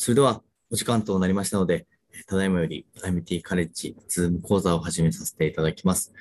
[0.00, 1.88] それでは、お時間となりましたので、
[2.28, 6.12] ただいまより IMT カレッジズーム講座を始めさせていただきます。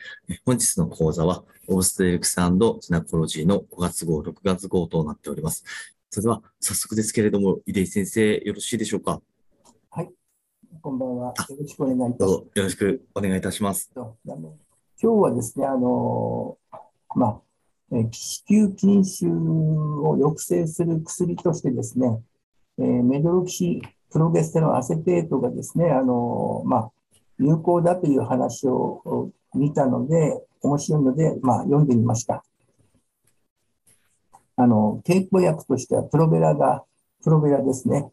[0.45, 2.41] 本日の講座は、オーストレルクスジ
[2.91, 5.63] ナコロジーの5月号、6月号となっております。
[6.09, 9.21] それでは、早速ですけれども、出井先生、よろしいでしょうか？
[9.91, 10.09] はい、
[10.81, 11.35] こんばんは。
[11.47, 12.57] よろしくお願いいたします。
[12.57, 13.91] よろしくお願いいたします。
[13.95, 14.15] 今
[14.99, 16.57] 日はですね、あの、
[17.15, 17.41] まあ、
[17.91, 22.19] 子宮筋腫を抑制する薬としてですね、
[22.79, 23.81] えー、メドロキシ
[24.11, 26.91] プロゲステロンアセテートがですね、あのまあ、
[27.39, 32.43] 有効だという話を見たので、面白いので、まあ、読んでみました。
[34.55, 36.83] あの、経口薬としてはプロベラが、
[37.23, 38.09] プロベラですね。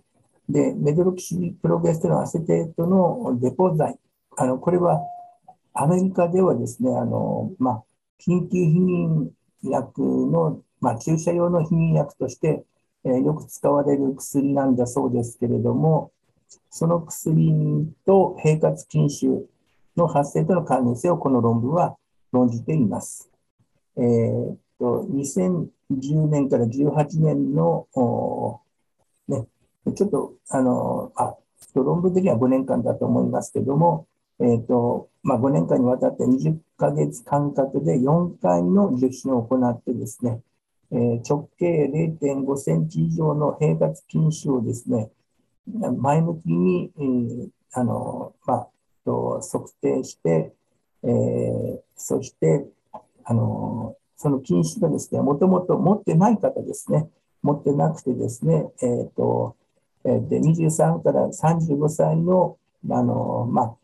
[0.48, 3.98] で、メドロキシプロゲステロンアセテートのデポ剤。
[4.36, 5.00] あの、これは
[5.72, 7.84] アメリカではですね、あの、まあ、
[8.20, 9.30] 緊急避妊
[9.62, 12.64] 薬の、まあ、注射用の避妊薬として
[13.04, 16.12] えー、よく使われる薬なんだそうですけれども、
[16.70, 19.46] その薬と平滑筋腫
[19.96, 21.96] の発生との関連性をこの論文は
[22.32, 23.30] 論じています。
[23.96, 27.86] えー、と2010年から18年の、
[29.28, 29.46] ね、
[29.94, 31.36] ちょっとあのあ
[31.74, 34.06] 論文的には5年間だと思いますけれども、
[34.40, 40.40] えーとまあ、5年間にわたって20ヶ月間隔で4回の受診を行ってですね、
[40.96, 45.10] 直径0.5センチ以上の平滑筋腫をですね、
[45.98, 48.68] 前向きに、えー、あの、まあ、
[49.06, 50.52] 測定して、
[51.02, 52.66] えー、そして、
[53.24, 57.08] あの、その筋腫がですね、もともと持ってない方ですね、
[57.42, 59.56] 持ってなくてですね、え、ー、と、
[60.04, 62.58] で23から35歳の、
[62.90, 63.76] あの、ま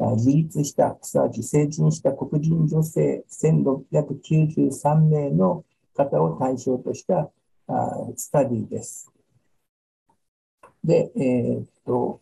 [0.00, 5.64] あ、自立した、すなわち成人した黒人女性1693名の
[5.98, 7.30] 方を対象とした
[7.66, 9.12] あスタディです。
[10.84, 12.20] で、えー、っと、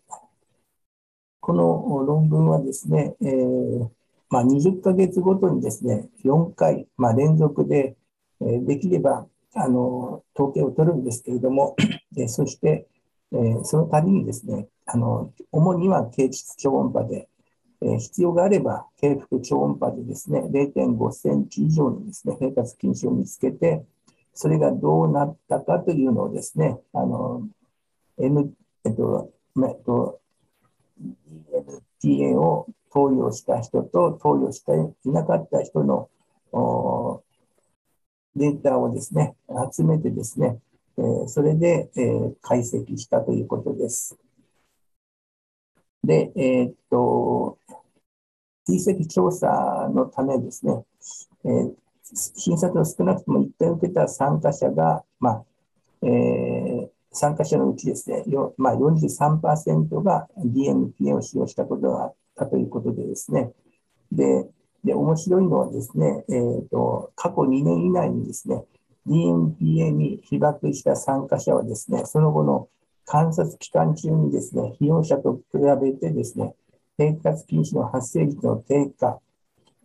[1.41, 3.89] この論文はですね、えー
[4.31, 7.97] まあ、20ヶ月ごとにですね、4回、まあ、連続で、
[8.41, 11.77] えー、できればあの統計を取るんですけれども、
[12.17, 12.89] えそして、
[13.33, 17.29] えー、その度にですね、あの主には経質超音波で、
[17.83, 23.85] え必要があれば、低腹超音波でですね、0.5センチ以上のですね、平滑筋腫を見つけて、
[24.33, 27.49] それがどうなったかというのをですね、あの、
[28.19, 28.53] N、
[28.85, 30.21] えっと、えっと、
[32.03, 34.73] DNTA を投与した人と投与して
[35.05, 36.09] いなかった人の
[38.35, 39.35] データをですね、
[39.73, 40.59] 集めてですね、
[40.99, 44.17] えー、それで、えー、解析したということです。
[46.05, 47.59] で、えー、っと、
[48.67, 50.85] 追跡調査のためですね、
[51.45, 51.75] えー、
[52.13, 55.45] 診察を少なくとも1回受けた参加者が、まあ
[56.03, 63.53] えー、参加者のうちですね、よまあ、43%が DMPA を使用したことがあったということでですね、
[64.13, 64.47] で、
[64.85, 68.65] で面白いのはですね、えーと、過去2年以内にですね、
[69.07, 72.69] DMPA に被爆した参加者はですね、その後の
[73.05, 76.55] 観察期間中にですね、被用者と比べてですね、
[76.99, 79.21] 生活禁止の発生率の低下、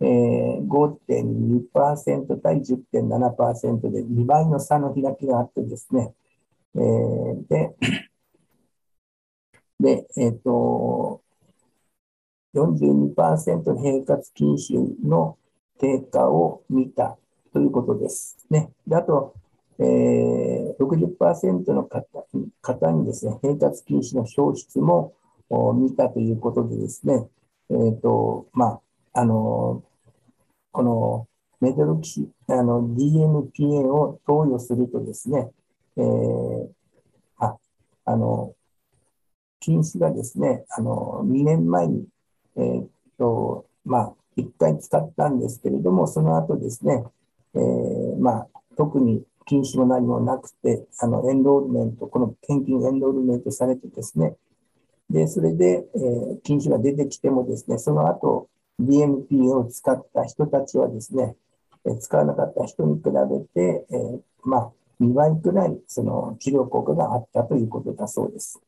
[0.00, 6.14] えー、5.2%対10.7%で2倍の差の開きがあってですね、
[6.74, 7.76] えー、で、
[9.78, 11.22] で、えっ、ー、と、
[12.54, 15.38] 42%の平滑禁止の
[15.78, 17.18] 低下を見た
[17.52, 18.70] ということですね。
[18.86, 19.34] であと、
[19.78, 21.88] えー、60%の
[22.60, 25.14] 方にですね、平滑禁止の消失も
[25.74, 27.28] 見たということでですね、
[27.70, 28.80] えっ、ー、と、ま
[29.14, 29.82] あ、あの、
[30.72, 31.28] この
[31.60, 35.50] メドロキシ、あの、DMPA を投与するとですね、
[35.96, 36.68] えー、
[37.38, 37.56] あ、
[38.04, 38.54] あの、
[39.60, 42.06] 禁止がですね、あの、2年前に、
[42.56, 47.04] えっ、ー、と、まあ、1回使ったんですけれども、その後ですね、
[47.54, 54.36] えー、まあ、特に禁止も何もなくて、あの、エンロールメント、この献金エンロールメントされてですね、
[55.12, 58.48] で、それで、えー、禁止が出てきてもですね、その後、
[58.80, 61.36] DMPA を使った人たちはですね、
[61.84, 63.10] え、使わなかった人に比べ
[63.62, 68.58] て、えー、まあ、2倍くらいその治療効果があったということだそうです。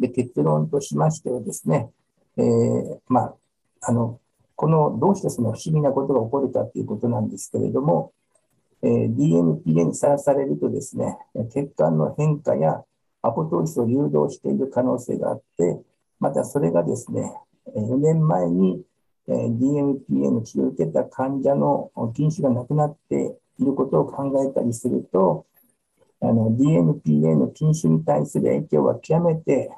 [0.00, 1.90] で、結論としましてはですね、
[2.36, 3.34] えー、まあ、
[3.82, 4.18] あの、
[4.56, 8.12] この、どうしてその不思議なことが起こるかということなんですけれども、
[8.82, 11.16] えー、DMPA にさらされるとですね、
[11.52, 12.82] 血管の変化や
[13.22, 15.80] アポトーシスを誘導している可能性があって、
[16.20, 17.32] またそれがですね、
[17.74, 18.82] 4年前に
[19.28, 25.46] DMPA の治療を受けた患者の筋腫がなくなっていることを考えたりすると、
[26.20, 29.70] DNPA の禁止に対する影響は極めて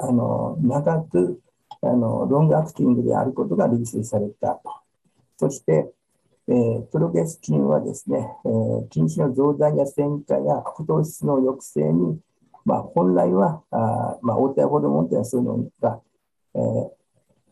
[0.00, 1.40] あの長く
[1.82, 4.60] あのロングアクティングであることが類推された。
[5.36, 5.92] そして、
[6.48, 12.20] えー、プロゲスチンはですね、えー、禁止の増大や酸化や悪糖質の抑制に、
[12.64, 16.00] まあ、本来はあ、まあ、応対ホルモンというのはそういうのが、
[16.54, 16.90] えー、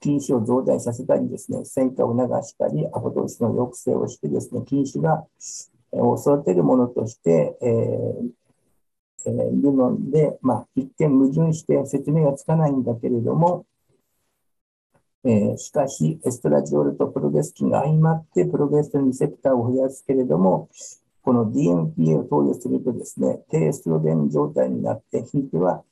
[0.01, 5.25] 禁止を増大させたりですね、酸化を促したり、アポト質の抑制をしてですね、禁止が、
[5.93, 8.41] を育てるものとして、えー
[9.27, 13.67] えー、いるので、まあ、一見矛盾して説明がつかないんだけれども、
[15.25, 20.71] えー、しかし、エストラジオールとプロゲスキンが相まって、プロゲステロンリセプターを増やすけれども、
[21.23, 25.85] この DMPA を投与するとですね、低エストロゲン状態になって、ひいては、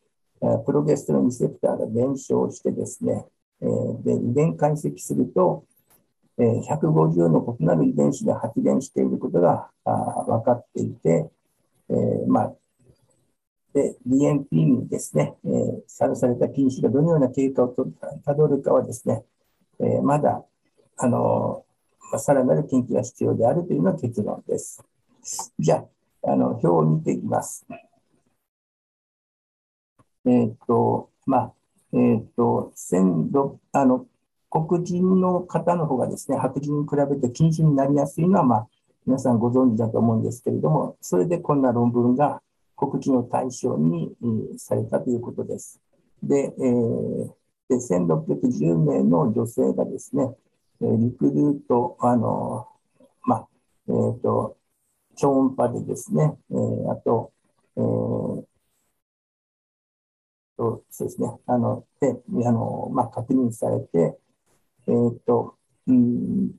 [0.64, 3.26] プロゲステロンリセプターが減少してですね、
[3.60, 5.64] えー、で遺伝解析すると、
[6.38, 11.28] 150の異なる遺伝子で発現していることが分かっていて、
[11.90, 12.52] えー、まあ、
[13.74, 17.74] で、DNP にですね、えー、さらされた菌種がどのような経過を
[18.24, 19.24] たどるかはですね、
[19.80, 20.44] えー、まだ、
[20.96, 21.64] あの
[22.10, 24.82] まあ、さらなる研究が必要であるというのが結論です。
[25.58, 25.84] じゃ
[26.24, 27.66] あ、あの表を見ていきます。
[30.26, 31.52] えっ、と、まあ、
[31.92, 32.72] えっ、ー、と、
[33.72, 34.06] あの、
[34.50, 38.68] 黒人の方の方がですね、白人に比べて禁止になりやすいのは、まあ、
[39.06, 42.42] 皆さんご存知だと思うんですけれども、それでこんな論文が
[42.76, 44.14] 黒人を対象に、
[44.58, 45.80] されたということです。
[46.22, 47.30] で、えー、
[47.68, 50.34] で1610名の女性がですね、
[50.80, 52.68] リクルート、あの、
[53.22, 53.48] まあ、
[53.88, 54.57] えっ、ー、と、
[55.18, 57.32] 超音波でですね、えー、あと、
[57.76, 58.46] えー、
[60.56, 64.18] とそうですね、あの、で、あの、まあ、確認されて、
[64.86, 65.56] えっ、ー、と、
[65.86, 66.52] うん、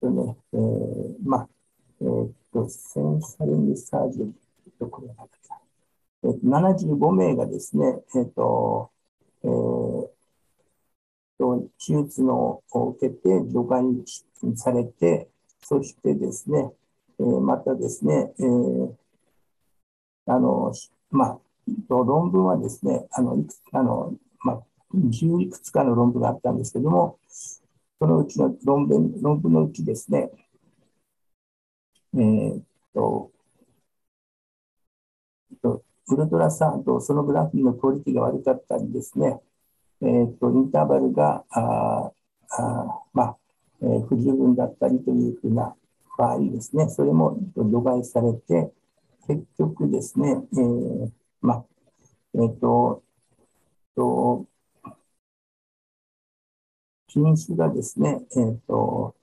[0.00, 1.48] とね、えー、まあ、
[2.00, 5.26] えっ、ー、と、センサリングサージョリーと、これは、
[6.24, 8.90] えー、75名がですね、えっ、ー、と、
[9.44, 10.15] えー、
[11.38, 13.84] 手術のを受けて除外
[14.56, 15.28] されて、
[15.62, 16.72] そしてですね、
[17.18, 18.94] えー、またですね、えー、
[20.26, 20.72] あの、
[21.10, 21.38] まあ、
[21.88, 24.62] 論文はですね、あの、いくあの、まあ、
[24.94, 27.18] 10いくつかの論文があったんですけども、
[27.98, 30.30] そのうちの論文論文のうちですね、
[32.14, 32.62] えー、っ
[32.94, 33.32] と、
[36.08, 39.40] ウルトラサウンド、そのグラフィーのクオリティが悪かったりですね、
[40.02, 42.12] えー、っと、インターバルが、あ
[42.50, 43.36] あまあ、
[43.82, 45.74] えー、不十分だったりというふうな
[46.18, 48.72] 場合ですね、それも除外されて、
[49.26, 51.10] 結局ですね、えー、
[51.40, 51.64] まあ、
[52.34, 53.02] えっ、ー、と、
[53.96, 54.46] と、
[57.08, 59.14] 品種がですね、えっ、ー、と、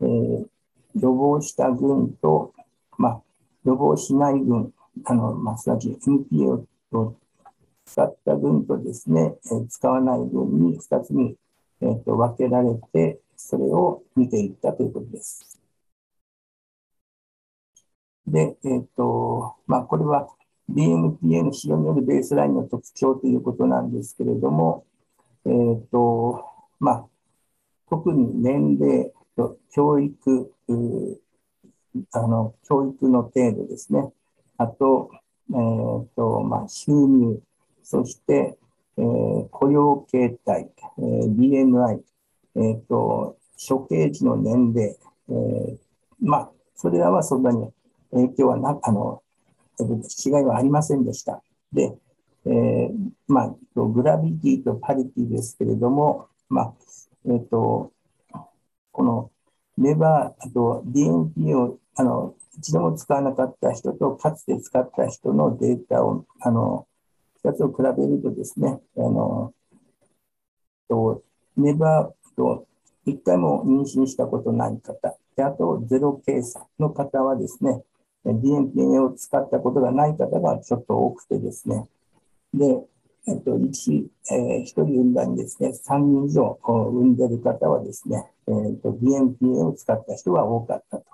[0.00, 0.48] えー、
[1.00, 2.54] 予防した群と、
[2.98, 3.22] まあ、
[3.64, 4.72] 予防しない群、
[5.04, 7.16] あの、まあ、すなわち NPA を
[7.86, 9.34] 使った群とですね、
[9.68, 11.36] 使わない群に2つに、
[11.80, 15.56] えーと分けられて、それを見ていったということです。
[18.26, 20.28] で、えっ、ー、と、まあ、これは
[20.70, 24.84] DMPA の使用によるベースラインの特徴ということなんですけれども、
[25.44, 26.44] えっ、ー、と、
[26.80, 27.06] まあ、
[27.88, 30.52] 特に年齢と教育、
[32.12, 34.12] あの、教育の程度ですね。
[34.58, 35.10] あと、
[35.50, 37.40] えっ、ー、と、まあ、収入、
[37.88, 38.58] そして、
[38.98, 42.00] えー、雇用形態、えー、BMI、
[42.56, 45.78] えっ、と、処刑時の年齢、えー、
[46.20, 47.70] まあ、それらはそんなに
[48.10, 49.22] 影響はな、あの、
[49.78, 51.44] 違いはありませんでした。
[51.72, 51.96] で、
[52.46, 52.90] えー、
[53.28, 56.74] まあ、グラビティとパリティですけれども、まあ、
[57.26, 57.92] えっ、ー、と、
[58.90, 59.30] この
[59.78, 66.85] レバー、あと DNP を、あの、一度も使わなかった人と、かつて使った人のデータを、あの、
[67.46, 69.54] 二つを比べるとですね、あの、
[70.88, 71.22] と、
[71.56, 72.66] ネバーと
[73.04, 77.82] 一回も妊娠したことない方、であとゼロ計算の方はですね、
[78.24, 81.88] DNPA を使ったことがない方がちょっと多くてですね。
[82.52, 82.64] で、
[83.28, 91.04] えっと、1、え、1人産んだにですね、3人以上産んでる方はですね、えっと、DNPA を使った人が多かったと。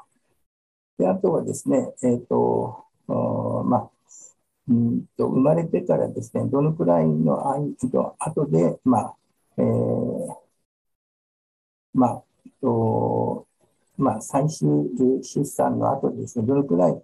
[0.98, 3.90] で、あとはですね、えっと、まあ、
[4.68, 9.16] うんと生まれてからですね、どのくらいの間後で、まあ、
[9.58, 10.34] えー、
[11.94, 12.24] まあ、
[12.60, 13.46] と
[13.98, 14.66] まあ、最終
[15.22, 17.02] 出産の後ですね、どのくらい、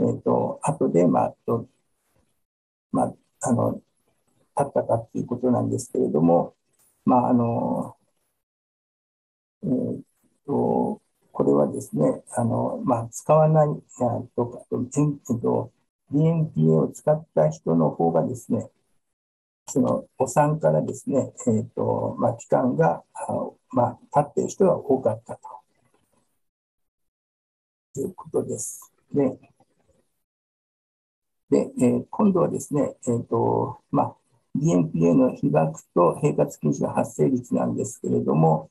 [0.00, 1.68] えっ、ー、と、後で、まあ、と、
[2.92, 3.82] まあ、あの、
[4.56, 6.54] 経ったかっていうことなんですけれども、
[7.04, 7.96] まあ、あの、
[9.62, 10.02] えっ、ー、
[10.46, 11.00] と、
[11.32, 13.68] これはですね、あのまあ、使わない
[14.36, 15.72] とか、と
[16.12, 18.70] DNPA を使った人の方がですね、
[19.66, 23.02] そのお産からですね、えーとまあ、期間が、
[23.70, 25.40] まあ、経っている人が多かったと
[27.94, 28.92] ということです。
[29.12, 29.38] で、
[31.50, 34.16] でえー、今度はですね、えーとまあ、
[34.56, 38.70] DNPA の被爆と平滑禁止の発生率なんですけれども、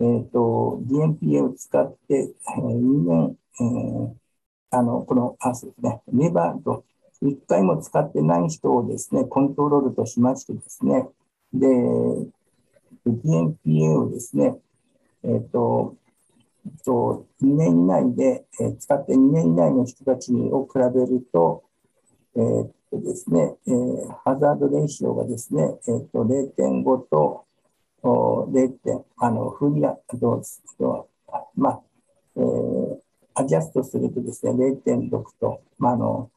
[0.00, 4.14] えーと、DNPA を使って、えー、2年、えー、
[4.74, 6.84] あのこの、あそうですね、ネバーと
[7.22, 11.08] 1回も使ってない人をですね、コントロールとしましてですね、
[11.52, 11.66] で、
[13.06, 14.58] DNPA をですね、
[15.22, 15.96] えっ、ー、と、
[16.84, 21.64] と2年以内で、えー、使って2年以内の人たちを比べると、
[22.36, 27.44] えー、っとですね、えー、ハザードレーシオがですね、えー、っと0.5と
[28.02, 30.42] 0点、あの、フリア、どう
[31.56, 31.80] まあ、
[32.36, 32.44] えー、
[33.34, 35.10] アジャストするとですね、0.6
[35.40, 36.30] と、まあ、あの、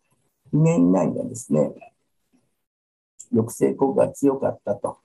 [0.54, 1.72] 2年以内がですね、
[3.30, 4.98] 抑制効果が強かったと。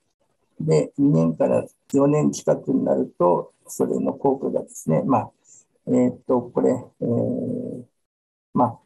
[0.60, 5.30] で、2年から4年近くになると、それの効果がですね、まあ、
[5.88, 7.84] えー、っと、これ、えー、
[8.54, 8.78] まあ、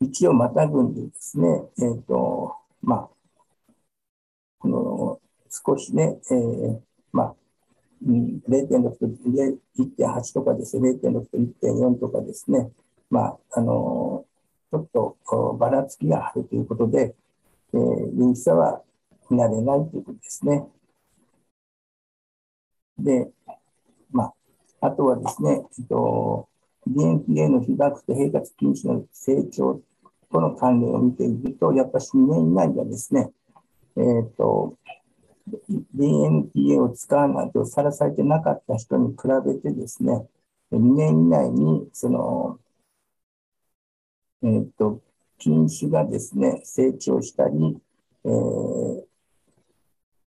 [0.00, 1.46] 一をまたぐんでですね、
[1.78, 3.10] えー、っと、まあ、
[4.58, 5.20] この、
[5.50, 6.80] 少しね、えー、
[7.12, 7.36] まあ、
[8.04, 9.06] 0.6と
[9.78, 12.70] 1.8とかですね、0.6と1.4とかですね、
[13.10, 14.24] まあ、あの
[14.70, 17.14] ちょっとばらつきがあるということで、
[17.72, 17.80] えー、
[18.16, 18.82] 有機差は
[19.30, 20.66] 見られないということですね。
[22.98, 23.30] で、
[24.10, 26.48] まあ、あとはですね、えっと、
[26.88, 29.80] DNPA の被爆と平滑禁止の成長
[30.30, 33.30] との関連を見ていると、やっぱり2年以内がですね、
[33.96, 34.76] えっと、
[35.94, 40.26] DNPA を使わないとさらされてなかった人に比べてですね、
[40.72, 42.58] 2年以内にその
[44.44, 45.00] えー、と、
[45.38, 47.78] 菌種がですね、成長したり、
[48.26, 49.02] えー、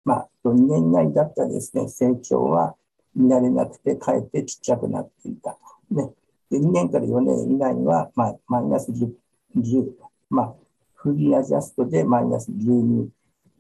[0.05, 2.77] まあ、2年以内だったらですね、成長は
[3.15, 5.51] 見られなくて、かえってちっちゃくなっていた
[5.91, 5.95] と。
[5.95, 6.11] ね、
[6.51, 9.13] で2年から4年以内は、まあ、マイナス 10,
[9.59, 9.93] 10
[10.31, 10.55] まあ、
[10.95, 13.09] フリーアジャストでマイナス12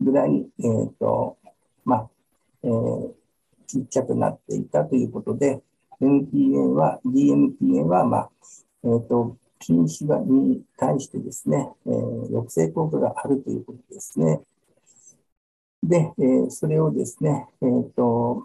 [0.01, 1.37] ぐらい、えー、と、
[1.87, 2.11] まあ、
[2.64, 3.14] えー、
[3.66, 5.62] ちっちゃくなっていたということで、
[6.00, 8.31] MPA は、DMPA は、まあ、
[8.85, 14.43] えっ、ー、と、禁止がに対してですね、えー、抑制効果があるということですね。
[15.83, 18.45] で、えー、それをですね、えっ、ー、と、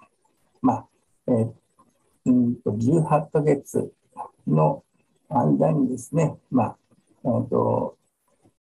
[0.62, 0.88] まあ、
[1.27, 1.53] えー、
[2.25, 3.91] うんと18ヶ月
[4.48, 4.83] の
[5.29, 6.77] 間にですね、まあ、
[7.24, 7.98] えーと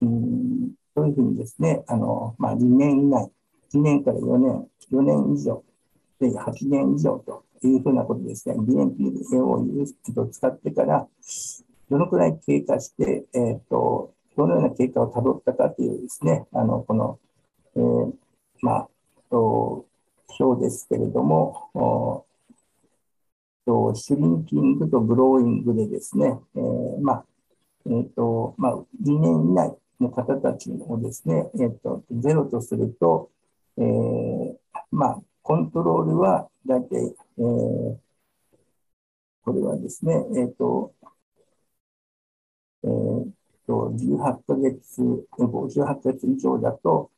[0.00, 3.30] うん、そういうふうにですね、あのまあ、2年以内、
[3.74, 5.62] 2年から4年、4年以上、
[6.18, 11.06] で8年以上というふうなことですね、BNP を使ってから、
[11.90, 17.18] どのくらい経過して、えーと、どのような経過をたどったかというですね、あのこの、
[17.76, 18.12] えー、
[18.62, 18.88] まあ、
[19.30, 19.86] と
[20.38, 22.24] 表ですけれども、
[23.66, 27.24] とシュリンキングとブローイングでですね、えー、まあ、
[27.86, 33.30] えっ、ー、と、まあ、2年以内の方たちをですね、えっ、ー、と、ゼロとすると、
[33.80, 34.56] えー、
[34.90, 37.96] まあ、コントロールは大体、えー、
[39.42, 40.92] これはですね、えっ、と、
[42.84, 43.30] えー、
[43.66, 45.02] と18ヶ月、
[45.38, 47.10] 58ヶ月以上だと、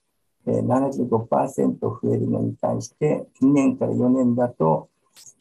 [0.46, 4.88] えー、75%増えるのに対して、2年から4年だと、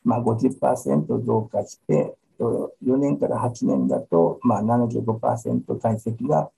[0.03, 6.49] まあ50%増加して、4年から8年だと、まあ75%体積が、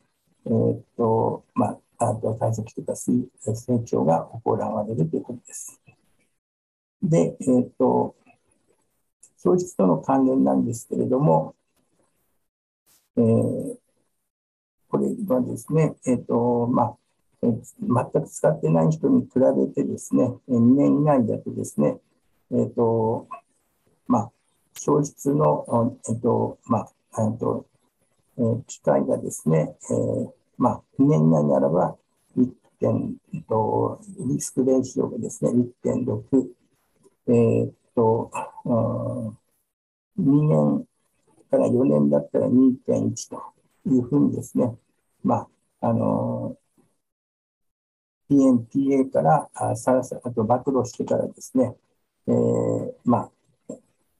[0.46, 1.80] えー、と、まあ、
[2.10, 5.82] あと体積というか成長が行われるということです。
[7.02, 8.16] で、えー、っと、
[9.38, 11.56] 消失との関連なんですけれども、
[13.18, 13.78] えー、
[14.88, 16.98] これはですね、えっ、ー、と、まあ、
[17.44, 21.98] えー、全く使ってない人に比べてですね、2年以内だとですね、
[22.52, 23.28] えっ、ー、と、
[24.08, 24.32] まあ、
[24.76, 27.66] 消失の、えっ、と、まあ、えっと、
[28.38, 31.98] え、機会がですね、えー、まあ、2年以内ならば、
[32.38, 33.16] 1点
[33.48, 35.52] と、リスクレーションがですね、
[35.84, 36.48] 1.6、
[37.28, 38.32] えっと、
[38.66, 40.86] 2年
[41.50, 43.42] から4年だったら2.1と
[43.86, 44.76] いうふうにですね、
[45.24, 45.48] ま
[45.82, 46.58] あ、あの、
[48.30, 51.76] PNPA からあさらさあと暴露してからですね、
[52.28, 53.32] えー、まあ、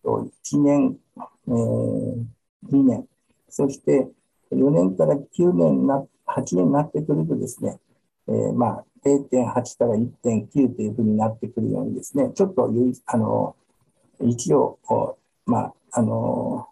[0.04, 1.00] 1年、
[1.48, 2.26] えー、
[2.70, 3.08] 2年、
[3.50, 4.08] そして
[4.52, 7.80] 4年から9年になっ、8年になってくるとですね、
[8.28, 12.72] えー、まあ、0.8から1.9というふうになってくるようにですね、ちょっと
[13.06, 13.56] あの
[14.22, 14.80] 一応、
[15.46, 16.68] まあ、あの、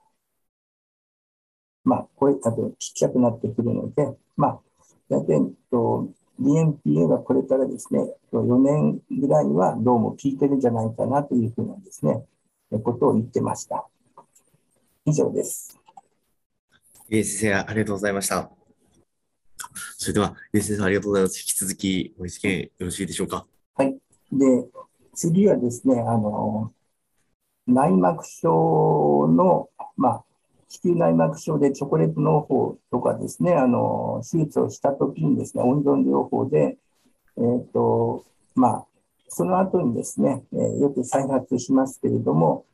[1.83, 4.59] まあ、これ、あとちっちゃくなってくるので、まあ、
[5.09, 12.23] 大体、と、BNPA がこれからですね、4年ぐらいはどうも効いてるんじゃないかなというふうなですね、
[12.83, 13.87] ことを言ってました。
[15.05, 15.77] 以上です。
[17.09, 18.60] え先生、ありがとうございました。
[19.97, 21.39] それでは、え先生、ありがとうございます。
[21.39, 23.45] 引き続き、ご意見よろしいでしょうか？
[23.75, 23.97] はい。
[24.31, 24.67] で、
[25.13, 26.71] 次はですね、あの、
[27.67, 30.23] 内膜症の、まあ、
[30.67, 36.77] 子宮内膜症でチョコレート農法とかですね、あの、手術をしたときにですね、温存療法で、
[37.37, 38.23] えっ、ー、と、
[38.55, 38.85] まあ、
[39.27, 42.65] その後にですね、えー、よく再発しますけれども、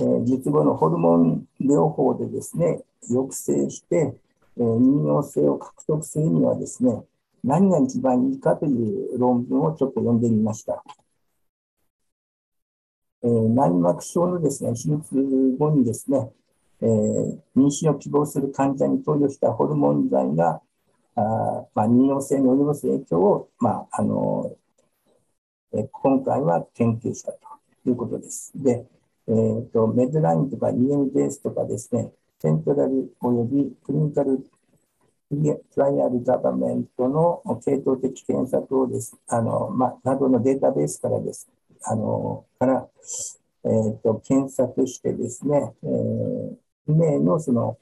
[0.00, 4.14] えー、術後のホルモン療法でですね、抑制して、
[4.56, 7.04] えー、妊用性を獲得するにはですね、
[7.42, 10.82] 何が一番いいかという論文をちょっと読んでみました。
[13.22, 16.30] えー、内膜症のですね、手術後にですね、
[16.82, 20.60] えー、妊娠を希望する患者に投与したホルモン剤が、
[21.16, 24.56] あまあ、妊用性に及ぼす影響を、まああの
[25.76, 27.38] え今回は研究したと
[27.84, 28.52] いうことです。
[28.54, 28.86] で、
[29.26, 32.12] えーと、メドラインとか EMBS とかですね、
[32.44, 34.44] セントラルおよびクリニカル
[35.74, 41.48] トライアルガバメントの系統的検索をです、あの、ま、などのデータベースからです、
[41.84, 42.86] あの、から、
[43.64, 46.56] えっ、ー、と、検索してですね、えー、
[46.92, 47.78] 2名のその、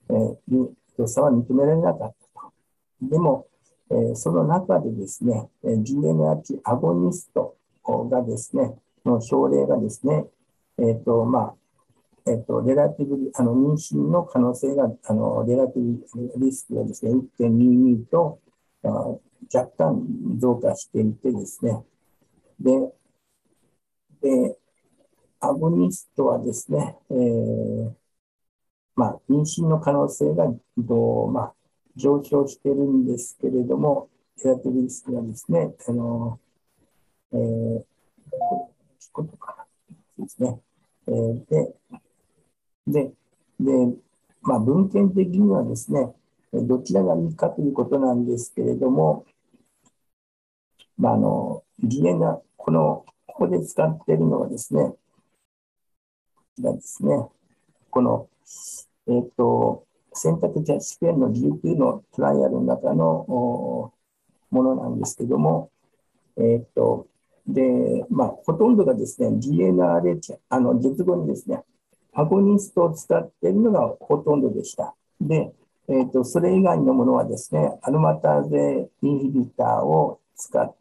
[0.09, 2.53] えー、良さは認められなかったと。
[3.01, 3.47] でも、
[3.89, 7.55] えー、その中でですね、GNH アゴニスト
[8.09, 10.25] がですね、の症例がですね、
[10.79, 11.55] えっ、ー、と、まあ、
[12.25, 18.39] えっと、レラティブ、あの、妊娠の可能性が、あの、レラティブリスクがですね、1.22と、
[18.85, 18.89] あ
[19.53, 21.83] 若干増加していてですね、
[22.59, 22.93] で、
[24.21, 24.57] で、
[25.45, 27.93] アゴニストはですね、えー、
[28.95, 30.45] まあ、妊娠の可能性が、
[30.77, 31.53] どうまあ、
[31.97, 34.09] 上昇しているんですけれども、
[34.41, 36.39] レラティブリスクがですね、あの、
[37.33, 37.83] えー、
[39.11, 39.67] ことか
[40.17, 40.61] なですね。
[41.07, 41.75] えー、で、
[42.87, 43.13] で、
[43.59, 43.97] で、
[44.43, 46.15] まあ、文献的にはですね、
[46.53, 49.25] どちらがいいかということなんですけれども、
[50.97, 54.93] まあ、あの、DNA、この、ここで使っているのはですね、
[56.55, 57.15] こちらですね、
[57.89, 58.27] この、
[59.07, 63.91] え、ー、と、選択肢試験の19のトライアルの中のも
[64.51, 65.71] のなんですけども、
[66.37, 67.07] え、ー、と、
[67.47, 71.63] で、まあ、ほとんどがですね、DNRH、あの、術後にですね、
[72.13, 74.93] アゴニストを使っているのがほとんどでした。
[75.19, 75.51] で、
[75.87, 80.75] えーと、それ以外のものはですね、アルマターゼインヒビターを使っ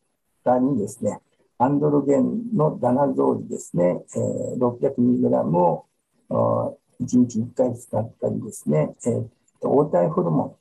[0.45, 1.21] たりですね、
[1.63, 5.87] アンドロゲンのダナゾールですね、えー、600mg を
[7.01, 9.29] 1日1回使ったりですね、えー、
[9.69, 10.59] 応対ホルモ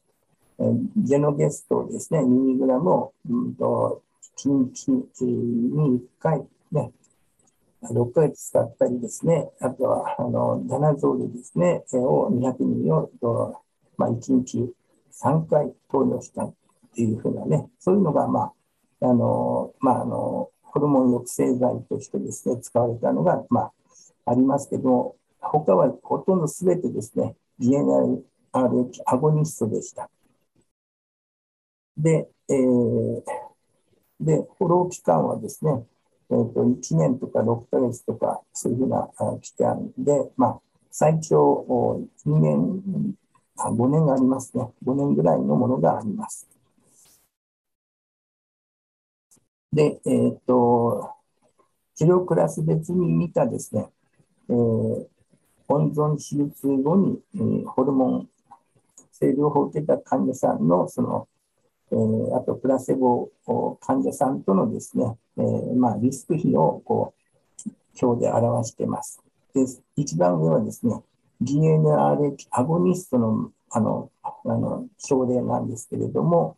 [0.60, 4.04] ン、えー、ジェノゲストですね、2mg を、うんと、
[4.38, 6.92] 1日に1回、ね、
[7.82, 13.10] 6ヶ月使ったりですね、あとは、あの、ダナゾールですね、を200ミリを、
[13.98, 14.72] まあ、1日
[15.12, 16.54] 3回投与したっ
[16.94, 18.52] ていうふうなね、そういうのが、ま
[19.02, 23.72] あ、あの、まあ、あの、ホルモン抑制剤としてですね、使われたのが、まあ、
[24.26, 28.24] ありますけども、他はほとんどすべてですね、GNRH
[29.06, 30.10] アゴニストでした。
[31.98, 33.22] で、えー、
[34.22, 35.86] で、フォロー期間はですね、
[36.30, 39.10] えー、と1年とか6ヶ月とか、そういうふうな
[39.42, 42.82] 期間で、まあ、最長2年、
[43.58, 44.70] 5年がありますね。
[44.86, 46.51] 5年ぐらいのものがあります。
[49.74, 51.12] で、えっ、と、
[51.96, 53.90] 治療クラス別に見たですね、
[54.50, 55.08] えー、
[55.68, 58.30] 温存手術後に、えー、ホルモン
[59.14, 61.28] 治療法を受けた患者さんのその、
[61.92, 63.30] えー、あとプラセボ
[63.80, 67.14] 患者さんとのですね、えー、まあ、リスク比をこ
[67.68, 69.22] う表で表しています。
[69.54, 71.04] で一番上はですね、
[71.44, 76.58] GNRH アゴニストのあのあの症例なんですけれども、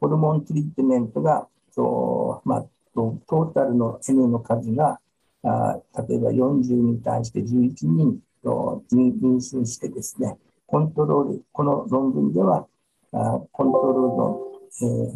[0.00, 4.98] ホルモントリートメントがと、まあ、トータルの N の数が
[5.42, 10.36] あ例えば40に対して11人と妊娠してですね、
[10.66, 12.66] コントロール、この論文では、
[13.12, 15.12] あコントロールの、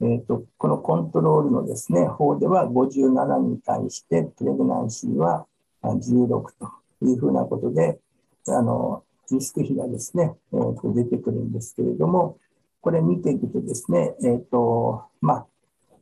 [0.00, 5.46] えーえーと、このコントロールのですね、方では57に対してプレグナンシーは
[5.82, 6.70] 16と
[7.02, 7.98] いうふうなことで、
[8.48, 12.38] あのリスク比がですね、えー、と出てくるんですけれども、
[12.84, 15.46] これ見ていくとですね、えっ、ー、と、まあ、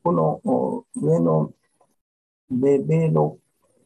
[0.03, 1.53] この上の
[2.51, 3.39] レベル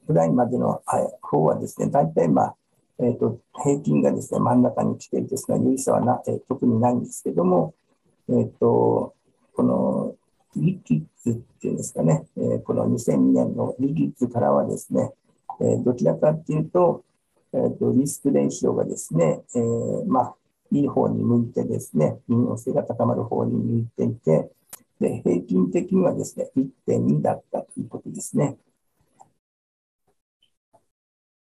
[0.07, 0.81] ぐらいまでの
[1.21, 2.57] 方はですね、大体まあ、
[2.99, 7.75] え、ー、と、平均がですね、真ん中に来てるですが、有意差はな、えー、特にないんですけども、
[8.31, 9.15] えっ、ー、と、
[9.53, 10.15] この
[10.57, 15.13] リキッズっていうんですかね、えー、この2002年のリキッズからはですね、
[15.61, 17.05] え、どちらかっていうと、
[17.53, 19.61] えーと、リスク練習がですね、え、
[20.07, 20.35] まあ、
[20.73, 24.51] いい方に向いてですね、民謡性が高まる方に向いていて、
[25.01, 28.57] で、平均的にはですね、1.2だったということですね。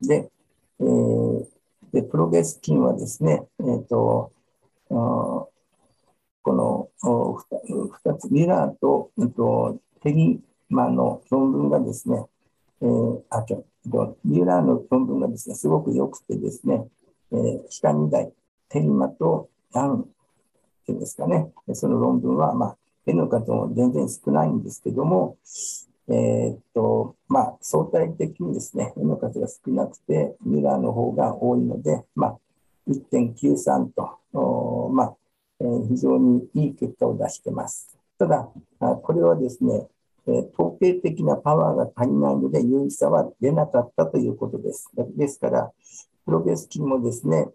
[0.01, 0.29] で、
[0.79, 1.47] えー、
[1.91, 4.31] でプロゲスキンはですね、えっ、ー、と、
[4.89, 12.25] この2つ、ミラーと、えー、とテリマの論文がですね、
[12.81, 13.45] えー、あ、
[14.23, 16.87] ミラーの論文がですね、すごく良くてですね、
[17.31, 18.31] えー、下2台、
[18.69, 20.05] テリマとヤンっ
[20.85, 25.37] ていうんですかね、その論文は、まあ、N の数も全然少ないんですけども、
[26.09, 32.37] えー、っと、まあ、相対的にですね、N の数が少なくて、ミラーの方が多いので、まあ、
[32.87, 33.89] 1.93
[34.33, 35.15] と、まあ、
[35.59, 37.97] えー、非常にいい結果を出しています。
[38.17, 38.49] ただ、
[38.79, 39.87] これはですね、
[40.27, 44.89] えー、統計的なパワーが足りないので、有意差は出なかったということです。
[45.15, 45.71] ですから、
[46.25, 47.49] プログレスキンもですね、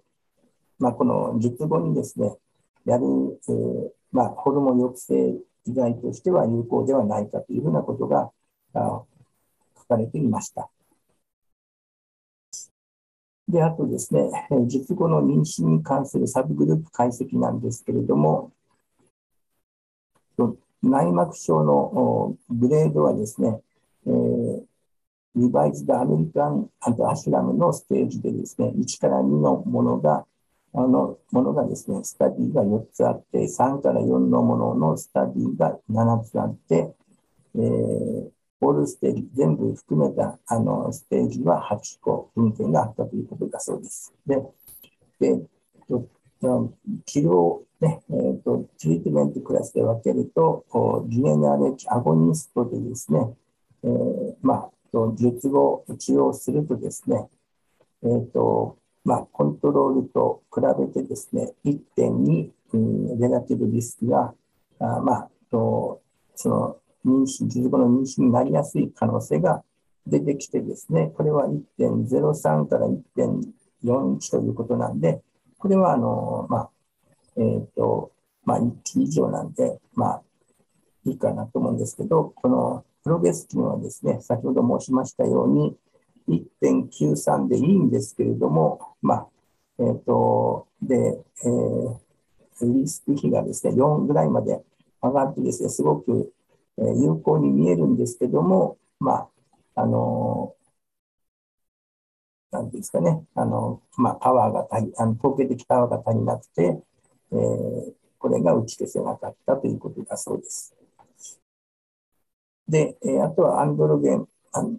[0.83, 2.37] まあ、この術後にですね、
[2.85, 3.05] やる、
[3.49, 8.33] えー、まあ、ホルモン抑制以外としては有効ではないかというふうなことが
[8.75, 9.07] 書
[9.87, 10.69] かれていました。
[13.47, 14.29] で、あとですね、
[14.67, 18.51] 術後の妊娠に関するサブグループ解析なんですけれども、
[20.83, 23.61] 内膜症のグレードはですね、
[24.05, 24.65] えー、
[25.37, 30.27] リバイズドアメリカンアントアシュラムのステージでですね、1から2のものが
[30.75, 36.95] あのものがですね、スタディが4つあって、3から4のもののスタディが7つあって、
[37.55, 38.31] えー、
[38.63, 44.15] オールステージ全部含めたあのステージは8個文献があったということだそうです。
[44.27, 44.37] で、
[45.21, 45.43] で
[47.05, 53.21] 治療、ねえーと、トリートメントクラスで分けると、GNRH アゴニストでですね、
[53.85, 54.71] えー、まあ、
[55.17, 57.29] 術後治療するとですね、
[58.03, 64.35] えーとまあ、コントロールと比べてですね、1.2、うん、レラティブリスクが、
[64.79, 66.01] あまあ、と
[66.35, 69.63] その妊娠、術後の妊娠になりやすい可能性が
[70.07, 75.23] 出てきてですね、これは1.03から1.41ということなんで、
[75.59, 76.71] これはあの、まあ、
[77.37, 78.13] えっ、ー、と、
[78.45, 80.23] まあ、1期以上なんで、まあ、
[81.05, 85.77] いいかなと思うんですけど、このプロゲスキンはですね、先ほど申しましたように、
[86.29, 89.29] 1.93でいいんですけれども、まあ、
[89.79, 90.95] えっ、ー、と、で、
[91.45, 91.99] えー、
[92.63, 94.63] リスク比がですね、4ぐらいまで
[95.03, 96.33] 上がってですね、すごく、
[96.79, 99.29] 有効に見えるんですけども、ま
[99.75, 100.55] あ、あの
[102.53, 106.83] なんですかね、あの、まあ、パワーが足り、あの統計的パワーが足りなくて、
[107.33, 110.75] えー、これが打ち消せなかったということだそうです。
[112.69, 114.29] で、えー、あとはアンドロゲン、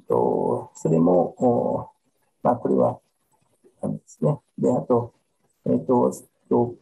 [0.07, 1.91] と、それも、
[2.43, 2.99] まあ、これは、
[3.81, 4.37] なんですね。
[4.57, 5.13] で、あと、
[5.65, 6.11] えっ、ー、と、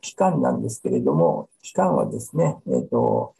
[0.01, 3.35] 期間なんですけれども、期間はですね、えっ、ー、と、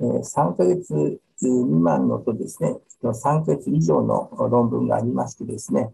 [0.00, 5.90] 3ヶ月未満のとですね、3ヶ月以上の論文がありましてですね、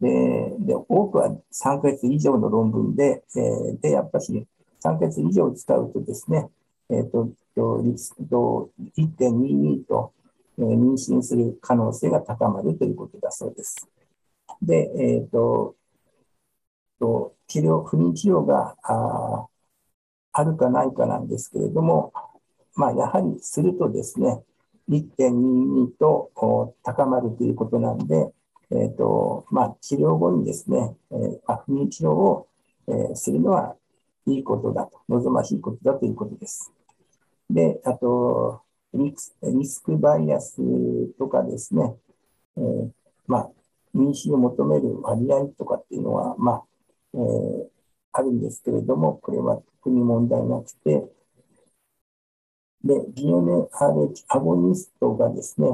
[0.00, 4.46] で、で多くは3ヶ月以上の論文で、え、で、やっぱり
[4.84, 6.48] 3ヶ月以上使うとですね、
[6.90, 10.12] えっ、ー、と1.22と、
[10.58, 13.88] 妊娠する可能性が高まるということだそうです。
[14.62, 15.76] で、えっ、ー、と、
[17.46, 19.46] 治療、不妊治療があ
[20.32, 22.12] あるかないかなんですけれども、
[22.74, 24.42] まあ、やはりするとですね、
[24.88, 28.32] 1.22と高まるということなんで、
[28.70, 32.48] えーとまあ、治療後にですね、えー、不妊治療を、
[32.88, 33.76] えー、するのは
[34.26, 36.72] いいことだと、望ましいことだということです。
[37.48, 38.60] で、あと、
[38.96, 40.60] リスクバイアス
[41.18, 41.94] とかですね、
[42.56, 42.90] えー、
[43.26, 43.50] まあ、
[43.94, 46.62] 妊娠を求める割合とかっていうのは、まあ、
[47.14, 47.68] えー、
[48.12, 51.06] あるんですけれども、これは特に問題なくて、
[52.84, 55.68] で、DNRH アゴニストがですね、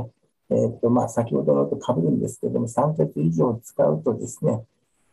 [0.50, 4.64] えーとまあ、先ほどのと被るんですけれども、3ヶ月以上使うとですね、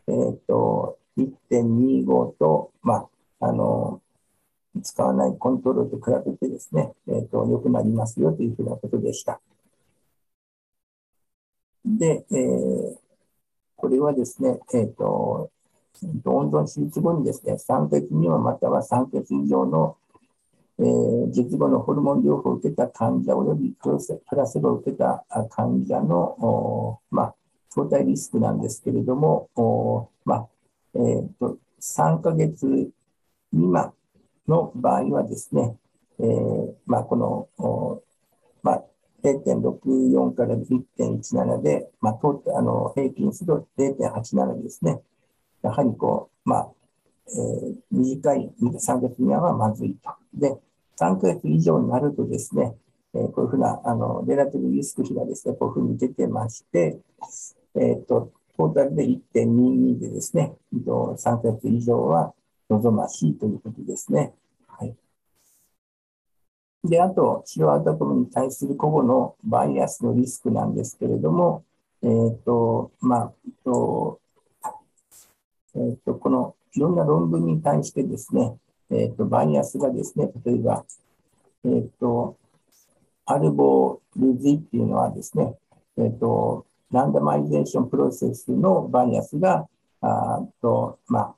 [0.08, 3.08] えーと、1.25と、ま
[3.39, 4.02] あ、あの
[4.81, 9.39] 使わないコントロールと比べてですね、えーと、良くなりますよというふうなことでした。
[11.85, 12.97] で、えー、
[13.75, 15.49] これはですね、え、ー、と、
[16.25, 19.97] 温存手術後にですね、3ヶ月未満または3ヶ月以上の、
[20.79, 27.35] えー、術後のホルモン療法を受けた患者及びプラセボを受けた患者の、まあ、
[27.69, 29.49] 相対リスクなんですけれども、
[30.25, 30.47] まあ
[30.95, 32.91] えーと、3ヶ月
[33.51, 33.93] 未満
[34.49, 35.77] の場合はですね、
[36.19, 38.01] えーまあ、この、
[38.62, 38.83] まあ、
[39.23, 42.19] 0.64から1.17で、まあ、
[42.57, 45.01] あの平均すると0.87ですね。
[45.62, 46.71] やはりこう、まあ、
[47.27, 50.12] えー、短い3ヶ月未満はまずいと。
[50.33, 50.57] で、
[50.99, 52.75] 3ヶ月以上になるとですね、
[53.13, 56.99] えー、こういうふうな、あの、レラティブリスク比がですね、こういうふうに出てまして、
[57.75, 62.33] えっ、ー、と、トータルで1.22でですね、3ヶ月以上は
[62.69, 64.33] 望ましいということですね。
[66.83, 71.65] で、あと、治療アウトコムに対する個々のバイアスのリスクなんですけれども、
[72.01, 73.33] えっ、ー、と、まあ、
[73.65, 74.21] と
[75.75, 78.57] えっ、ー、と、このいろんな論文に対してですね、
[78.89, 80.85] えっ、ー、と、バイアスがですね、例えば、
[81.65, 82.37] えっ、と、
[83.25, 85.55] アルボルズイっていうのはですね、
[85.97, 89.67] えっ、と、 randomization process のバイアスが、
[90.01, 91.35] あと、まあ、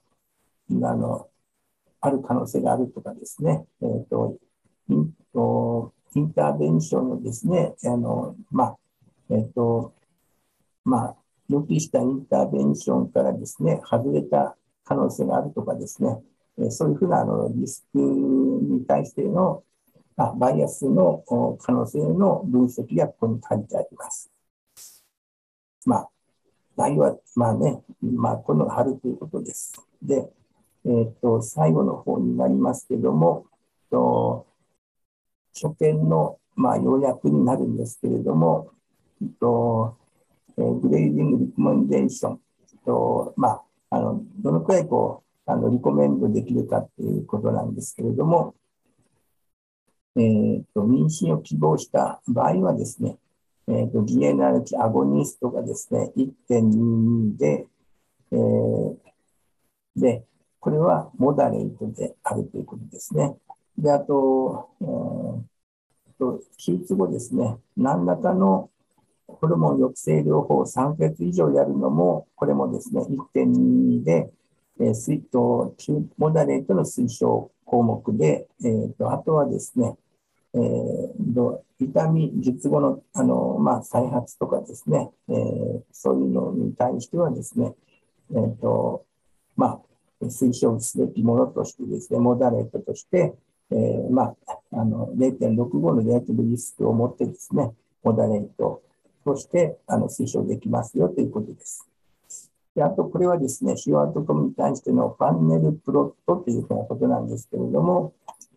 [0.69, 1.27] あの、
[1.99, 4.37] ある可能性があるとかですね、えっ、と、
[4.87, 8.77] インと intervention のですね、あの、まあ、
[9.29, 9.93] えっ、と、
[10.83, 11.15] まあ、
[11.47, 16.21] 予期した intervention からですね、外れた可能性があるとかですね、
[16.69, 19.63] そういうふうなあのリスクに対しての
[20.17, 21.23] あバイアスの
[21.59, 24.29] 可能性の分析がここに書いてあります。
[25.85, 26.09] まあ、
[26.75, 29.73] 内容は、まあね、まあ、この春ということです。
[30.01, 30.31] で、
[30.85, 33.45] えっ、ー、と、最後の方になりますけども、
[33.89, 34.45] と
[35.53, 38.71] 所見の、まあ、要約になるんですけれども、
[39.21, 39.97] えっと
[40.57, 42.39] えー、 grading recommendation
[42.73, 48.55] えっと、まあ、あのどのくらいこうあの recommend できるかっていうことなんですけれども、
[50.15, 53.17] えーと、妊娠を希望した場合はですね、
[53.67, 57.65] えーと、DNRH アゴニストがですね、1.22で、
[58.31, 58.95] えー、
[59.95, 60.25] で、
[60.59, 63.35] これはモダレートであるということですね。
[63.77, 65.41] で、あと、えー、
[66.19, 68.69] と手術後ですね、何らかの
[69.27, 73.01] ホルモン抑制療法を3ヶ月以上やるのも、これもですね、
[73.33, 74.31] 1.22で、
[74.79, 75.75] えー、スイート、
[76.17, 79.95] モダレートの推奨項目で、えーと、あとはですね、
[80.53, 87.73] えー、痛み、術後のあの、まあ、再発とかですね、えー、そういうのに対してはですね、
[88.31, 89.05] えーと
[89.55, 93.33] まあ、推奨すべきものとしてですね、モダレートとして、
[93.71, 94.35] えーまあ、
[94.73, 97.71] あの0.65のレアティブリスクを持ってですね、
[98.03, 98.81] モダレート
[99.23, 101.87] としてあの推奨できますよということです。
[102.75, 108.13] であと、これはですね、シワートコムに対してのパンネルプロットというふうなことなんですけれども、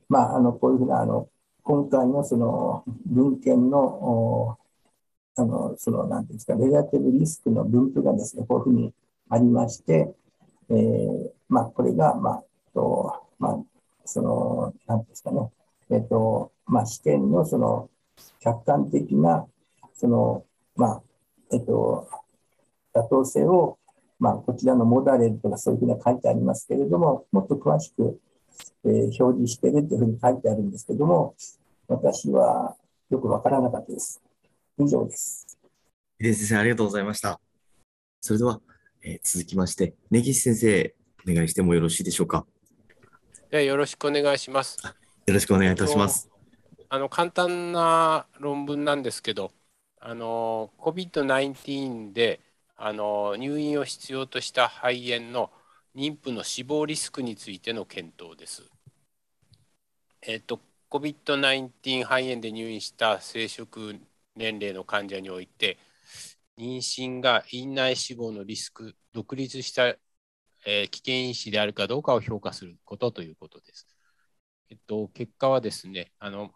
[0.08, 1.28] まあ、あのこういうふうなあの
[1.62, 4.58] 今回のその文献の
[5.36, 8.92] あのそのなんていうんですか、レガティブリスクの分布がですね、こういうふうに
[9.30, 10.14] ありまして、
[10.70, 13.58] えー、まあ、これが、まあ、とまあ、
[14.04, 15.50] その、なんですかね、
[15.90, 17.90] えっ、と、まあ、試験のその
[18.40, 19.46] 客観的な、
[19.94, 20.44] その、
[20.76, 21.02] まあ、
[21.52, 22.08] えっと、
[22.94, 23.78] 妥当性を、
[24.18, 28.20] まあ、こちらのモダレルとかそういうふうに書いてありますけれども、もっと詳しく、
[28.84, 31.34] えー、表示してるというふうに書いてあるんですけども、
[31.88, 32.76] 私は
[33.10, 34.22] よくわからなかったです。
[34.78, 35.58] 以上です。
[36.20, 37.40] 井出先生、ありがとうございました。
[38.20, 38.60] それでは、
[39.02, 40.94] えー、続きまして、根岸先生、
[41.28, 42.46] お願いしてもよろしいでしょうか。
[43.62, 44.78] よろしくお願いします。
[45.26, 46.30] よろしくお願いいたします。
[46.88, 49.52] あの簡単な論文なんですけど、
[50.00, 52.40] あの COVID-19 で
[52.76, 55.50] あの入院を必要とした肺炎の
[55.94, 58.64] 妊婦の死亡リスクについての検討です。
[60.22, 64.00] えっ、と、COVID-19 肺炎で入院した生殖
[64.36, 65.78] 年齢の患者において、
[66.58, 69.94] 妊娠が院内死亡のリスク、独立した、
[70.66, 73.86] えー、危険因子であるかどうかを評価することということです。
[74.70, 76.52] えっと、結果はですね、あの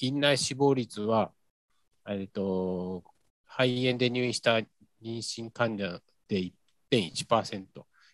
[0.00, 1.32] 院内死亡率は、
[2.08, 3.04] えっと、
[3.44, 6.38] 肺炎で入院した妊娠患者で
[6.90, 7.64] 1.1%、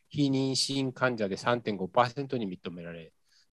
[0.09, 3.13] 非妊娠患者で3.5%に認められ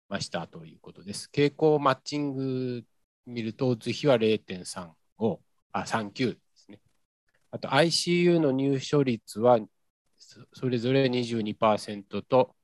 [0.09, 1.31] ましたということです。
[1.33, 2.85] 傾向マッチング
[3.27, 5.39] 見ると、図比は0.35、
[5.73, 6.81] あ、39ですね。
[7.51, 9.59] あと ICU の入所率は
[10.53, 12.55] それぞれ22%と、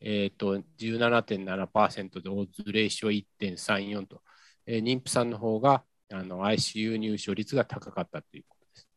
[0.00, 4.22] えーと、17.7%で、オーズレーショ1.34と、
[4.66, 8.88] えー、妊婦さんの方があの ICU 入所率が高かったということです。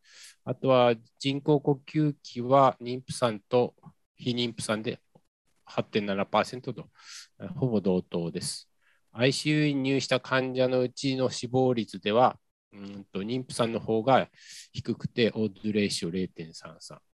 [0.45, 3.73] あとは人工呼吸器は妊婦さんと
[4.15, 4.99] 非妊婦さんで
[5.67, 6.89] 8.7%と、
[7.55, 8.69] ほぼ同等です。
[9.13, 12.37] ICU に入した患者のうちの死亡率では、
[12.73, 14.29] うんと妊婦さんの方が
[14.71, 17.14] 低くて、オーズレーショ0.33。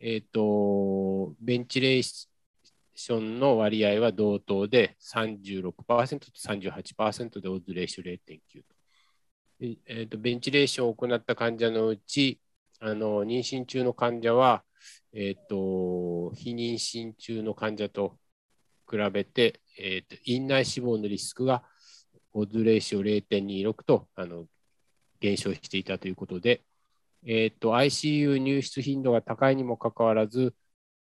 [0.00, 8.74] えっ、ー、と、ベンチレーションの割合は同等で36%と38%でオズレーション0.9と。
[9.60, 10.16] えーと。
[10.16, 12.40] ベンチレーションを行った患者のうち、
[12.80, 14.64] あの妊娠中の患者は、
[15.12, 18.16] えーと、非妊娠中の患者と
[18.90, 21.62] 比べて、えーと、院内死亡のリスクが
[22.32, 24.46] オズレーション0.26とあの
[25.20, 26.62] 減少していたということで、
[27.26, 30.54] えーと、ICU 入室頻度が高いにもかかわらず、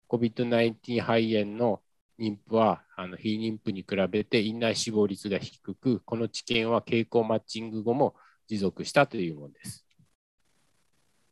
[0.09, 1.81] COVID-19 肺炎の
[2.19, 8.15] 妊婦はあの非妊婦に比べて院内死亡率が低く、この知見は経口マッチング後も
[8.47, 9.85] 持続したというものです。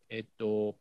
[0.09, 0.75] えっと、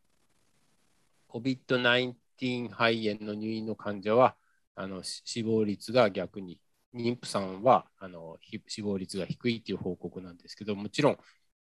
[1.29, 4.35] COVID-19 肺炎の入院の患者は
[4.75, 6.61] あの死亡率が逆に
[6.95, 11.19] 妊婦さんはあの死亡率が低いという報告なんですけどもちろん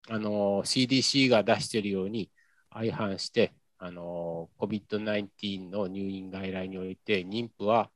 [0.10, 2.32] あの CDC が出しているように
[2.72, 7.90] 相反してあの COVID-19 の入院外来において妊婦は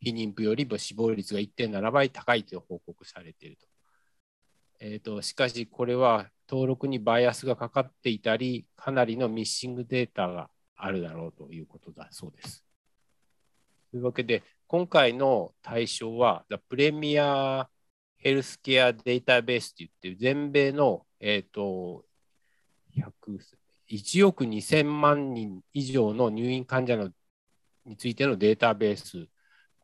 [0.00, 3.66] 非妊婦よりも死亡率が1.7倍高いと報告されていると。
[4.80, 12.64] えーと、しかし、これは登録にバイアスがかかっていたり、かなりのミッシングデータがあるだろうということだそうです。
[13.90, 17.68] というわけで、今回の対象は、プレミア
[18.20, 22.04] ヘルスケアデータベースといって、全米の、えーと、
[23.88, 27.10] 1億2000万人以上の入院患者の
[27.86, 29.26] についてのデータベース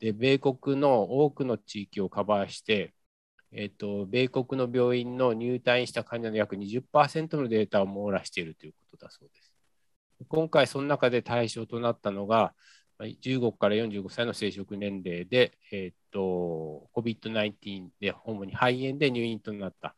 [0.00, 2.94] で、米国の多くの地域をカバーして、
[3.52, 9.54] えっと、米国の病院の入退院した患者の約20%のデータを網羅しているということだそうです。
[10.28, 12.54] 今回、その中で対象となったのが、
[12.98, 19.94] 15から45歳の生殖年齢で、えっと、COVID-19 で主に肺炎で入院となった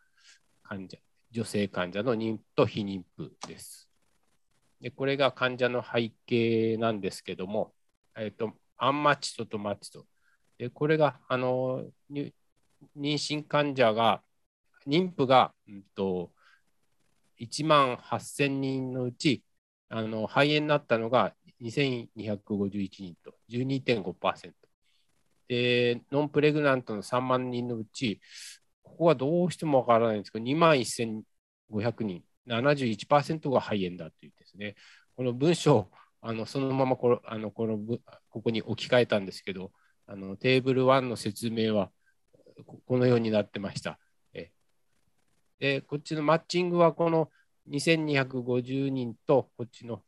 [0.63, 0.99] 患者、
[1.31, 3.89] 女性患者の妊婦と非妊婦です。
[4.81, 7.73] でこれが患者の背景なんですけども、
[8.17, 10.07] えっと、アンマチトとマチト。
[10.59, 12.33] でこれがあの妊
[12.97, 14.23] 娠患者が、
[14.87, 16.33] 妊婦が、うんと、
[17.41, 19.45] 1万8000人のうち
[19.89, 24.53] あの肺炎になったのが2251人と12.5%。
[25.49, 28.21] で、ノンプレグナントの3万人のうち、
[28.83, 34.75] ここはどうしてもわからないんですけど、2万1500人、71%が肺炎だというですね、
[35.17, 35.91] この文章
[36.21, 37.79] あのそのままこあのこの
[38.29, 39.73] ここに置き換えたんですけど、
[40.07, 41.91] あのテーブル1の説明は
[42.87, 43.99] このようになってました。
[44.33, 44.51] え
[45.61, 47.31] でこっちのマッチングはこの
[47.71, 50.03] 2250人とこっちの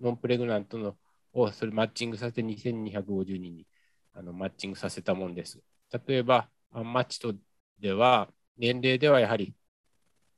[0.00, 0.96] ノンプレグナントの
[1.32, 3.66] をそれマッチングさせて2250人に
[4.12, 5.60] あのマッチングさせたものです。
[6.06, 7.34] 例えば、アンマッチと
[7.80, 9.54] では年齢ではやはり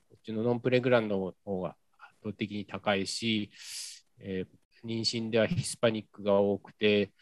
[0.09, 3.51] こっちのノンプレグランドの方が圧倒的に高いし、
[4.19, 7.13] えー、妊娠ではヒスパニックが多くて、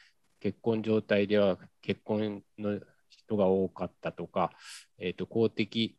[0.41, 4.53] 結婚状態では結婚の人が多かったとか、
[4.99, 5.97] えーと、公的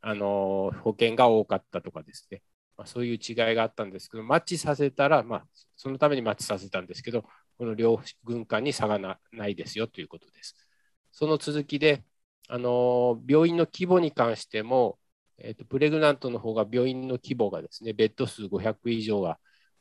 [0.00, 2.42] あの保険が多かったとかですね、
[2.78, 7.24] まあ、そういう違いがあったんですけど、マッチさせたら、まあ、そのためにマッチさせたんですけど、
[7.58, 8.98] この両軍間に差が
[9.32, 10.56] ないですよということです。
[11.10, 12.04] その続きで、
[12.48, 14.98] あの病院の規模に関しても、
[15.38, 19.38] えーと、プレグナントの方が病院の規模がですね、ベッド数500以上が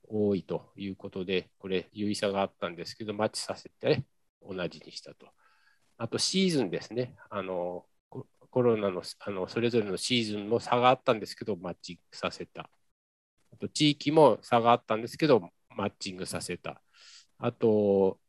[0.10, 4.06] 多いということで、これ、有意差があったんですけど、マッチさせて、ね、
[4.42, 5.28] 同じにしたと。
[5.98, 7.16] あと、シーズンですね。
[7.30, 7.86] あの
[8.50, 12.70] コロナのあのそれぞれのシーズンも差があったんですけど、マッチさせた。
[13.58, 16.82] と、地域も差があったんですけど、マッチングさせた。
[17.38, 18.20] あと、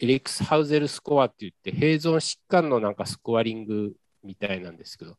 [0.00, 5.16] エリックスハウゼルスコアって言って、併存疾患のなんかスコアリングみたいなんですけど、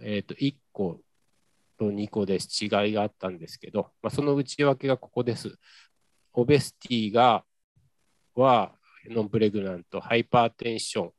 [0.00, 1.00] え、ー、と、1個
[1.78, 5.58] と2個で違いがあったんですけど、まあ、その内訳がここです。
[6.32, 7.44] オベスティが
[8.34, 8.72] は
[9.08, 11.12] ノンプレグナント、ハイパーテンション、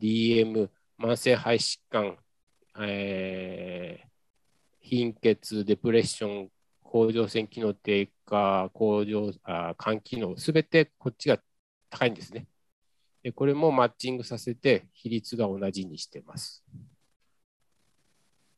[0.00, 0.68] DM、
[0.98, 2.16] 慢性肺疾患、
[2.80, 4.08] えー、
[4.80, 6.48] 貧血、デプレッション、
[6.90, 11.38] 甲状腺機能低下、甲状あ肝機能、すべてこっちが
[11.88, 12.48] 高いんですね。
[13.22, 16.64] でこれもマッチングさせて比率が同じにしてます。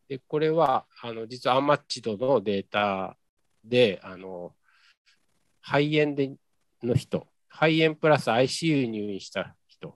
[0.09, 3.19] でこれはあの実はアンマッチ度のデータ
[3.63, 4.55] であの
[5.61, 6.33] 肺炎で
[6.83, 9.95] の人、肺炎プラス ICU 入院した人、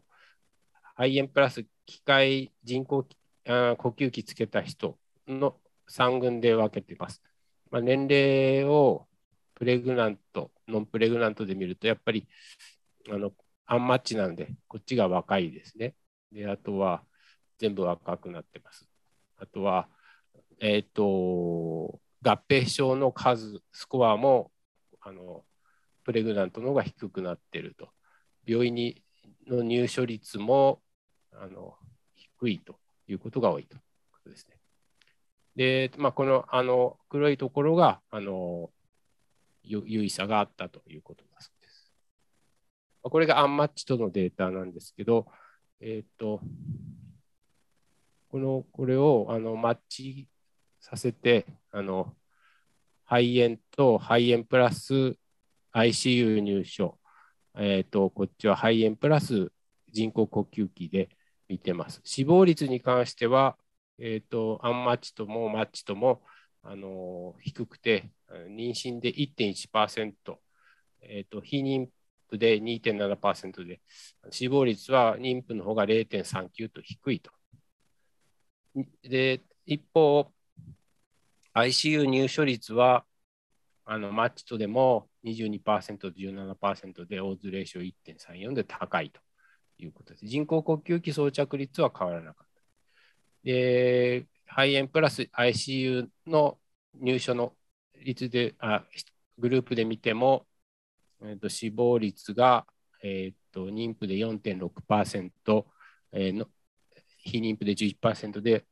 [0.95, 3.07] 肺炎プラス機械人工
[3.49, 5.57] あ呼吸器つけた人の
[5.89, 7.23] 3群で分けてます。
[7.71, 9.07] まあ、年齢を
[9.55, 12.29] プレグナント、ノンプレグナントで見ると、やっぱり
[13.11, 13.33] あの
[13.67, 15.95] アンマッチなんで、こっちが若いですね。
[16.33, 17.03] で、あとは
[17.59, 18.89] 全部赤くなってます。
[19.39, 19.89] あとは、
[20.61, 24.51] えっ、ー、と、合併症の数、スコアも
[25.01, 25.45] あの
[26.05, 27.91] プレグナントの方が低くなってると。
[28.47, 29.03] 病院に
[29.49, 30.81] の入所率も
[31.33, 31.75] あの
[32.15, 33.81] 低いということが多いという
[34.13, 34.56] ことですね。
[35.57, 38.71] で、まあ、このあの黒いところがあの
[39.65, 41.91] 優位差があったということだそうです。
[43.03, 45.27] これがアンマッチとのデータなんですけど、
[45.81, 46.41] えっ、ー、と、
[48.29, 50.29] このこれをあのマッチ
[50.81, 52.15] させて、あの
[53.05, 55.17] 肺炎と肺炎プラス
[55.73, 56.99] ICU 入所、
[57.57, 59.51] えっ、ー、と、こっちは肺炎プラス
[59.91, 61.09] 人工呼吸器で
[61.49, 62.01] 見てます。
[62.05, 63.57] 死亡率に関しては、
[63.99, 66.23] えっ、ー、と、アンマッチともマッチとも、
[66.63, 68.11] あの低くて、
[68.51, 70.39] 妊娠で1.1%、
[71.03, 71.89] え、ー、と、非妊
[72.29, 73.81] 婦で2.7%で、
[74.31, 77.31] 死亡率は妊婦の方が0.39と低いと。
[79.03, 80.33] で、一方、
[81.55, 83.05] ICU 入所率は、
[83.89, 85.61] あのマッチとでも22%、
[86.13, 89.21] 17%で、オーズレーション1.34で高いと
[89.79, 90.27] いうことです。
[90.27, 92.46] 人工呼吸器装着率は変わらなかった。
[93.47, 96.59] で、肺炎プラス ICU の
[96.95, 97.53] 入所の
[98.05, 98.85] 率で、あ
[99.39, 100.47] グループで見ても、
[101.23, 102.67] えーと、死亡率が、
[103.05, 105.65] えーと、妊婦で4.6%、
[106.13, 106.49] えー、の
[107.19, 108.67] 非妊婦で11%で、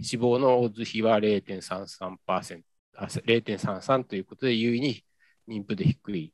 [0.00, 2.62] 死亡のオズ比は0.33%、
[2.96, 5.04] 0.33ということで、優位に
[5.46, 6.32] 妊婦で低い。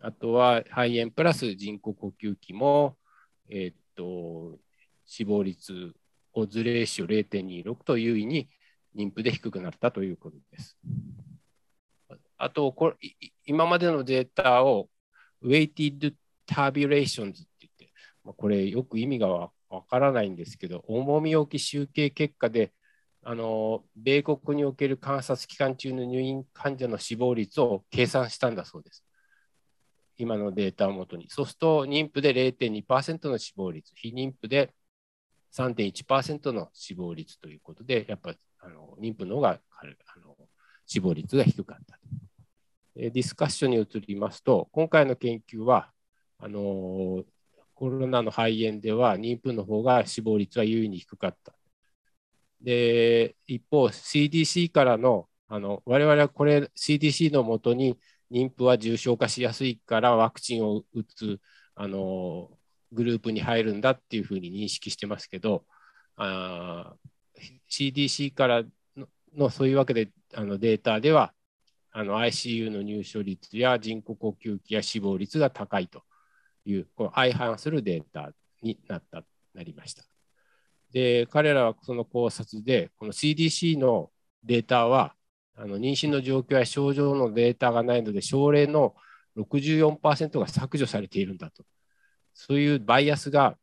[0.00, 2.96] あとは肺炎プラス人工呼吸器も、
[3.50, 4.58] えー、っと
[5.04, 5.92] 死亡率、
[6.32, 8.48] オズレーシオ0.26と優位に
[8.96, 10.78] 妊婦で低くなったということです。
[12.36, 12.96] あとこれ、
[13.44, 14.88] 今までのデータを
[15.42, 16.14] Weighted
[16.46, 17.92] Tabulations って言って、
[18.24, 19.50] まあこれよく意味がわ
[19.88, 22.72] からないんですけど、重み置き集計結果で
[23.22, 29.04] あの米国における観察期間中の入院患者の死亡率を計算したんだそうです。
[30.16, 31.26] 今のデータをもとに。
[31.28, 34.72] そうすると、妊婦で0.2%の死亡率、非妊婦で
[35.52, 39.86] 3.1%の死亡率ということで、やっぱあの妊婦の方があ
[40.20, 40.36] の
[40.86, 41.98] 死亡率が低かった
[42.98, 45.92] ディスカッションに移りますと、今回の研究は、
[46.40, 47.24] あの
[47.74, 51.52] コロナの肺炎では妊婦の方が死亡率は優位に低かった。
[52.60, 57.96] で、一方、CDC からの、あの我々はこれ、CDC のもとに
[58.32, 61.40] 妊婦は重症化しやすいからワクチンを打つ
[61.76, 62.50] あの
[62.92, 65.64] グループに入るんだっていうふうに認識してますけど、
[67.68, 68.62] CDC から
[69.36, 71.32] のそういうわけであのデータでは
[71.94, 76.02] ICU の入所率や人工呼吸器や死亡率が高いと
[76.64, 78.32] いうこ相反するデータ
[78.62, 79.24] になった
[79.54, 80.04] なりました。
[80.92, 84.10] で、彼らはその考察で、この CDC の
[84.44, 85.14] データは、
[85.56, 88.94] あの妊娠の状況や症状のデータがないので、症例の
[89.36, 91.64] 64%が削除されているんだと。
[92.40, 93.56] そういうバイアスが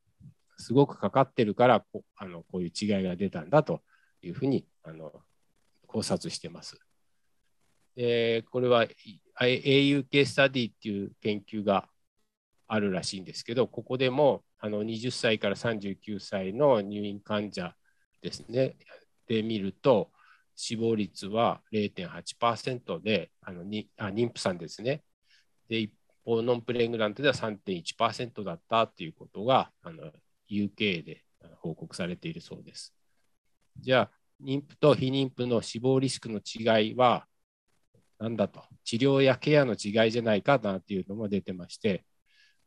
[0.57, 3.81] すごくかかってるからこあのこういう違いが出たんだと
[4.21, 5.13] いうふうにあの
[5.87, 6.77] 考察してます。
[7.95, 8.85] でこれは
[9.41, 11.87] AUK スタディっていう研究が
[12.67, 17.75] あるらしいんですけど、ここでもあの20歳から39歳の入院患者
[18.21, 18.75] ですね、
[19.27, 20.11] で見ると、
[20.57, 25.03] 死亡率は0.8%で、あのにあ妊婦さんですね。
[25.69, 25.93] で、一
[26.25, 30.11] 方、ノンプレイングラントでは3.1%だったということが、あの
[30.49, 31.23] UK で
[31.61, 32.93] 報告されているそうです。
[33.79, 34.11] じゃあ、
[34.43, 37.25] 妊婦と非妊婦の死亡リスクの違いは
[38.19, 42.05] 何だと、治療やケアの違いじゃないかなというのも出てまして、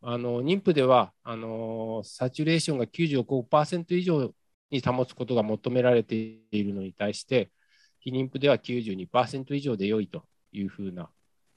[0.00, 4.32] あの妊婦ではあのサチュレーションが95%以上
[4.70, 7.50] に保つことが求められているのに対して、
[8.00, 11.10] 非妊婦では92%以上で良いというふうな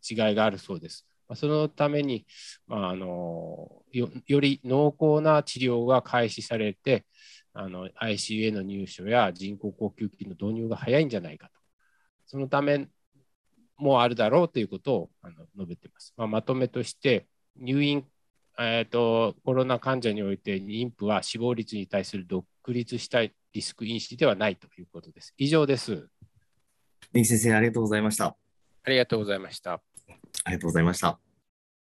[0.10, 1.06] 違いがあるそうです。
[1.36, 2.26] そのために、
[2.68, 7.06] まあ、あのよより濃厚な治療が開始されて、
[7.54, 11.54] あの ICU への入所や人工呼吸器の導入が早いんじゃないかと。
[12.26, 12.88] そのため
[13.78, 16.14] もあるだろうということをあの述べています。
[16.16, 17.28] まあ、まとめとして、
[17.58, 18.06] 入院、
[18.58, 25.34] えーと、コロナ患者において妊婦は死亡率に対する独立したリスク因子ではないということです。
[25.38, 26.08] 以上です。
[27.12, 28.38] 根木先生、ありがとうございました。
[28.84, 29.82] ありがとうございました。
[30.44, 31.20] ありがとうございました。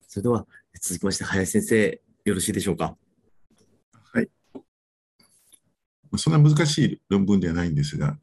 [0.08, 0.46] それでは、
[0.80, 2.96] 続きまして、林先生、よろしいでしょうか？
[4.12, 4.28] はい。
[6.16, 8.16] そんな難しい論文ではないんですが、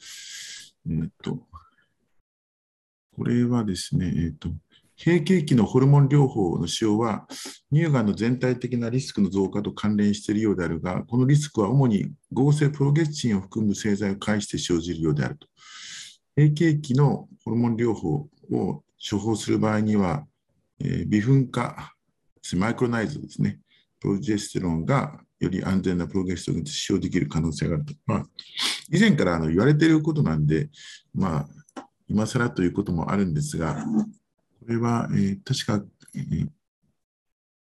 [0.90, 1.40] えっと、
[3.16, 4.50] これはですね、えっと、
[4.98, 7.28] 閉経期のホルモン療法の使用は、
[7.72, 15.48] 乳がんの全体的なリスクの増加と関連しているようであるが、このリスクは主に合成プロゲスチンを含む製剤を介して生じるようであると。
[16.36, 20.26] 閉経期のホルモン療法を処方する場合には、
[20.80, 21.94] え、微分化、
[22.56, 23.60] マイクロナイズですね、
[24.00, 27.94] プロジェステロンがより安全なプロゲステロンに使用できる可能性があると。
[28.06, 28.26] まあ、
[28.90, 30.70] 以前からあの言われていることなんで、
[31.14, 35.86] まあ、今更ということもあるんですが、これは、えー、確か、
[36.16, 36.48] えー、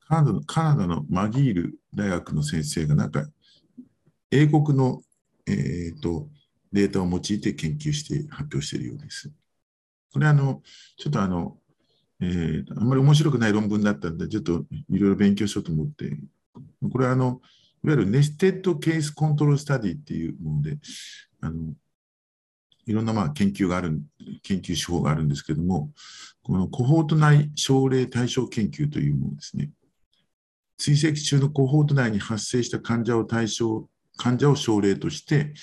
[0.08, 3.26] カナダのカナダのマギール大学の先生が、なんか、
[4.32, 5.02] 英国の、
[5.46, 6.30] えーと、
[6.72, 9.32] データを用いて研究して発表しているようです。
[10.14, 10.61] これあの、
[10.97, 11.57] ちょっとあの、
[12.22, 16.18] えー、あんまり面白くない論文だったんで、ちょっといろいろ勉強しようと思って、
[16.91, 17.41] これはあの、
[17.84, 20.78] いわゆる nested case control study っていうもので、
[21.41, 21.74] あの
[22.86, 24.01] いろんなまあ研究がある、
[24.43, 25.91] 研究手法があるんですけども、
[26.43, 29.72] このコホート内症例対象研究というものですね。
[30.78, 33.88] 追跡中のコホート内に発生した患者を対象、
[34.18, 35.53] 患者を症例として、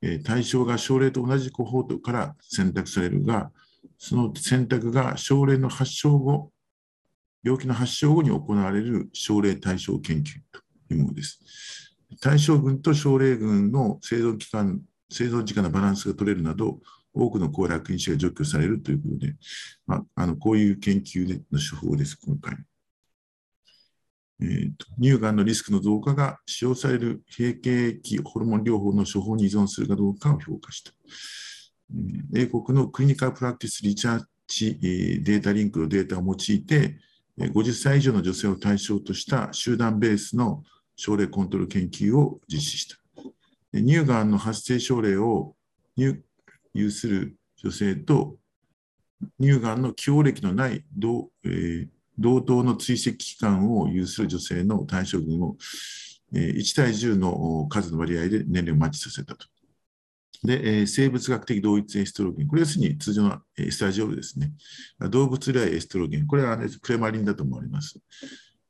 [0.00, 3.50] え対象が症例と同じコホートから選択されるが、
[3.98, 6.50] その選択が症例の発症後、
[7.42, 11.40] 病気の発症後に行われる症例対象研究というものです。
[12.20, 16.80] 対象群と症例群の生存期間生存時間のバランスが取れるなど、
[17.14, 19.34] 多くの行楽因子が除去されるということで、
[19.86, 22.56] まあ、あのこういう研究の手法です、今回。
[24.40, 30.92] えーと、乳がんのリスクの増加が使用される閉経期ホルモン療法の処方に依存するかどうかを評価した。
[32.34, 36.98] 英国の Clinical Practice Research Datalink のデータを用いて、
[37.38, 40.62] 50歳以上の女性を対象とした集団ベースの
[40.96, 42.96] 症例コントロール研究を実施した。
[43.72, 45.54] 乳がんの発生症例を
[45.96, 48.36] 有する女性と
[49.40, 55.56] 乳がんの既往歴のない同,、えー、同等の追跡期間を有する女性の対象群を、
[56.34, 59.46] えー、1対10の数の割合で年齢をマッチさせたと。
[60.44, 62.48] で、えー、生物学的同一エストロゲン。
[62.48, 64.52] これはするに通常のエスタジオールですね。
[65.10, 66.26] 動物由来エストロゲン。
[66.26, 67.98] これは、ね、クレマリンだと思われます。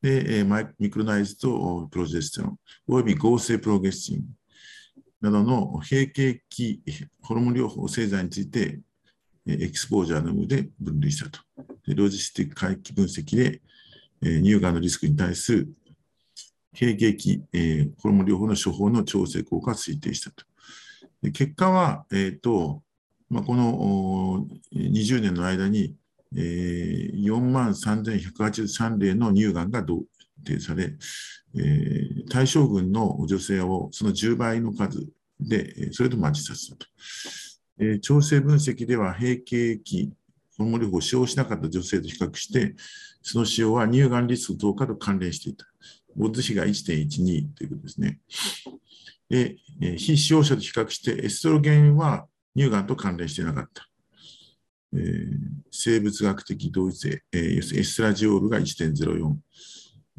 [0.01, 2.57] で、えー、ミクロナイズとプロジェステロン、
[2.87, 4.25] および合成プロゲスチン。
[5.21, 6.81] などの閉経期
[7.21, 8.81] ホルモン療法製剤について、
[9.47, 11.41] エキスポージャーの有無で分類したと。
[11.87, 13.62] でロジスティック回帰分析で、
[14.23, 15.69] え乳がんのリスクに対する
[16.79, 20.45] 閉経期、えホルモン療法の処方の調整効果を推定したと。
[21.23, 22.83] で結果は、えーと
[23.29, 25.97] まあ、この20年の間に、
[26.35, 30.03] えー、4万3183例の乳がんが同
[30.45, 30.95] 定され、
[31.57, 35.07] えー、対象群の女性をその10倍の数
[35.41, 36.87] で、それとマッチさせたと。
[37.81, 40.11] えー、調整分析では、閉経期、
[40.57, 42.75] ホルモン療法を使用しなかった女性と比較して、
[43.23, 45.66] その使用は乳がんリスク増加と関連していた。
[46.19, 48.19] オッズ比が1.12ということですね。
[49.29, 49.57] で、
[49.97, 52.26] 非使用者と比較して、エストロゲンは
[52.57, 53.89] 乳がんと関連してなかった。
[54.95, 55.35] えー、
[55.70, 59.37] 生物学的同一性、えー、エストラジオールが1.04。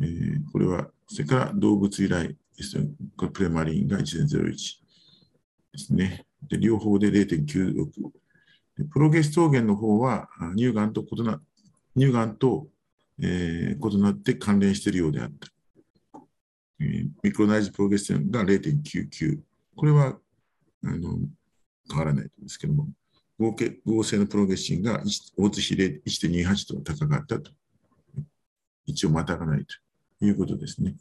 [0.02, 2.36] えー、これは、それから動物由来。
[3.16, 6.26] これプレマリンが1.01ですね。
[6.48, 7.88] で両方で0.96。
[8.92, 11.42] プロゲストーゲンの方は乳がんと異な
[11.98, 12.68] 乳がんと、
[13.22, 15.48] えー、異なって関連しているようであった。
[16.80, 19.40] ミクロナイズプロゲステロンが0.99。
[19.76, 20.18] これは
[20.84, 21.20] あの
[21.90, 22.88] 変わらないんですけども、
[23.38, 25.02] 合計合成のプロゲスチンが
[25.38, 27.52] 大津比1.28と高かったと。
[28.86, 29.76] 一応またがないと。
[30.22, 30.96] いうことですね。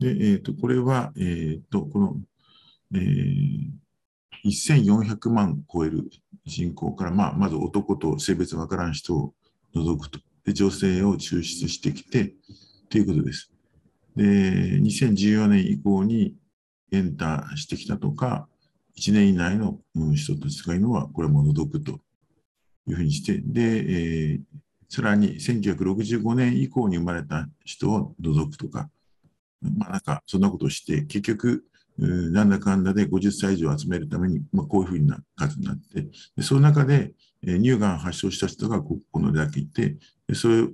[0.00, 2.16] で、えーと、これは、えーと、この、
[2.94, 3.70] えー、
[4.44, 6.10] 1400万超える
[6.44, 9.34] 人口から、まあ、まず男と性別わからん人を
[9.74, 12.34] 除くとで女性を抽出してきて
[12.94, 13.50] ということです。
[14.14, 16.36] で、2014年以降に
[16.92, 18.46] エンターしてきたとか、
[18.96, 19.80] 1年以内の
[20.14, 21.98] 人たちがいるのは、これも除くと
[22.86, 24.40] いうふうにして、で、えー、
[24.88, 28.88] さらに1965年以降に生まれた人を除くとか、
[29.60, 31.64] まあなんかそんなことをして、結局、
[31.98, 39.96] なんだかんだで50歳以上集めるために、まあ、こういうふうな数になって、でその中で、乳がん発症した人がここのだけいて、
[40.32, 40.68] それの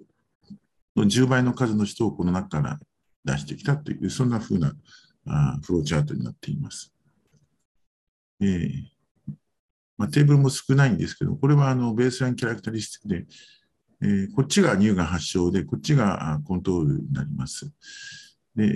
[1.05, 2.79] 10倍の数の人をこの中から
[3.25, 4.73] 出してきたという、そんなふうな
[5.27, 6.93] あフローチャートになっています。
[8.41, 9.01] えー
[10.01, 13.27] まあ、テーブルも少ないんですけど、これはあのベースラインキャラクタリスティックで、
[14.03, 17.71] えー、こっちが乳がん発症で、こっちがコントロールになります。
[18.57, 18.69] で、え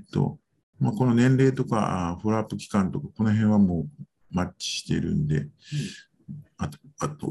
[0.00, 0.38] ー、っと、
[0.78, 5.48] まあ、この年齢とか、フォローアップ期間とか、この辺はもうマッチしているんで、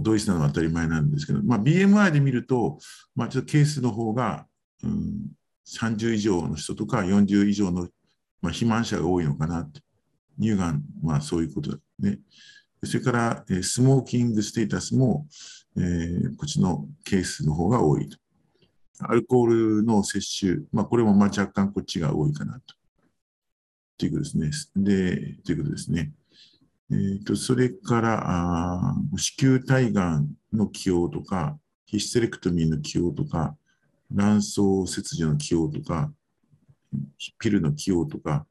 [0.01, 2.77] 同一なのは当たり前なんですけど、まあ、BMI で見ると、
[3.15, 4.45] まあ、ちょっとケースの方が、
[4.83, 5.31] うん、
[5.67, 7.81] 30以上の人とか40以上の、
[8.41, 9.81] まあ、肥満者が多いのかなって。
[10.39, 12.19] 乳がんはそういうことだね。
[12.83, 15.27] それから、え、スモーキングステータスも、
[15.77, 18.17] えー、こっちのケースの方が多いと。
[18.99, 22.75] アルコールの摂取、まあ、これもまあ若干こっちが多いかなと。
[23.97, 24.83] ということですね。
[24.83, 26.13] で、ということですね。
[26.91, 33.55] えーと、それからあ、子宮体がんの起用とか、ヒステレクトミーの起用とか、
[34.11, 36.11] 卵巣切除の起用とか、
[37.39, 38.45] ピルの起用とか、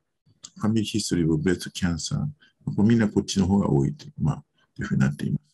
[0.57, 4.45] ファミリーヒストリーブブレストキャンサー、みんなこっちの方が多いと,、まあ、
[4.77, 5.45] というふうになっています。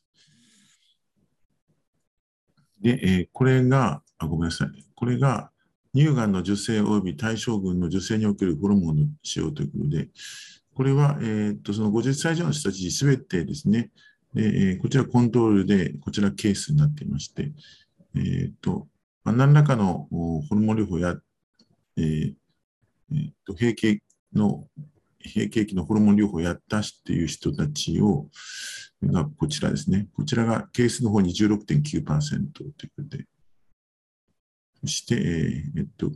[2.81, 4.69] で、えー、これがあ、ごめんなさい。
[4.95, 5.51] これが
[5.95, 10.09] 乳がんの女性及び対象群の女性におけるホルモンの使用ということで、
[10.81, 13.91] これは、えー、っとその50歳以上の人たちすべてですね、
[14.35, 17.53] え、こちらコントロールで、こちらケースになっていまして、
[18.15, 18.89] えー、っと
[19.23, 21.17] まあ、何らかのホルモン療法や、
[21.99, 22.33] えー
[23.13, 24.01] えー、と閉経
[24.35, 24.69] の
[25.23, 28.29] 閉経期のホルモン療法をやったしっていう人たちを、
[29.03, 30.09] がこちらですね。
[30.15, 33.27] こちらがケースの方に16.9%ということで、
[34.81, 36.11] そして、えっと、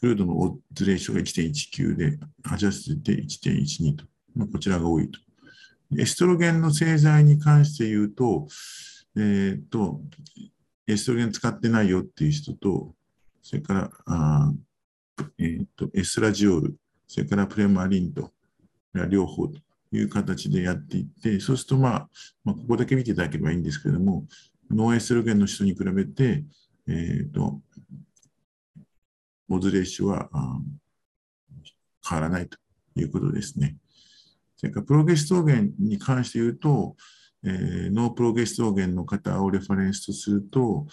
[0.00, 5.18] crude の odds ratio が1.19で、 adjust で1.12と、まあ、こちらが多いと。
[5.98, 8.46] エストロゲンの製剤に関して言うと、
[9.16, 10.00] えー、っと、
[10.86, 12.94] エストロゲン使ってないよっていう人と、
[13.42, 14.52] それから、あ
[15.38, 16.76] えー、っとエストラジオール、
[17.08, 18.32] それからプレマリンと、
[19.08, 19.60] 両方と
[19.92, 22.08] いう形でやっていって、そうすると、まあ、
[22.44, 24.26] まあ、ここだけ見ていただければいいんですけれども、
[24.70, 26.44] no estrogen の人に比べて、
[26.86, 27.60] えっ、と、
[29.48, 30.28] odds ratio は
[32.08, 32.58] 変わらないと
[32.96, 33.76] いうことですね。
[34.56, 36.96] それからプロゲストーゲンに関して言うと、
[37.44, 40.86] えー、 no progestogen の方を reference とすると、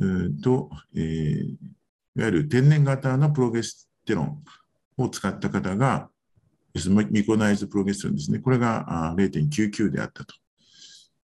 [0.00, 1.44] えーとえー、
[2.18, 4.44] いわゆる天然型のプロゲステロン
[4.96, 6.08] を使った方が、
[7.10, 8.40] micronized progesterone ですね。
[8.40, 10.34] これが0.99であったと。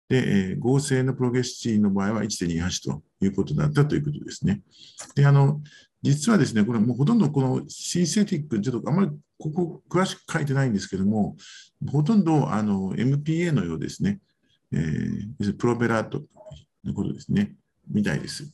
[0.09, 4.61] で、えー、合成のプロゲスチンの場合は1.28ということだったということですね。
[5.15, 5.61] で、あの、
[6.03, 11.37] 実はですね、これもうほとんどこのシンセティック、ちょっとあまりここ詳しく書いてないんですけども、
[11.89, 14.19] ほとんどあの MPA のようですね、
[14.73, 16.21] えー、プロベラート
[16.83, 17.55] のことですね、
[17.89, 18.51] みたいです。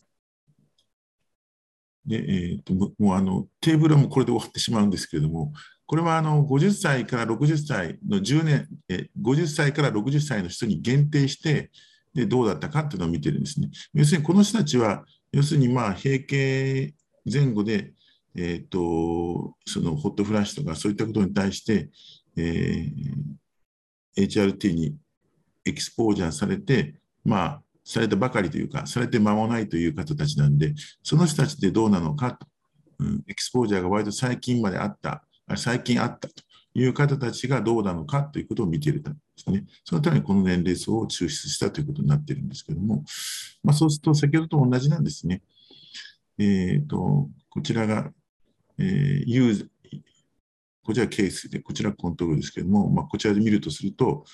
[2.05, 5.51] で、えーと、もうあのテーブルもこれで終わってしまうんですけれども、
[5.87, 11.71] これはあの50歳から60歳の10年、え50歳から60歳の人に限定して、
[12.13, 13.69] でどうだったかっていうのを見てるんですね。
[13.95, 16.93] 要するにこの人たちは、要するにまあ閉経
[17.25, 17.93] 前後で、
[18.35, 21.89] えーと、そのホットフラッシュとかそういったことに対して、
[22.37, 24.95] えー、HRT に
[25.65, 32.47] エキスポージャーされて、まあ、されたばかりというか、されて間もないという方たちなんで、その人たちでどうなのかと、
[32.99, 35.23] うん、エキスポージャーが割と最近まであった
[35.57, 36.33] 最近あったと
[36.73, 39.65] いう方たちがどうなのかということを見ているためですね。
[39.83, 43.03] そのためにこの年齢層を抽出したということになっているんですけども、
[43.63, 45.41] まあ、そうすると先ほどと同じなんですね。
[46.39, 48.11] えーと、こちらが、
[48.77, 49.71] えー、 use
[50.89, 54.25] こちらケースで、こちらコントロールですけれども、まあ、こちらで見るとすると、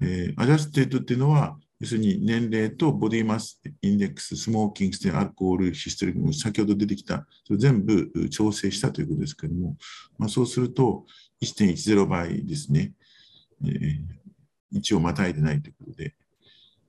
[0.00, 9.76] えー、 adjusted っていうのは、要するに年齢と body mass index、 smoking status alcohol、historic、先ほど出てきた、それ全部調整したということですけれども、
[10.18, 11.06] まあ、そうすると
[11.40, 12.94] 1.10倍ですね、
[13.64, 16.16] えー、1をまたいでないということで、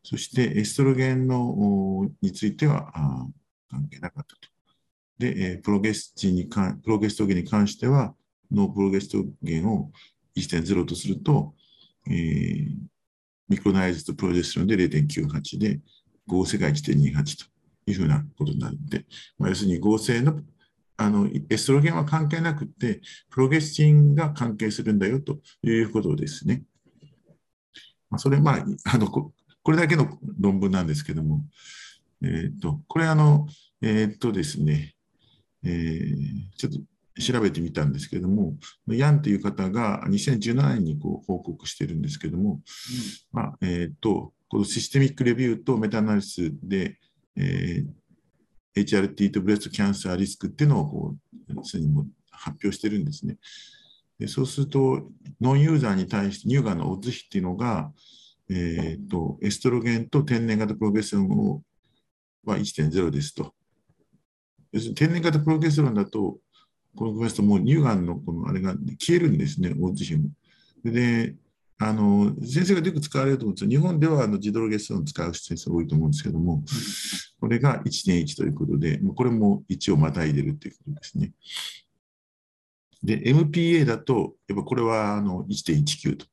[0.01, 2.91] そしてエストロゲンのについては
[3.69, 4.52] 関係なかったと。
[5.23, 8.13] で、えプロゲスチにかプロゲストゲンに関しては、
[8.51, 9.91] no progestogen を
[10.35, 11.53] 1.0とすると、
[12.09, 12.67] えー、
[13.47, 15.79] micronized progesterone で0.98で、
[16.27, 17.45] 合成が1.28と
[17.91, 19.05] いうふうなことになるので、
[19.37, 20.39] まあ、要するに合成の
[20.95, 26.63] あのエストロゲンは関係なくて、プロゲスチンが関係するんだよということですね。
[28.09, 31.45] まあ、それ、まあ、あのここれだけの論文なんですけども、
[32.21, 33.47] えっ、ー、と、これあの、
[33.81, 34.92] えっ、ー、とですね、
[35.65, 36.79] えー、ちょっと
[37.21, 38.55] 調べてみたんですけども、
[38.87, 42.61] ヤンという方が2017年にこう報告してるんですけども、うん、
[43.31, 46.97] まあえーと、このシステミックレビューとメタアナリスで、
[47.35, 51.15] えー、HRT とブレストキャンサーリスクっていうのをこ
[51.55, 53.37] うすでにも発表してるんですね。
[54.19, 55.09] でそうすると、
[55.41, 57.91] ノンユーザーに対して乳がんのオッズ比っていうのが、
[58.49, 61.61] えーと、エストロゲンと天然型プロゲステロンを
[62.45, 63.53] は1.0ですと。
[64.73, 66.37] 要するに天然型プロゲステロンだと、
[66.95, 70.29] このすともう乳がんのこのあれが消えるんですね、大津比も。
[70.83, 71.35] で、
[71.79, 73.69] あの先生がよく使われると思うんですよ。
[73.69, 76.63] 日本ではあの自動ゲストンを使う先生多いと思うんですけども、
[77.39, 81.33] これが1.1ということで、これも1をまたいでるということですね。
[83.03, 86.25] で、MPA だと、やっぱこれはあの1.19と、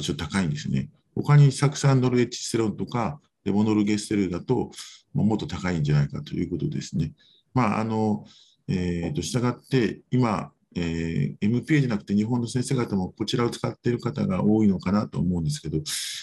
[0.00, 0.90] ちょっと高いんですね。
[1.14, 4.70] 他に酢酸ノルエチステロンとか、レモノルゲステルだと、
[5.14, 7.12] もっと高いんじゃないかということですね。
[7.54, 8.24] まあ、あの、
[8.68, 15.78] えー、と従って、今、えー、MPA じゃなくて日本の先生方もこちらを使っている方が多いのかなと思うんですけど、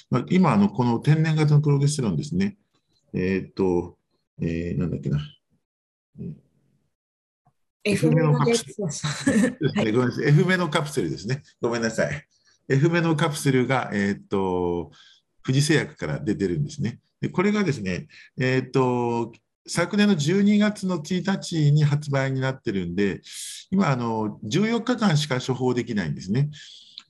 [0.10, 2.58] まあ、今あの、この天然型のプロゲステロンですね、
[3.14, 3.98] えっ、ー、と、
[4.42, 5.20] えー、なんだっけな。
[7.84, 9.94] F メのカプセル。
[9.94, 10.28] ごめんなさい。
[10.28, 11.44] F メのカプセルですね。
[11.62, 12.28] ごめんなさい。
[12.70, 14.92] F メのカプセルが、えっ、ー、と、
[15.46, 17.00] 富士製薬から出てるんですね。
[17.22, 18.08] でこれがですね、
[18.38, 19.32] えっ、ー、と、
[19.68, 23.22] 昨年の12月の1日に発売になってるんで、
[23.70, 26.50] 今、あの14日間しか処方できないんですね。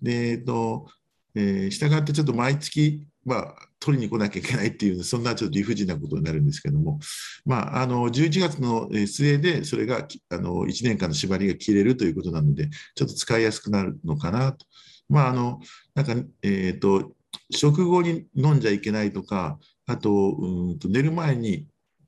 [0.02, 0.88] で、えっと、
[1.36, 7.00] えー、したがってちょっと毎月、まあ、取りに来なきゃいけないっていう、そんなちょっと理不尽なことになるんですけども、
[7.46, 14.66] まあ、あの11月の末で、それがあの1年間の縛りが切れるということなので、ちょっと使いやすくなるのかなと。
[15.10, 15.60] まあ、あの
[15.94, 17.12] なんか、えーと、
[17.52, 21.66] 食後に飲んじゃいけないとか、あとうんと寝る前に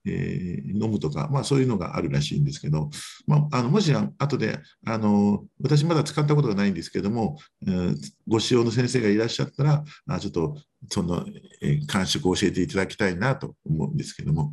[0.09, 2.89] えー、飲むとか、まあ、そういうのがあるらしいんですけど、
[3.27, 7.37] まあ、あのもし後であの私まだ使ったことがないんですけども、
[7.67, 7.95] えー、
[8.27, 10.55] ご使用の先生がいらっしゃったらあちょっと
[10.89, 11.25] その、
[11.61, 14.51] えー、感触を教えていただきたいなと思うんですけども。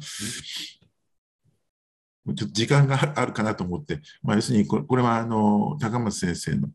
[2.35, 6.71] ちょっと時間があるかなと思って、まあ、要するにこれはあの高松先生の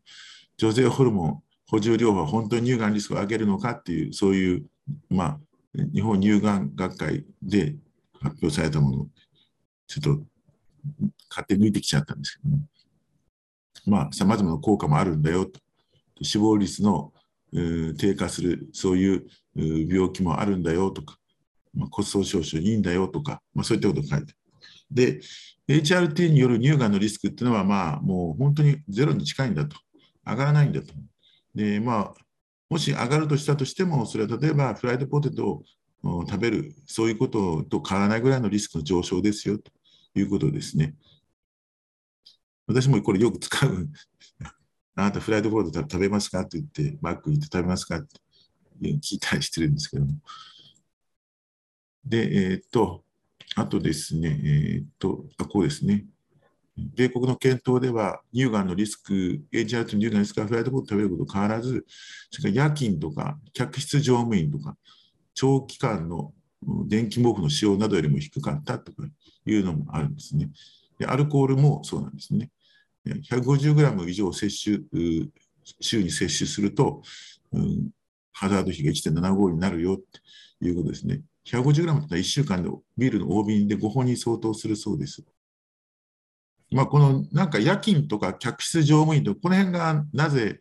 [0.56, 4.66] 女性ホルモン補充療法は本当に乳がんリスクを上げるのかっていう、そういう、
[5.08, 5.38] まあ、
[5.74, 7.76] 日本乳がん学会で
[8.22, 9.06] 発表されたもの、
[9.86, 10.22] ちょっと
[11.28, 12.62] 勝手に抜いてきちゃったんですけども、
[13.86, 15.60] まあ、さまざまな効果もあるんだよと。
[16.22, 17.12] 死亡率の
[17.52, 19.26] 低下する、そういう
[19.88, 21.18] 病気もあるんだよとか、
[21.74, 24.34] まあ、骨粗しょう症いいんだよとか、まあ、そういったことを書いて
[24.90, 25.20] で、
[25.68, 29.76] HRT による乳がんのリスクっていうのは、まあ、もう本当にゼロに近いんだと。
[30.26, 30.92] 上がらないんだと。
[31.54, 32.14] で、まあ、
[32.68, 35.62] もし上がるとしたとしても、それは例えばフライドポテトを
[36.02, 39.70] 食べる、そういうことと変わらないぐらいのリスクの上昇ですよと
[40.14, 40.94] いうことですね。
[42.66, 43.88] 私もこれよく使う。
[44.94, 46.40] あなたフライドポテト食べますか？
[46.40, 47.98] って言って、マック行って食べますか？
[47.98, 48.08] って
[48.82, 50.12] 聞いたりしてるんですけども。
[52.04, 53.04] で、えー、っと、
[53.54, 56.04] あとですね、えー、っと、あ、こうですね。
[56.76, 61.86] 米国の検討では、乳がんのリスク、HR と乳がんのリスクはフライドポテト食べること変わらず、
[62.30, 64.76] それから夜勤とか、客室乗務員とか、
[65.34, 66.32] 長期間の
[66.86, 69.02] 電気毛布の使用などよりも低かったとか
[69.46, 70.50] いうのもあるんですね。
[70.98, 72.50] でアルコールもそうなんですね。
[73.06, 75.32] 150g 以上摂取、
[75.80, 77.02] 週に摂取すると、
[77.52, 77.90] うん、
[78.32, 81.22] ハザード比が1.75になるよということですね。
[81.46, 85.24] 150g というのは1週間でビールの大瓶で5本に相当するそうです。
[86.70, 90.60] まあ、このなんか夜勤とか客室乗務員とこの辺がなぜ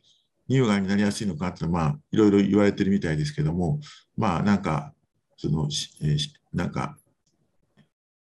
[0.49, 3.80] 乳がんになりやすいのかってまあいろいろ言われてるみたいですけども
[4.22, 4.93] まあなんか
[5.36, 5.67] その、
[6.03, 6.15] え、
[6.53, 6.95] なんか、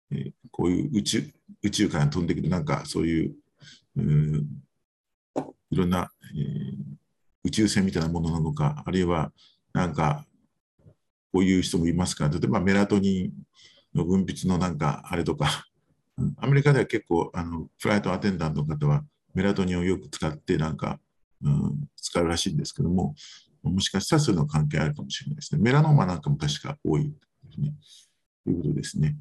[0.09, 1.31] え、こういう宇宙
[1.61, 3.35] 宇宙から飛んでくるなんかそういう
[3.95, 4.01] う
[5.69, 6.41] いろんな、え、
[7.43, 9.31] 宇宙船みたいなものなのかあるいは
[9.73, 10.25] なんか
[11.31, 12.29] こういう人もいますか？
[12.29, 13.33] ら例えばメラトニン
[13.93, 15.67] の分泌のなんかあれとか。
[16.37, 19.03] アメリカでは結構あのフライトアテンダントの方は
[19.35, 20.99] メラトニンをよく使ってなんか
[21.43, 23.13] うん、使うらしいんですけども、
[23.69, 25.61] もしかしたらそういうの関係あるかもしれないですね。
[25.61, 27.11] メラノーマなんかも確か多いで
[27.53, 27.73] すね。
[28.43, 29.15] ということですね。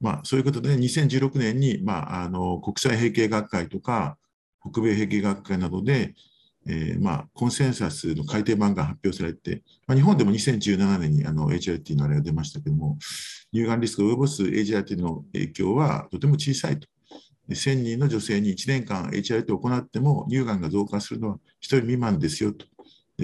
[0.00, 4.18] まあ、そういうことで、2016年に、まあ、あの国際閉経学会とか、
[4.60, 6.14] 北米閉経学会などで、
[6.68, 12.98] えーまあ、コンセンサスの改訂版が発表されて、まあ、日本でも2017年にあの HRT のあれが出ましたけども、
[13.54, 16.88] 乳がんリスクを及ぼす HRT の影響はとても小さいと。
[17.48, 22.66] 1000人の女性に1年間 HRT を行っても乳がんが増加するのは1人未満ですよと。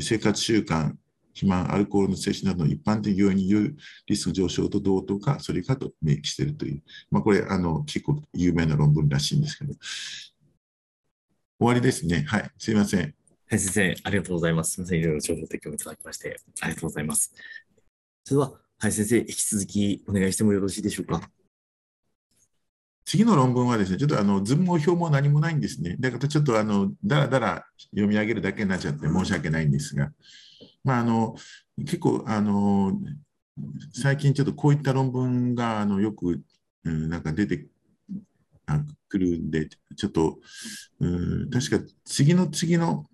[0.00, 0.94] 生活習慣、
[1.34, 3.76] 肥満、アルコールの摂取などの一般的要因による
[4.06, 9.74] リスク上昇と同等か、それかと明記しているという、まあ、これあの、結構有名な論文らしいんですけど。
[11.58, 12.24] 終わりですね。
[12.26, 13.00] はい、すいません。
[13.00, 14.72] はい、先生、ありがとうございます。
[14.72, 17.32] すみません、いろいろ情報提供いただきまして、ありがとうございます。
[18.24, 21.30] それでは、はい、先生、引き続きお願いしてもよろしいでしょうか？
[23.04, 25.96] 次の論文はですね、ちょっとあの図も表も何もないんですね。
[25.98, 30.10] だからちょっとあのだらだら読み上げるだけになっちゃって申し訳ないんですが、
[30.84, 31.34] まあ、あの
[31.78, 32.92] 結構あの
[33.92, 36.40] 最近ちょっとこういった論文があのよく、
[36.84, 37.66] うん、なんか出て
[39.08, 40.38] くるんで、ちょっと、
[41.00, 43.06] うん、確か次の次の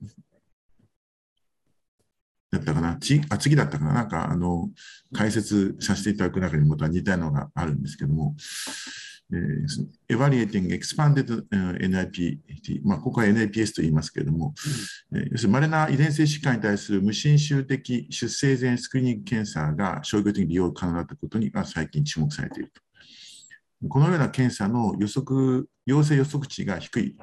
[2.50, 4.70] だったかな、ちあ次だったかな、なんかあの
[5.12, 8.36] 解説させていただく中にまた似たのがあるんですけども、
[10.08, 14.54] Evaluating Expanded NIPT、まあ、ここは NIPS と言いますけれども、
[15.12, 22.80] うん、えー、要するに稀な遺伝性疾患に対する無侵襲的出生前スクリーニング検査が商業的に利用可能だったことにが最近注目されていると。
[23.88, 27.16] このような検査の予測、陽性予測値が低い、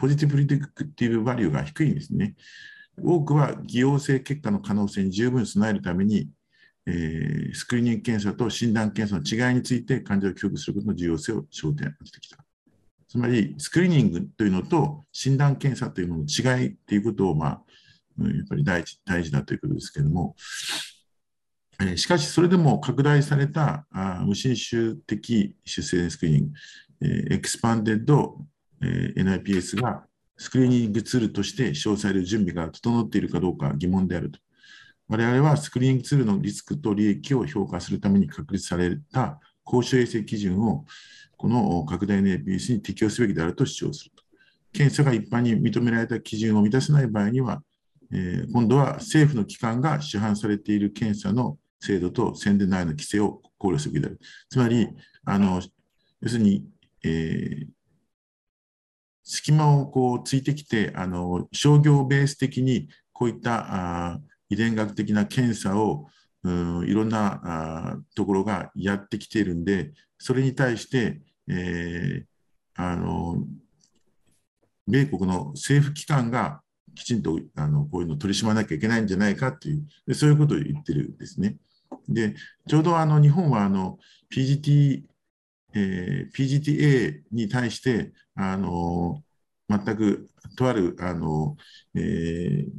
[0.00, 2.34] positive predictive value が低いんですね。
[3.00, 6.28] 多くは偽陽性結果の可能性に十分備えるために、
[6.86, 12.38] えー、スクリーニング検査と診断検査の違いについて患者を教育することの重要性を焦点当ててきた。
[13.08, 17.62] つまり、スクリーニングというのと診断検査というのの違いということを、まあ、
[18.18, 20.34] やっぱり大事大事だということですけれども、
[21.80, 26.52] え、しかし、それでも拡大されたあ無侵襲的出生スクリーニング、
[27.30, 28.38] え、 expanded、
[28.82, 30.04] え、NIPS が
[30.36, 34.38] スクリーニングツールとして使用される準備が整っているかどうか疑問であると。
[35.12, 40.86] 我々はスクリーニングツールのリスクと利益を評価するために確立された公衆衛生基準を
[41.36, 44.22] この拡大の NIPS に適用すべきであると主張すると。
[44.72, 47.62] 検査が一般に認められた基準を満たせない場合には、
[48.10, 54.20] えー、今度は政府の機関が市販されている検査の精度と宣伝内容の規制を考慮すべきである。
[54.48, 54.88] つまり、
[55.26, 55.60] あの
[56.22, 56.64] 要するに、
[57.04, 57.66] えー、
[59.24, 64.20] 隙間をこうついてきて、あの商業ベース的にこういったあ
[64.52, 66.06] 遺伝学的な検査を
[66.44, 72.24] うんいろんなあところがやってきているんで、それに対して、えー、
[72.74, 73.44] あの
[74.88, 76.60] 米国の政府機関が
[76.94, 81.56] きちんとあのこういうのを取り締まらなきゃいけないんじゃないかというで、そういうことを言ってるんですね。
[82.08, 82.34] で、
[82.66, 83.98] ちょうどあの日本はあの
[84.34, 85.02] PGT
[85.74, 89.22] えー、PGTA に対してあの
[89.68, 91.56] 全くとあるあの、
[91.94, 92.70] えー、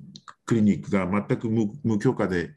[0.45, 1.49] クリニックが全く
[1.83, 2.51] 無許可で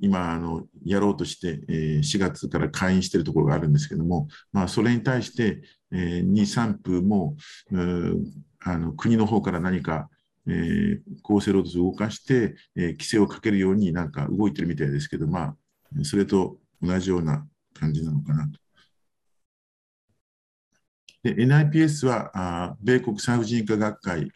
[0.00, 5.62] 今あのやろうとして、えー、4月から開院しているところがあるんですけども、まあ、それに対して、
[5.92, 7.36] えー、2、3分も
[8.60, 10.08] あの国の方から何か、
[10.46, 15.56] えー、厚生労働省を動かして、えー、規制をかけるようになんか動いてるみたいですけど、まあ、
[16.04, 18.62] それと同じような感じなのかなと。
[21.22, 24.30] で NIPS はあ米国産婦人科学会、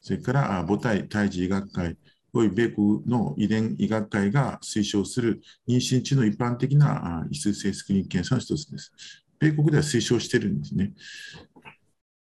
[0.00, 1.96] それから母体胎児医学会、
[2.34, 8.92] おい米国の遺伝医学会が推奨する妊娠中の一般的な異数性スクリーン検査の一つです。
[9.38, 10.92] 米国では推奨してるんですね。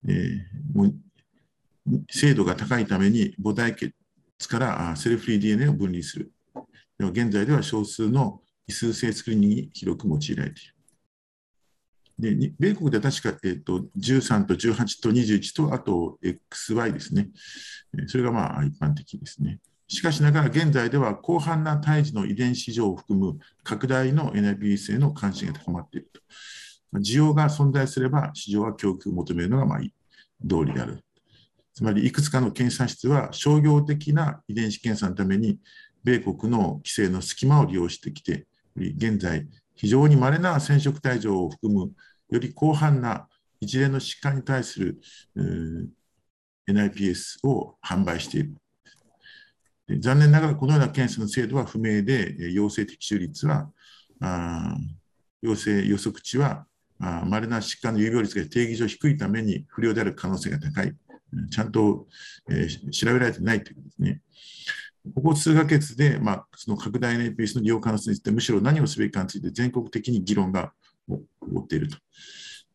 [0.06, 0.94] えー、もう
[2.10, 6.30] 精度が高いために母体血からセルフリー DNA を分離する。
[6.98, 10.74] では現在では少数の異数性スクリーンに広く用いられている。
[12.18, 17.30] で米国では確か、えーと、13と18と21と、あと XY ですね。
[18.06, 19.60] それがまあ一般的ですね。
[19.88, 26.20] しかしながら現在では広範な胎児の遺伝子上を含む拡大の NIPS への関心が高まっていると。
[27.00, 29.80] 需要が存在すれば市場は供給を求めるのがまあ
[30.42, 31.02] 道理である。
[31.74, 35.58] つまりいくつかの検査室は商業的な遺伝子検査のために
[36.04, 41.92] 米国の規制の隙間を利用してきて、現在非常に稀な染色体上を含む
[42.30, 43.26] より広範な
[43.60, 45.00] 一連の疾患に対する
[46.68, 48.54] NIPS を販売している。
[50.00, 53.70] 残念ながらこのような検査の精度は不明で、陽性的中率は、
[55.40, 56.66] 陽性予測値は、
[56.98, 60.94] 稀な疾患の有病率が定義上低いために不良である可能性が高い。
[61.50, 62.06] ちゃんと、
[62.50, 64.22] えー、調べられてないということですね。
[65.14, 70.72] ここ数ヶ月で、まあ、その拡大の NPS の利用可能性について、むしろ何をすべきかについて全国的に議論が
[71.08, 71.98] 起こっていると。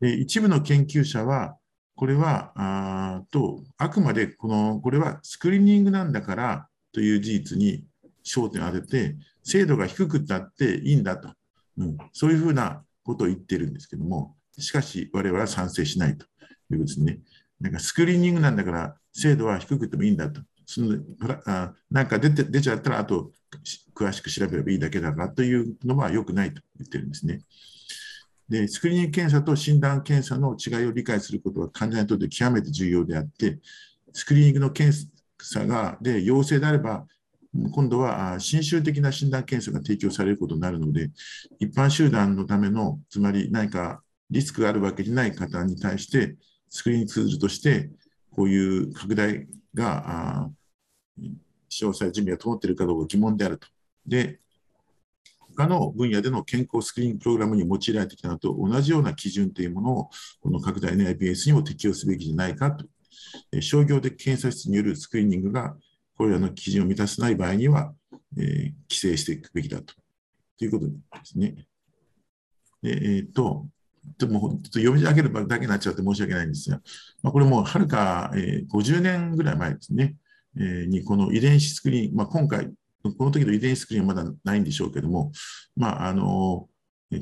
[0.01, 1.57] で一部の研究者は、
[1.95, 7.84] これはあとあくまでこのこれはスクリーニングなんだから、という事実に
[8.24, 11.30] 焦点を当てて、精度が低くたっていいんだと、
[11.78, 16.26] うん、そういうふうなことを言ってるんですけども、しかし、我々は賛成しないと
[16.72, 17.20] いうことですね。
[17.60, 20.41] なんかスクリーニングなんだから、精度は低くてもいいんだと。
[20.66, 20.98] その
[21.46, 23.32] あなんか出て出ちゃったら、あと
[23.94, 27.41] 詳しく調べればいいだけだからというのは良くないと言ってるんですね。
[28.50, 33.60] で、スクリーニング検査と診断検査の違いを理解することは患者にとって極めて重要であって、
[34.14, 34.98] スクリーニングの検
[35.44, 37.06] 査がで陽性であれば、
[37.72, 41.12] 今度は新種的な診断検査が提供されることになるので、
[41.60, 46.36] 一般集団のための、つまり何かリスクがあるわけでない方に対して、
[46.70, 47.91] スクリーンツールとして、
[48.32, 50.50] こういう拡大が、
[51.70, 53.68] 詳細準備が整っているかどうか疑問であると。
[54.08, 54.39] で、
[55.56, 60.10] 他の分野での健康スクリーンプログラムに用いられてきたのと同じような基準というものを、
[60.41, 62.86] この拡大の IPS にも適用すべきじゃないかと。
[63.61, 65.76] 商業的検査室によるスクリーニングが
[66.17, 67.93] これらの基準を満たせない場合には、
[68.38, 68.45] えー、
[68.89, 69.93] 規制していくべきだと
[70.57, 70.93] ということで
[71.24, 71.55] すね。
[72.82, 73.67] でえー、っと、
[74.17, 76.82] ちょっと読み上げるだけになっちゃって申し訳ないんですが、
[77.21, 80.15] まあ、これもはるか、えー、50年ぐらい前ですね、
[80.57, 82.71] えー、にこの遺伝子スクリーン、まあ、今回、
[83.03, 85.32] この時の遺伝子スクリーンはまだないんでしょうけども、
[85.76, 86.67] まあ、あの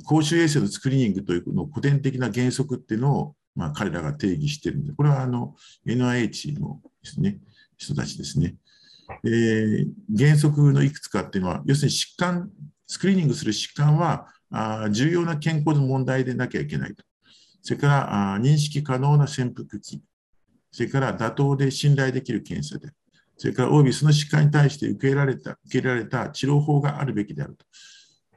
[0.05, 7.39] 公衆衛生のスクリーニングというの古典的な原則っていうのを、まあ、彼らが定義しているんで、これはあの NIH のですね、
[7.77, 8.55] 人たちですね。
[9.25, 9.87] えー、
[10.17, 12.49] 原則のいくつかっていうのは、要するに疾患、
[12.87, 17.03] スクリーニングする疾患はあ重要な健康の問題でなきゃいけないと。
[17.61, 20.01] それからあ認識可能な潜伏期。
[20.71, 22.93] それから妥当で信頼できる検査で。
[23.37, 27.65] それから、およびその疾患に対して受け入れられた、受け入れられた治療法があるべきであると。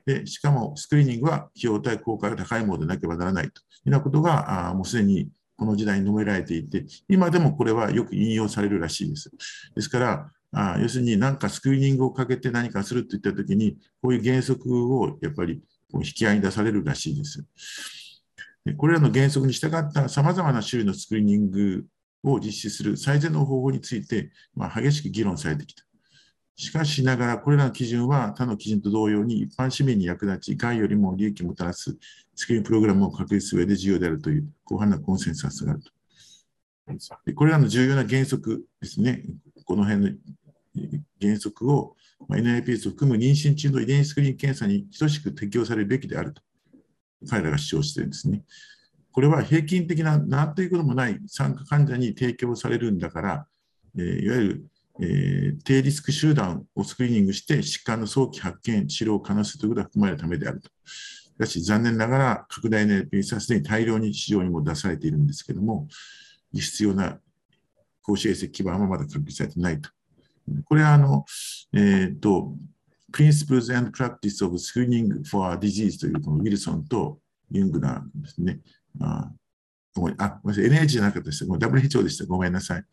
[0.07, 9.31] でしかも、スクリーニングは費用対効果が高いものでなければならないというようなことが、あもうすでにこの時代に述べられていて、今でもこれはよく引用されるらしいです。
[9.75, 15.63] ですから、あ要するに何かスクリーニングをかけて何かするといったときに、こういう原則をやっぱり
[15.95, 17.45] 引き合いに出されるらしいです。
[18.65, 21.85] でこれらの原則に従ったさまざまな種類のスクリーニング
[22.23, 25.85] を実施する最善の方法について、まあ、激しく議論されてきた。
[26.57, 31.97] しかしながら、これらの基準は他の基準と同様に一般市民に役立ち、害よりも利益をもたらす
[32.35, 35.91] スクリーンプログラムを確立する上で重要であるという広範なコンセンサスがあると。
[37.25, 39.25] でこれらの重要な原則ですね、
[39.65, 40.19] この辺の
[41.21, 41.97] 原則を
[42.29, 46.43] NIPS を含む妊娠中の遺伝子スクリーン検査に等しく適用されるべきであると
[47.29, 48.43] 彼らが主張しているんですね。
[49.13, 53.47] これは平均的な何ということもない参加患者に提供されるんだから、
[53.97, 54.67] えー、いわゆる、
[55.01, 60.71] えー、低リスク集団をスクリーニングして疾患の早期発見、治療を可能するということが含まれるためであると。
[60.87, 65.89] しかし残念ながら拡大の NPS はすでに大量に市場にも出されているんですけれども、
[66.53, 67.19] 必要な
[68.03, 69.91] 公衆衛生基盤はまだ確立されていないと。
[70.67, 71.25] これはあの、
[71.73, 72.55] えっ、ー、と、
[73.13, 77.19] Principles and Practice of Screening for Disease というこのウィルソンと
[77.51, 78.61] ユングナーですね。
[79.01, 79.31] あ、
[79.95, 80.65] ごめんなさい。
[80.65, 81.47] NH じゃなかったです。
[81.47, 82.27] もう WHO でした。
[82.27, 82.85] ごめんなさい。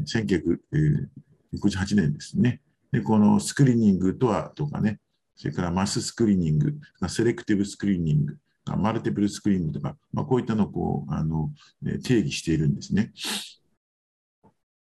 [0.00, 2.60] 1958年ですね。
[2.92, 5.00] で、このスクリーニングとはとかね、
[5.36, 6.74] それから mass screening、
[7.08, 8.36] selective screening、
[8.76, 11.50] マルティプルスクリーニングとか、まあ、こういったのをこうあの
[12.02, 13.12] 定義しているんですね。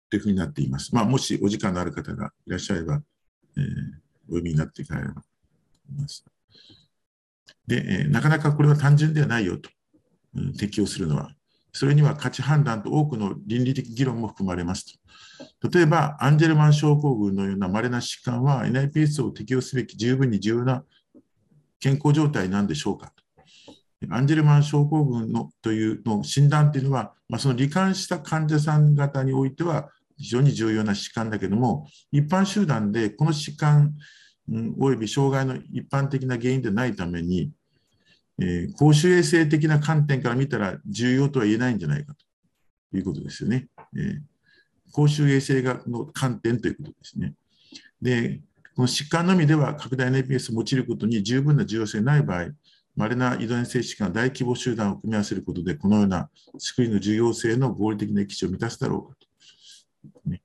[0.09, 0.93] というふうになっています。
[0.93, 3.01] まあ、もしお時間のある方がいらっしゃれば、
[3.57, 6.25] えー、お読みになっていかれます。
[7.65, 9.69] で、えー、なかなかこれは単純ではないよと、
[10.35, 11.33] うん、適用するのは。
[11.73, 14.99] それには価値判断と多くの倫理的議論も含まれます。
[15.71, 20.83] 例えば、アンジェルマン症候群のような稀な疾患は NIPS を適用すべき十分に重要な
[21.79, 23.13] 健康状態なんでしょうか。
[24.09, 33.93] アンジェルマン症候群のというの診断というのは、まあ、その罹患した患者さん方においては非常に重要な疾患だけども、一般集団でこの疾患、
[34.51, 37.51] うん、および障害の一般的な原因でないために、
[38.41, 43.67] えー、公衆衛生的な観点から見たら重要とは言えないんじゃないかということですよね。
[43.95, 44.21] えー、
[44.91, 47.35] 公衆衛生学の観点ということですね。
[48.01, 48.41] で、
[48.75, 52.47] この疾患のみでは拡大の APS を用いることに十分な重要性ない場合、
[52.95, 59.17] 稀な遺伝性疾患、大規模集団を組み合わせることで、このようなスクリーンの重要性の合理的な基地を満たすだろうか
[60.23, 60.29] と。
[60.29, 60.41] ね、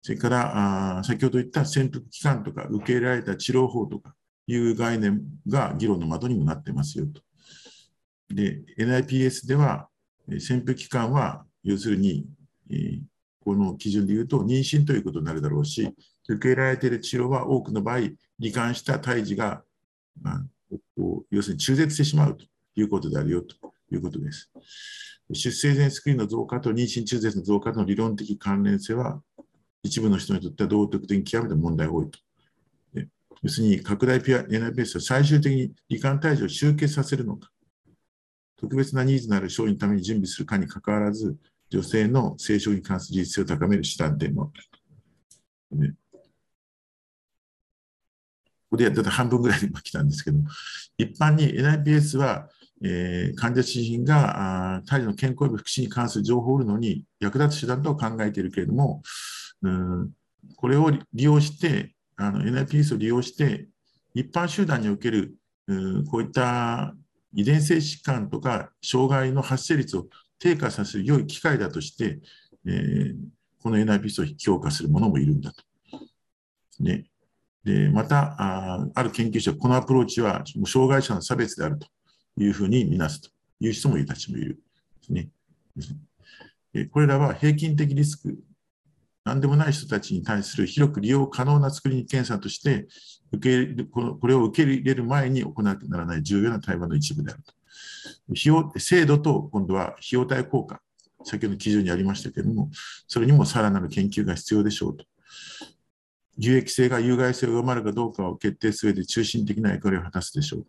[0.00, 4.14] それからあ、先ほど言った潜伏期間とか、受け入れられた治療法とか
[4.46, 7.22] いう概念が議論の的にもなってますよと。
[8.28, 9.88] で、NIPS では、
[10.38, 12.26] 潜伏期間は、要するに、
[13.44, 15.94] この基準で言うと、妊娠ということになるだろうし、
[16.28, 17.98] 受け入れられている治療は多くの場合、
[18.40, 19.62] 罹患した胎児が、
[21.30, 22.44] 要するに中絶してしまうと
[22.74, 23.54] いうことであるよと
[23.92, 24.50] いうことです。
[25.32, 29.20] 出生前スクリーンの増加と妊娠中絶の増加との理論的関連性は
[29.82, 32.18] 一部の人にとっては道徳的に極めて問題が多いと。
[33.46, 37.48] 要するに拡大ピア NIPS は最終的に罹患体重を集結させるのか、
[38.56, 41.36] 特別なニーズのある症のために準備するかにかかわらず、
[41.70, 44.50] 女性の生殖に関する実性を高める手段点も、
[45.70, 46.20] ね、こ
[48.70, 50.38] こでだって半分ぐらいに来たんですけど、
[50.98, 52.48] 一般に NIPS は、
[52.82, 59.02] えー、患者自身が体児の健康や福祉に関する情報を売るのに役立つ手段と考えているけれども、
[59.62, 60.10] うん
[60.56, 63.68] これを利用して、あの NIPS を利用して、
[64.14, 65.36] 一般集団における
[66.10, 66.94] こういった
[67.34, 70.06] 遺伝性疾患とか障害の発生率を
[70.38, 72.18] 低下させる良い機会だとして、
[72.66, 73.14] えー、
[73.62, 75.62] この NIPS を評価する者もいるんだと。
[76.80, 77.06] ね、
[77.64, 81.86] でまたあ、ある研究者はこのアプローチは障害者の差別であると
[82.38, 85.28] いうふうに見なすという人もいたちもいるですね。
[86.90, 88.38] これらは平均的リスク
[89.26, 92.86] 何でもない人たちに対する広く利用可能なスクリーン検査として
[93.32, 97.52] 受け入れこの、これを受け入れる前に行わなきゃならない重要な対話の一部であると。
[98.30, 100.80] 費用制度と今度は費用対効果、
[101.24, 102.70] 先ほどの基準にありましたけれども、
[103.08, 105.04] それにもさらなる研究が必要でしょうと。
[106.38, 110.68] 有益性が有害性を上回るかどうかを決定する上で中心的な役割を果たすでしょうと。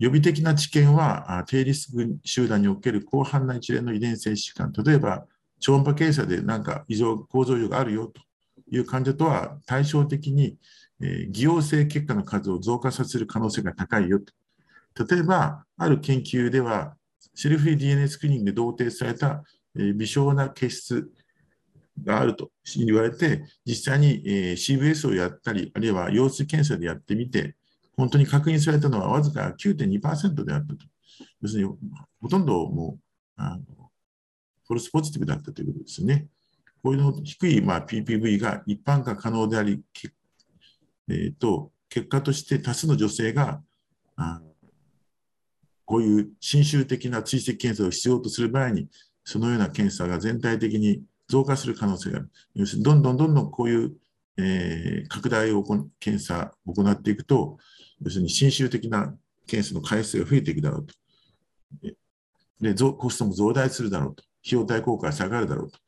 [0.00, 5.26] 予備的な知見は、低リスク集団における広範な一連の遺伝性疾患、例えば
[5.60, 8.20] 超音波検査でなんか異常、構造異常があるよと
[8.70, 10.56] いう患者とは対照的に、
[11.00, 14.32] え、偽陽性結果の数を増加させる可能性が高いよと。
[15.06, 16.96] 例えば、ある研究では、
[17.34, 19.44] セルフリー DNA スクリーニングで同定された、
[19.76, 21.10] え、微小な血質
[22.02, 27.56] があると言われて、実際に、え、CVS をやったり、あるいは羊水検査でやってみて、
[27.96, 30.86] 本当に確認されたのはわずか9.2%であったと。
[31.42, 31.74] 要するに、
[32.20, 32.98] ほとんども
[33.38, 33.42] う、
[34.70, 36.28] フォルスポジティブだったということですね。
[36.80, 39.82] こういうの低い、まあ、PPV が一般化可能であり、
[41.08, 43.60] えーと、結果として多数の女性が
[44.14, 44.40] あ
[45.84, 48.88] こういう侵襲的な追跡検査を必要とする場合に、
[49.24, 52.30] そのような検査が全体的に増加する可能性がある。
[52.54, 53.96] 要するに、どんどんどんどんこういう、
[54.38, 55.64] えー、拡大を
[55.98, 57.58] 検査を行っていくと、
[58.04, 59.12] 要するに侵襲的な
[59.48, 60.94] 検査の回数が増えていくだろうと。
[62.60, 64.29] で、コストも増大するだろうと。
[64.44, 65.78] 費用対効果が下がるだろうと。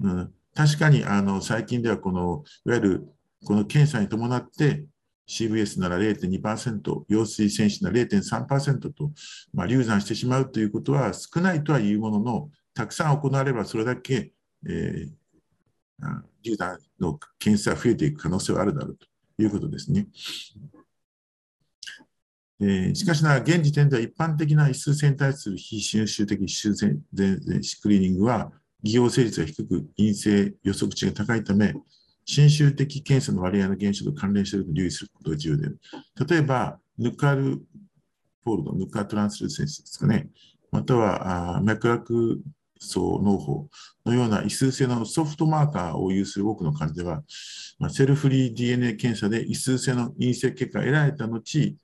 [0.00, 3.08] うん、確かにあの最近ではこのいわゆる
[3.44, 4.84] この検査に伴って
[5.28, 9.12] CVS なら0.2%、陽水選手なら0.3%と、
[9.54, 14.32] まあ、流産してしまうということは少ないとはいうものの、たくさん行わればそれだけ、
[14.68, 19.06] えー、流産の検査が増えていく可能性はあるだろうと
[19.42, 20.06] いうことですね。
[22.60, 26.96] えー、しかしながら、現時点では一般的な異数性に対する非侵襲的修正
[27.62, 31.74] スクリーニングは、偽陽性率が低く、陰性予測値が高いため、
[32.24, 35.80] 侵襲的検査の割合の減少と関連していると留意することが重要である。
[36.28, 37.62] 例えば、ヌカル
[38.44, 40.28] フォールド、ヌカトランスルーセンスですかね。
[40.70, 42.38] または、あ脈絡
[42.82, 43.66] 層脳胞
[44.04, 47.22] のような異数性のソフトマーカーを有する多くの患者は、
[47.78, 51.76] まあ、セルフリー DNA 検査で異数性の陰性結果が得られた後、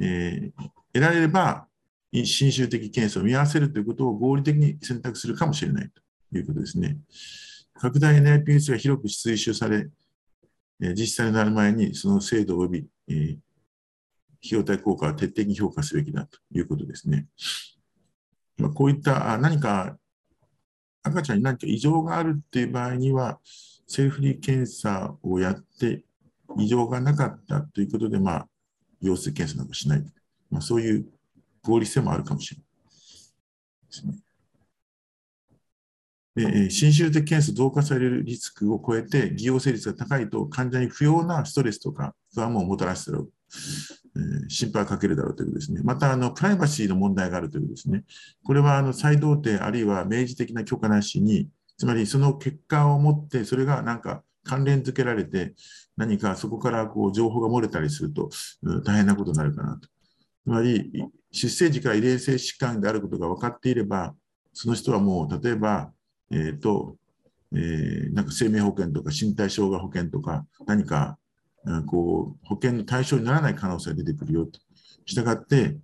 [0.00, 1.66] えー、得られれば、
[2.12, 6.98] 侵襲的検査を見合わせるということを合理的に選択するかもしれないということですね。
[7.74, 9.88] 拡大 NIPS が広く推奨され、
[10.80, 13.38] 実際になる前にその精度及び、えー、費
[14.52, 17.26] 用対効果は徹底に評価すべきだということですね。
[18.56, 19.96] まあ、こういった何か
[21.02, 23.40] 赤ちゃんに何か異常があるっていう場合には、
[23.86, 26.04] セルフリー検査をやって
[26.58, 28.48] 異常がなかったということで、まあ、
[29.00, 30.04] 陽性検査などしない。
[30.50, 31.06] まあ、そういう
[31.62, 32.66] 合理性もあるかもしれない
[33.90, 34.14] ですね。
[36.70, 43.30] 侵襲的検査増加されるリスクを超えて、偽陽性率が高いと患者に不要なストレスとか不安ももたらすだろう、
[44.16, 45.80] えー、心配をかけるだろうということですね。
[45.82, 48.04] またあの、プライバシーの問題があるということですね。
[48.44, 55.54] これはあの再同定あるいは明示的な許可なしに、つまりその結果を持って、それがなんか関連付けられて、
[55.98, 58.30] 何かそこからこう情報が漏れたりすると、
[58.84, 59.88] 大変なことになるかなと。
[59.88, 59.90] つ
[60.46, 60.92] まり、
[61.32, 64.14] 出生時から遺伝性疾患であることが分かっていれば、
[64.52, 65.92] その人はもう、例えば、
[66.30, 66.96] えっ、ー、と、
[67.52, 71.18] えー、なんか生命保険とか身体障害保険とか、何か、
[71.86, 74.60] こう、保険の対象にならない可能性が出てくるよと。
[75.04, 75.78] したがって、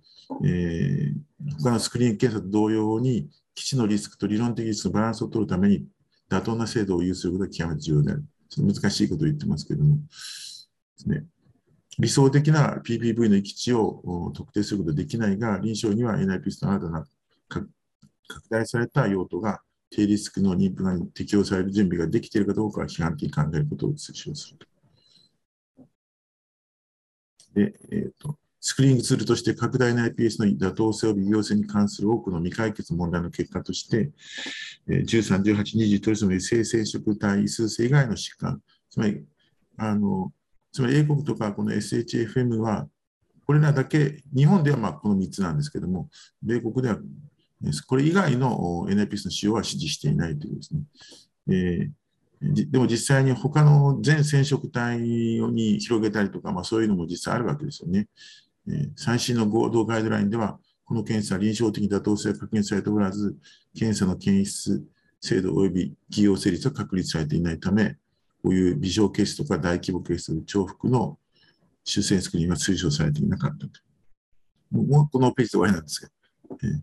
[0.45, 5.85] えー、他のスクリーン検査と同様に、基地のリスクと理論的リスクのバランスを取るために、
[6.29, 8.25] 妥当な制度を有することが極めて重要である。
[8.61, 10.01] 難しいことを言ってますけども、で
[10.97, 11.25] すね、
[11.97, 17.05] 理想的な PPV の域値を特定することはできないが、臨床には NIPS の新たな
[17.47, 17.69] 拡
[18.49, 24.67] 大された用途が低リスクの妊婦が適用される準備ができているかどうかは批判的に考えることを推奨すると。
[27.53, 28.37] で、えーと、
[28.67, 34.09] スクリーニングツールとして拡大な iPS の妥当性及び利用性に関する多くの未解決問題の結果として、
[34.87, 38.59] 13、18、20取り染め性染色体異数性以外の疾患、
[38.89, 39.23] つまり、
[39.77, 40.31] あの
[40.71, 42.87] つまり英国とかこの SHFM は、
[43.45, 46.09] これらだけ、日本ではまこの3つなんですけども、
[46.41, 46.97] 米国では
[47.85, 50.81] これ以外の NIPS の使用は支持していないというですね。
[51.51, 58.07] えー、でも実際に他の全染色体に広げたりとか、まあ、そういうのも実際あるわけですよね。
[58.95, 63.35] 最新の合同ガイドラインでは、この検査は臨床的妥当性が確認されておらず、
[63.77, 64.83] 検査の検出
[65.21, 67.95] 精度及び企業成立は確立されていないため、
[68.43, 71.17] こういう微小ケースとか大規模ケース、重複の
[71.83, 73.69] 修正スクリーンは推奨されていなかったと。
[74.71, 76.81] もうこのページで終わりなんですけど、えー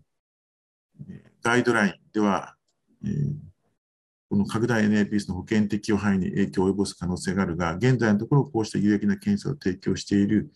[1.43, 2.55] ガイドラインでは、
[3.03, 3.33] えー、
[4.29, 10.51] この拡大 NAPS の保険適用範囲に影響を及ぼす可能性があるが、現在のところこうした有益な検査を提供している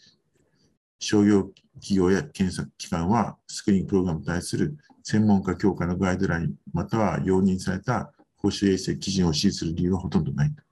[1.00, 10.64] 商業企業や検査機関は、スクリーンプログラムに対する専門家強化のガイドライン、または容認された公衆衛生基準を支持する理由はほとんどないと。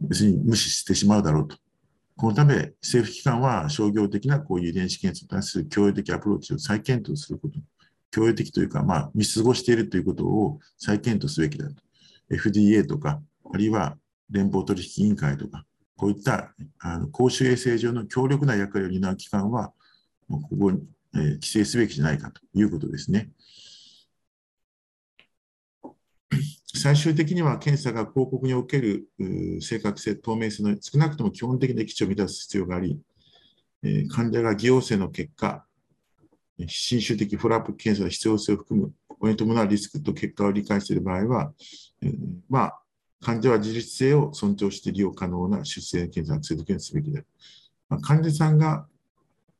[0.00, 1.56] 別に無視してしまうだろうと。
[2.16, 7.58] このため、政府機関は商業的なこういう遺伝子検査に対する共有的アプローチを再検討すること、
[8.10, 11.74] 共有的というか、まあ、見過ごしているということを再検討すべきだと。
[12.30, 13.22] FDA とか、
[13.52, 13.96] あるいは
[14.30, 15.64] 連邦取引委員会とか、
[16.00, 19.74] こういったあの公衆衛生上の強力な役割を担う機関は、
[20.30, 20.82] ここに、
[21.14, 23.28] えー、規制すべきじゃないかということですね。
[26.74, 29.10] 最終的には検査が広告における
[29.60, 32.98] 正確性、透明性の少なくとも基本的な基地を満たす必要があり、
[33.82, 35.66] え患者が偽陽性の結果、
[36.66, 41.52] 侵襲的フォローアップ検査の必要性を含む、これに伴うリスクと結果を理解している場合は、
[42.00, 42.10] え
[42.48, 42.82] まあ、
[43.22, 47.26] 患者は自律性を尊重して利用可能な出生検査を続けすべきである。
[47.88, 48.86] まあ、患者さんが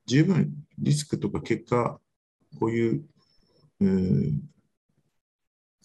[0.07, 2.01] 十分リスクとか結果、
[2.59, 3.05] こういう、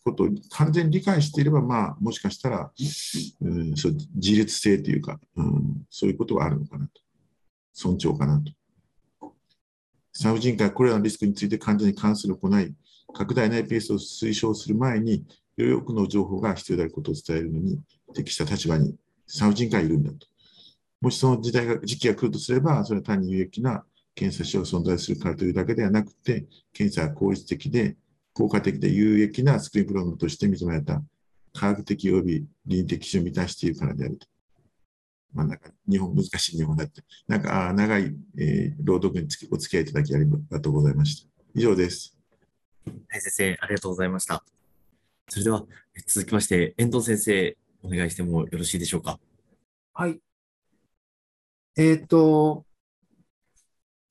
[0.03, 2.71] ことを完全に理解していれば、まあ、もしかしたら、
[3.41, 7.01] うん、そう自律性というか、うん、そういうことはあるのかなと。
[7.73, 8.53] 尊重かなと。
[10.13, 12.73] 産婦人科はこれらのリスクについて患者に関する行い、
[13.13, 15.25] 拡大内ペースを推奨する前に、
[15.57, 17.79] より多くの情報が必要であることを伝えるのに
[18.13, 18.95] 適した立場に
[19.27, 20.27] 産婦人科はいるんだと。
[21.01, 23.83] もしその時代が、時期が来るとすれば、それは単に有益な
[24.15, 27.95] 検査書が存在するからというだけではなくて、検査は効率的で
[28.33, 31.01] 効果的で有益なスクリーンプログラムとして認められた
[31.53, 34.27] 科学的及び倫理的基準を満たしているからであると。
[35.33, 37.01] まあ、なんか日本、難しい日本だって。
[37.27, 41.29] なんか、あ長い、えー、朗読につきお付き合いいただきありがとうございました。
[41.53, 42.17] 以上です。
[42.85, 44.54] はい、先生、ありがとうございました。
[45.27, 45.65] それでは、
[46.05, 49.19] 続きまして、遠藤先生、お願いしてもよろしいでしょうか？
[49.93, 50.19] はい。
[51.77, 52.65] えっ、と、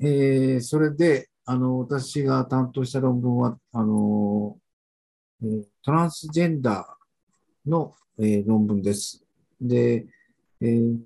[0.01, 4.59] えー、それで、あの、私が担当した論文は、あの、
[5.85, 9.25] トランスジェンダーの、えー、論文です。
[9.61, 10.07] で、
[10.61, 10.99] えー、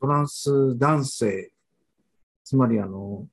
[0.00, 1.50] トランス男性、
[2.44, 3.26] つまりあの、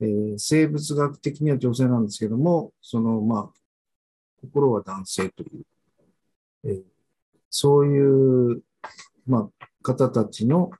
[0.00, 3.60] えー、生物学的には女性なんですけども、その、まあ、
[4.40, 5.64] 心は男性という、
[6.64, 6.82] え、
[7.50, 8.62] そういう、
[9.26, 10.70] まあ、方たちの、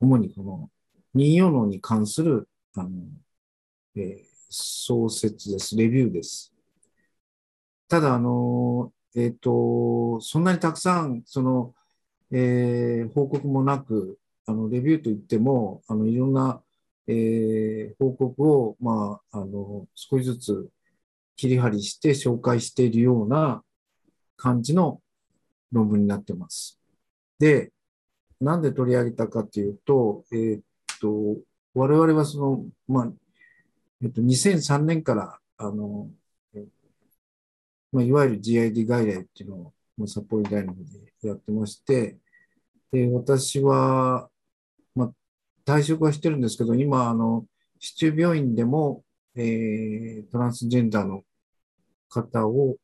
[0.00, 0.70] 主にこの、
[1.14, 2.90] 任用能に関する、あの、
[3.96, 5.76] え、創設です。
[5.76, 6.54] レビューです。
[7.88, 11.74] ただ、あの、えっ、ー、と、そんなにたくさん、その、
[12.30, 16.62] えー、報告もなく、あの、レビューといっても、あの、いろんな、
[17.06, 20.70] えー、報告を、まあ、あの、少しずつ
[21.36, 23.62] 切り張りして紹介しているような
[24.38, 25.02] 感じの
[25.70, 26.80] 論文になってます。
[27.38, 27.72] で、
[28.40, 30.62] なんで取り上げたかというと、えー、っ
[31.00, 31.36] と、
[31.74, 33.12] 我々はその、まあ、
[34.02, 36.08] えっと、2003年から、あの、
[37.92, 42.18] まあ、いわゆる GID 外来っていうのを、札幌大の方でやってまして、
[42.92, 44.30] で、私は、
[44.94, 45.12] まあ、
[45.66, 47.46] 退職はしてるんですけど、今、あの、
[47.80, 49.04] 市中病院でも、
[49.34, 51.24] えー、トランスジェンダーの
[52.08, 52.76] 方を、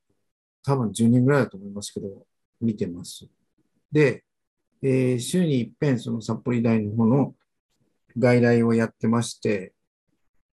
[0.64, 2.26] 多分10人ぐらいだと思いますけど、
[2.60, 3.28] 見てます。
[3.92, 4.24] で、
[4.82, 7.34] えー、週に一遍、その札幌医大の方の
[8.18, 9.72] 外来をやってまして、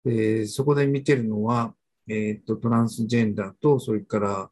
[0.04, 1.74] でそこで見てるのは、
[2.08, 4.50] えっ、と、トランスジェンダーと、それから、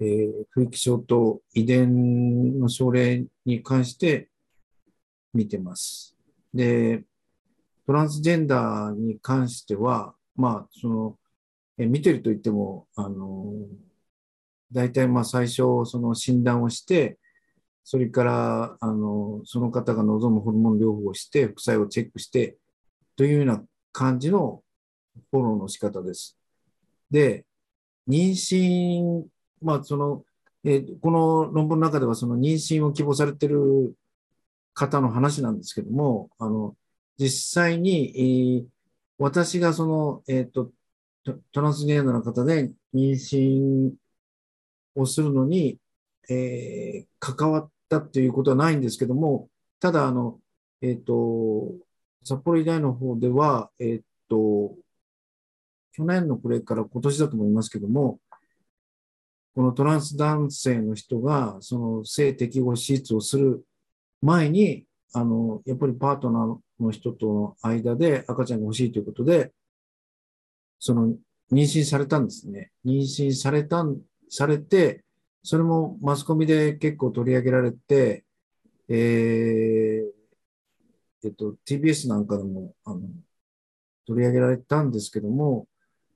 [0.00, 4.30] えー、不育症と遺伝の症例に関して
[5.32, 6.16] 見てます。
[6.52, 7.04] で、
[7.86, 11.18] トランスジェンダーに関しては、まあ、その、
[11.78, 13.52] え見てると言っても、あの、
[14.72, 17.18] 大体まあ最初、その診断をして、
[17.84, 22.56] それからあのその方が望むホルモン療法をして、副作用をチェックして
[23.16, 23.62] というような
[23.92, 24.62] 感じの
[25.30, 26.38] フォローの仕方です。
[27.10, 27.44] で、
[28.08, 29.24] 妊娠、
[29.60, 30.24] まあその
[30.64, 33.94] えこの論文の中ではその妊娠を希望されてる
[34.74, 36.76] 方の話なんですけども、あの
[37.18, 38.66] 実際に、えー
[39.18, 40.72] 私がその、えーと
[41.24, 43.92] トトランスジェンダーの方で妊娠
[44.94, 45.78] をするのに、
[46.28, 49.48] えー関わったということはないんですけども、
[49.78, 50.40] ただ、あの、
[50.80, 51.72] えっ、と、
[52.24, 54.74] 札幌医大の方では、えっ、と、
[55.92, 58.18] 去年の暮れから今年だと思いますけども、
[59.54, 63.64] このトランス男性の人が、その性適合手術をする
[64.22, 69.52] 前に、あの、やっぱりパートナーの人との間で赤ちゃんが欲しいということで、
[70.78, 71.14] その
[71.52, 72.72] 妊娠されたんですね。
[72.84, 74.00] 妊娠されたん、
[74.32, 75.04] されて、
[75.42, 78.24] それもマスコミで結構取り上げられて、
[78.88, 80.04] えー
[81.24, 83.00] えっと、TBS なんかでもあの
[84.06, 85.66] 取り上げられたんですけども、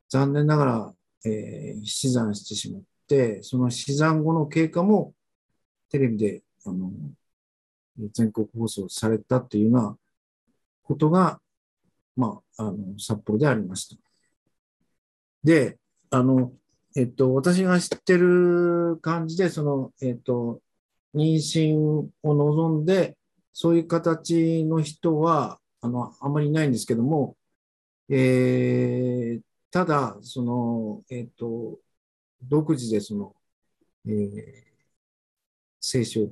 [0.08, 0.94] 残念ながら、
[1.26, 5.12] えー死産してしまって、その死産後の経過も
[5.90, 6.90] テレビであの
[8.14, 9.96] 全国放送されたっていうような
[10.82, 11.38] ことが、
[12.16, 13.96] まあ、あの札幌でありました。
[15.44, 15.76] で、
[16.10, 16.52] あの、
[16.96, 20.62] えっと、私が知ってる感じで、その、えっと、
[21.14, 21.76] 妊娠
[22.22, 23.18] を望んで、
[23.52, 27.36] そういう形の人は、あの、あんまりいないんですけども、
[28.08, 31.78] えーただ、その、えっと、
[32.42, 33.34] 独自でその、
[34.06, 34.66] えー
[35.80, 36.22] 精子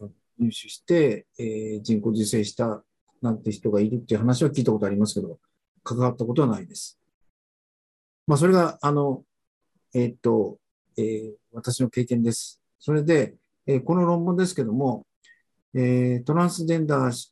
[0.00, 0.08] を
[0.38, 2.84] 入手して、えー人工授精した
[3.22, 5.38] なんて人がいるっていう話は聞いたことありますけど、
[5.84, 6.98] 関わったことはないです。
[8.26, 9.24] まあ、それが、あの、
[9.96, 10.58] えーっと、
[10.98, 12.60] えー私の経験です。
[12.78, 13.34] それで、
[13.66, 15.06] えこの論文ですけども、
[15.74, 17.30] えトランスジェンダー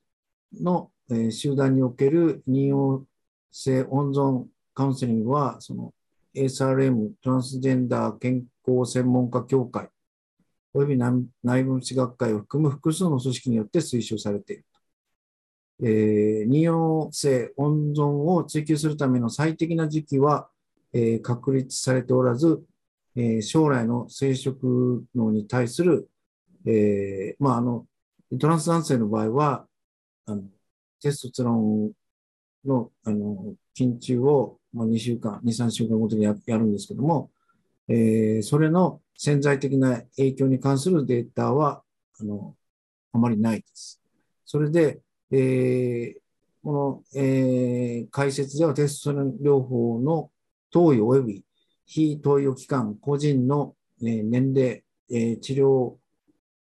[0.62, 3.06] の、え集団における妊用
[3.52, 5.92] 性温存カウンセリングは、その
[6.34, 9.90] SRM、トランスジェンダー健康専門家協会、
[10.72, 11.12] および内
[11.42, 14.64] 内分子学会を含む複数の組織によって推奨されている。
[15.82, 20.48] えー妊用性温存を追求するための最適な時期は、
[20.94, 22.62] えー確立されておらず、
[23.16, 26.08] えー将来の生殖能に対する、
[26.66, 27.86] えーまあ、あの
[28.40, 29.66] トランス男性の場合は
[30.26, 30.42] あの
[31.02, 31.92] テストステロン
[32.64, 37.30] のあの緊中を、まあ、2週間、2、3週間ごとにややるんですけども、
[37.88, 41.82] えーそれの潜在的な影響に関するデータは
[42.20, 42.56] あの
[43.12, 44.00] あまりないです。
[44.44, 45.00] それで、
[45.30, 46.24] えー
[46.64, 50.30] この、えー解説ではテストステロン療法の
[50.74, 51.44] 投与及び
[51.86, 55.94] 非投与期間、個人の、え年齢、え治療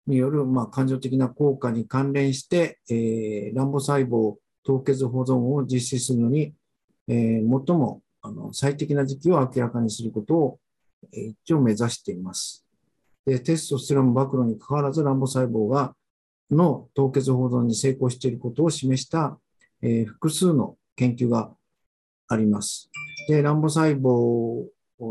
[0.06, 6.54] による、ま、感情的な効果に関連して、えー乱暴細胞凍結保存を実施するのに、
[7.08, 10.60] え最もあの最適な時期を明らかにすることを、
[11.12, 12.64] えー一応目指しています。
[13.26, 15.96] でテストステロン暴露にかかわらず乱暴細胞が
[16.52, 19.40] の凍結保存に成功していることを示した、
[19.82, 21.55] え複数の研究が
[22.28, 22.90] あります。
[23.28, 24.66] で、乱暴細胞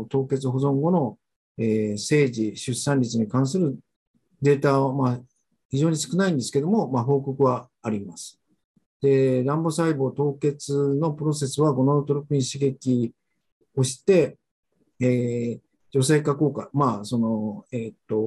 [0.09, 1.17] 凍結保存後の、
[1.57, 3.77] えー生児、出産率に関する
[4.41, 5.19] データは、まあ、
[5.69, 8.39] 非常に少ないんですけども、まあ、報告はあります。
[9.01, 13.13] で、乱暴細胞凍結のプロセスはゴナドトロピン刺激
[13.75, 14.37] をして、
[14.99, 15.59] えー
[15.91, 18.17] 女性化効果、まあ、その、えーっと、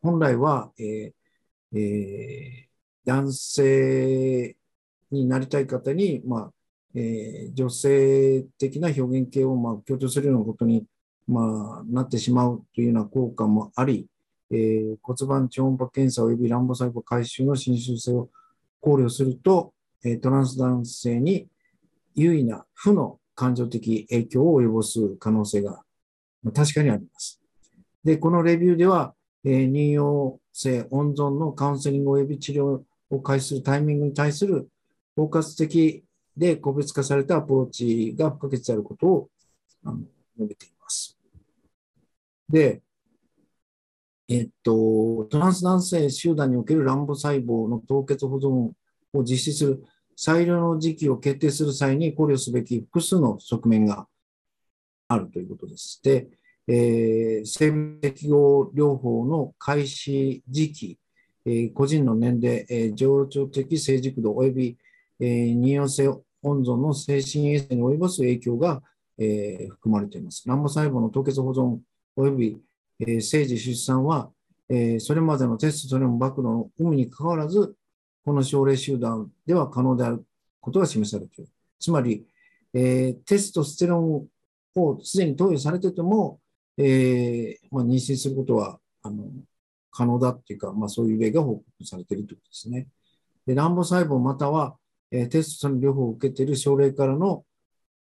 [0.00, 2.68] 本来は、えーえー
[3.04, 4.54] 男性
[5.10, 6.52] になりたい方に、まあ、
[6.94, 10.84] えー女性的な表現形を、まあ、強調するようなことに、
[11.26, 14.06] まあ、なってしまうというような効果もあり、
[14.50, 18.28] えー骨盤超音波検査及び卵母細胞回収の侵襲性を
[18.80, 19.72] 考慮すると、
[20.04, 21.48] えートランス男性に
[22.14, 25.82] 優位な負の感情的影響を及ぼす可能性が
[26.54, 27.40] 確かにあります。
[28.02, 34.68] で、このレビューでは、えー妊用性温存のカウンセリング及び治療を開始するタイミングに対する
[35.14, 36.02] 包括的
[36.38, 39.28] で個別化されたアプローチが不可欠であることを
[39.84, 41.18] あの述べています。
[42.48, 42.80] で、
[44.28, 48.48] えっと、トランス男性集団における乱暴細胞の凍結保存
[49.12, 49.84] を実施する
[50.16, 54.06] 最良の時期を決定する際に考慮すべき複数の側面が
[55.08, 56.00] あるということです。
[56.02, 56.28] で、
[56.66, 60.98] えー生命適合療法の開始時期、
[61.46, 64.78] えー個人の年齢、えー情緒的成熟度及び、
[65.20, 68.82] えー妊用性温存の精神衛生に及ぼす影響が、
[69.18, 70.44] えー含まれています。
[70.44, 71.78] 卵母細胞の凍結保存
[72.16, 72.58] 及び、
[73.00, 74.30] えー生児出産は、
[74.68, 77.74] えーそれまでのテストステロン暴露の有無にかかわらず、
[78.24, 80.24] この症例集団では可能である
[80.60, 81.50] ことが示されている。
[81.78, 82.26] つまり、
[82.74, 84.28] えーテストステロン
[84.76, 86.40] をすでに投与されてても、
[86.76, 89.24] えまあ、妊娠することはあの
[89.90, 92.86] 可能だっていうか、まあ、そういう例が報告されているということですね。
[93.46, 94.76] で卵母細胞または、
[95.10, 97.44] えーテストステロン療法を受けている症例からの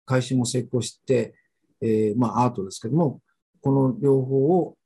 [0.05, 1.35] 回収も成功して、
[1.81, 3.21] えーまあ、アートですけども、
[3.61, 4.77] この療法を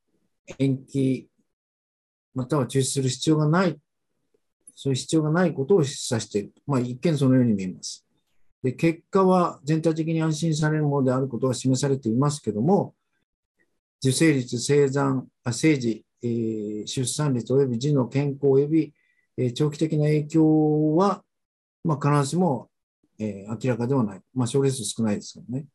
[0.58, 1.28] 延期、
[2.34, 3.78] または中止する必要がない、
[4.74, 6.52] そういう必要がないことを示唆している。
[6.66, 8.06] まあ、一見そのように見えます。
[8.62, 12.94] で、結果は全体的に安心されるものであることが示されていますけども、
[14.02, 18.92] 受精率、生産、あ生児、えー出産率及び児の健康及び、
[19.36, 21.22] えー長期的な影響は、
[21.84, 22.70] まあ、必ずしも、
[23.18, 24.20] えー明らかではない。
[24.34, 25.66] まあ、症例数少ないですからね。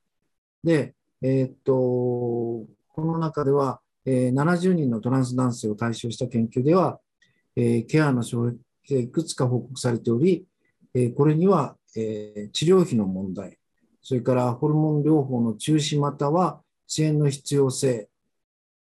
[0.63, 2.67] で、えーっと、こ
[2.97, 6.99] の中では、えー70人のトランス男性を対象した研究では、
[7.55, 8.57] えーケアの障
[8.87, 10.45] 壁がいくつか報告されており、
[10.93, 13.57] えーこれには、えー治療費の問題、
[14.01, 18.09] それからホルモン療法の中止または支援の必要性、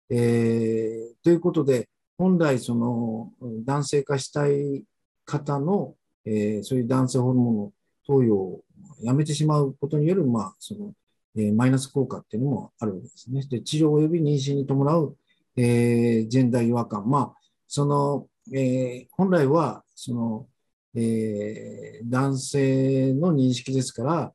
[0.09, 3.31] えーということで、本来その
[3.65, 4.83] 男性化したい
[5.25, 7.71] 方の、えーそういう男性ホルモンの
[8.05, 8.63] 投与を
[9.01, 10.93] やめてしまうことによる、まあ、その、
[11.37, 13.45] えーマイナス効果っていうのもあるわけですね。
[13.49, 15.17] で、治療及び妊娠に伴う、
[15.57, 17.09] えージェンダー違和感。
[17.09, 20.47] まあ、その、えー本来は、その、
[20.95, 24.33] えー男性の認識ですから、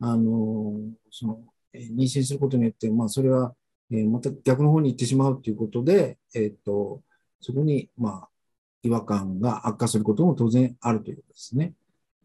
[0.00, 0.74] あの、
[1.10, 3.54] その、え妊娠することによって、まあ、それは、
[3.90, 7.02] えまた逆の方に行ってしまうということで、えっと、
[7.40, 8.28] そこに、まあ、
[8.84, 11.72] 違和感が悪化することも当然あるということですね。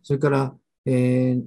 [0.03, 0.55] それから、
[0.85, 1.43] えー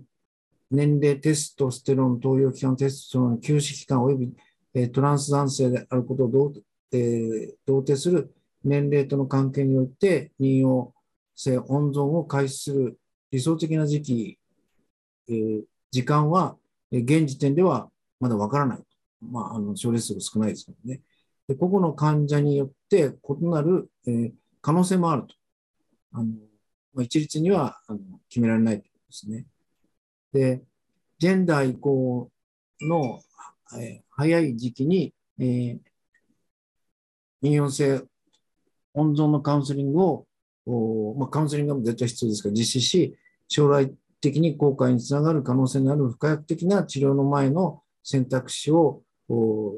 [0.74, 4.32] 年齢テストステロン投与期間、テストステロン休止期間及び、
[4.72, 6.52] えートランス男性であることを同,、
[6.93, 8.34] えー同定する
[8.64, 10.94] 年齢との関係によって、妊用
[11.36, 12.98] 性温存を開始する
[13.30, 14.39] 理想的な時期、
[15.28, 16.56] えー時間は、
[16.90, 18.78] えー現時点ではまだわからない。
[19.20, 21.02] まあ、あの症例数が少ないですからね。
[21.48, 24.32] で個々の患者によって異なる、えー
[24.62, 25.34] 可能性もあると。
[26.12, 26.26] あの
[26.94, 27.98] まあ、一律にはあの
[28.28, 29.47] 決められないということですね。
[30.32, 30.62] で、
[31.18, 32.30] ジェンダー移行
[32.80, 33.20] の、
[33.78, 35.78] えー早い時期に、えー、
[37.43, 38.02] 妊用性
[38.93, 40.26] 温存のカウンセリングを、
[40.66, 43.16] おまあ、カウンセリングも絶対必要ですから実施し、
[43.48, 43.90] 将来
[44.20, 49.76] 的に後悔につながる可能性のある不可逆的な治療の前の選択肢を、お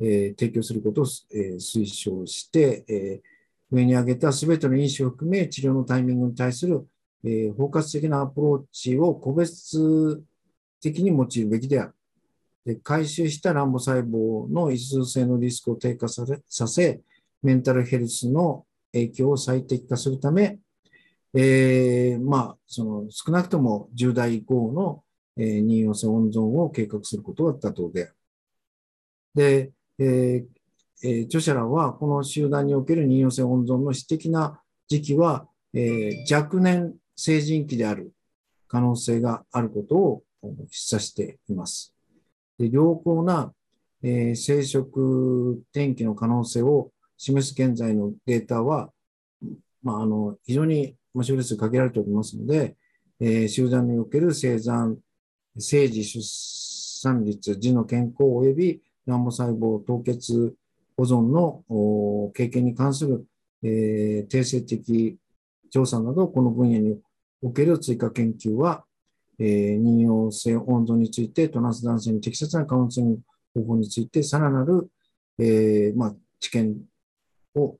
[0.00, 3.29] えー提供することを、えー推奨して、えー
[3.70, 6.86] 上に挙げたすべての因子を含め治療のタイミングに対する、
[7.24, 10.22] えー包括的なアプローチを個別
[10.80, 11.94] 的に用いるべきである。
[12.64, 17.00] で回収した卵母細胞の異数性のリスクを低下ささせ、
[17.42, 20.58] メンタルヘルスの影響を最適化するため、
[21.34, 25.04] えーまあ、その少なくとも10代以降の、
[25.36, 28.14] えー妊用性温存を計画することが妥当である。
[29.34, 30.59] で、えー
[31.02, 38.12] えー著者らは、この集団における妊用性温存の私的な時期は、えー若年成人期である
[38.68, 40.22] 可能性があることを
[40.70, 41.94] 示唆しています。
[42.58, 43.52] で良好な、
[44.02, 48.90] えー生殖転機の可能性を示す現在のデータは、
[49.82, 52.76] まあ、あの非常にまあ症例数限られておりますので、
[53.20, 54.98] えー集団における生産、
[55.58, 56.20] 生児出
[57.02, 60.54] 産率、児の健康及び卵母細胞凍結
[61.00, 63.24] 保存の経験に関する、
[63.62, 65.16] えー定性的
[65.70, 67.00] 調査など、この分野に
[67.40, 68.84] おける追加研究は、
[69.38, 73.20] えー妊用性温度について、トランス男性に適切なカウンセリング
[73.54, 74.90] 方法について、さらなる、
[75.38, 76.76] えーまあ、知見
[77.54, 77.78] を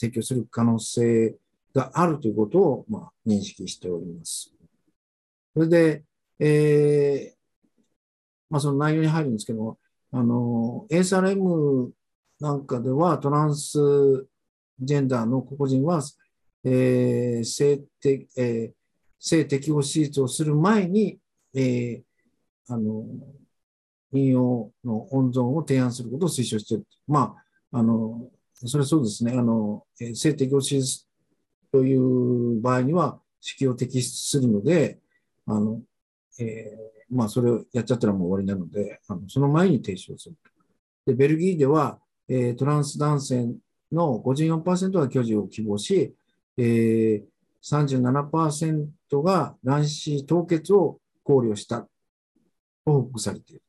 [0.00, 1.36] 提供する可能性
[1.74, 4.54] があるということを、まあ、認識しております。
[5.52, 6.02] それで、
[6.38, 7.38] えー
[8.48, 9.76] まあ、その内容に入るんですけど、
[10.12, 11.92] あの、SRM
[12.40, 13.78] なんかではトランス
[14.80, 16.00] ジェンダーの個々人は、
[16.64, 18.78] えー性的、えー
[19.20, 21.18] 性適合手術をする前に、
[21.52, 22.02] えー
[22.72, 23.04] あの、
[24.12, 26.86] 引用の温存を提案することを推奨している。
[27.08, 27.34] ま
[27.72, 29.32] あ、あの、それはそうですね。
[29.32, 31.06] あの、えー性適合手術
[31.72, 35.00] という場合には、子宮を摘出するので、
[35.46, 35.80] あの、
[36.38, 40.36] えーまあ、それをやっちゃったらもう終わりなので、あのその前に提唱する。
[41.06, 41.98] で、ベルギーでは、
[42.28, 43.48] えトランス男性
[43.90, 46.14] の54%が居住を希望し、
[46.56, 47.22] えー、
[47.62, 51.88] 37%が卵子凍結を考慮したと
[52.84, 53.62] 報告されている。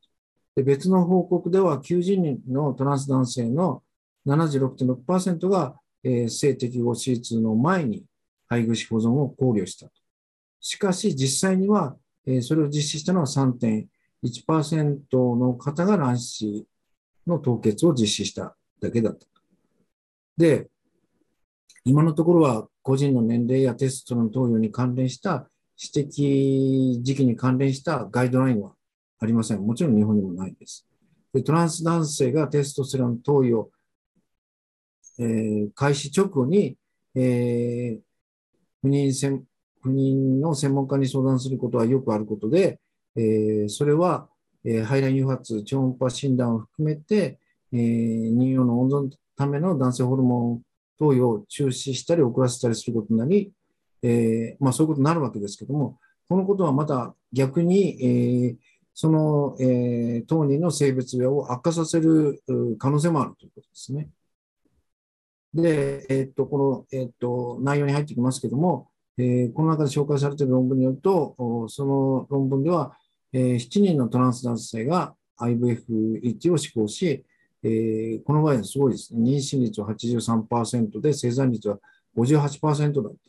[0.55, 3.81] で別の報告では90人のトランス男性の
[4.27, 8.03] 76.6%が、えー性適合手術の前に
[8.47, 9.93] 肺串保存を考慮したと。
[10.61, 11.95] しかし実際には、
[12.25, 16.67] えーそれを実施したのは3.1%の方が卵子
[17.29, 19.25] の凍結を実施しただけだった。
[20.37, 20.69] で、
[21.85, 28.73] 今のところは個人の年齢やテストの投与に関連した指摘時期に関連したガイドラインは
[29.19, 29.61] ありません。
[29.65, 30.85] もちろん日本にもないです。
[31.33, 33.69] でトランス男性がテストステロン投与、
[35.19, 36.77] えー開始直後に、
[37.15, 37.99] えー
[38.81, 39.41] 不妊
[39.81, 42.79] 不妊の専門家に相談することはよくあることで、
[43.15, 44.29] えーそれは、
[44.65, 47.39] えー排卵誘発超音波診断を含めて、
[47.71, 50.61] えー妊の温存のための男性ホルモン
[50.97, 53.51] 投与を中止したり遅らせたりすることになり、
[54.03, 58.55] えーまあ、そういうことになるわけですけども、このことはまた逆に、えー
[58.93, 62.43] その、えー当人の性別を悪化させる
[62.77, 64.09] 可能性もあるということですね。
[65.53, 71.35] で、えーっと、この、えーっと、内容に入ってきますけども、えこの中で紹介されている論文によると、
[71.69, 72.97] その論文では、
[73.33, 77.23] えー7人のトランス男性が IVF1 を施行し、
[77.63, 79.31] えーこの場合すごいですね。
[79.31, 81.77] 妊娠率は83%で、生産率は
[82.17, 83.19] 58%だった。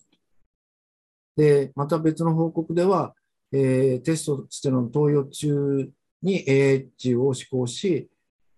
[1.37, 3.15] で、また別の報告では、
[3.53, 5.91] えーテストステロン投与中
[6.23, 8.09] に AH を施行し、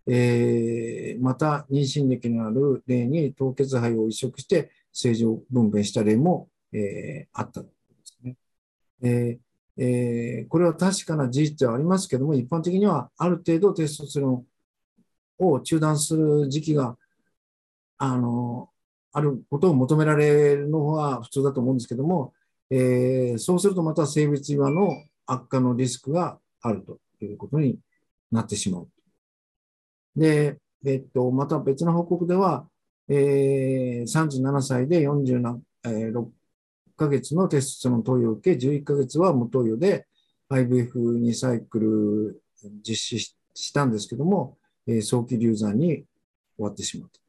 [0.06, 7.70] えーまた妊娠歴のある例に凍結肺を移植して正常分娩した例も、えーあったんで
[8.04, 8.36] すね。
[9.02, 14.46] えーえーこれは確かな事実ではありますけども、一般的にはある程度テストステロン
[15.38, 16.96] を中断する時期が
[17.98, 18.68] あの
[19.12, 22.32] あることを求められるのは普通だと思うんですけども、
[22.70, 24.88] えーそうするとまた性別違和の
[25.26, 27.78] 悪化のリスクがあるということに
[28.30, 28.88] なってしまう。
[30.16, 32.66] で、えっと、また別の報告では、
[33.08, 36.30] えー37歳で46
[37.02, 40.06] ヶ月のテストステロン投与を受け、11ヶ月は無投与で
[40.50, 42.42] IVF2 サイクル
[42.86, 44.56] 実施したんですけども、
[44.86, 46.04] えー早期流産に
[46.56, 47.20] 終わってしまった。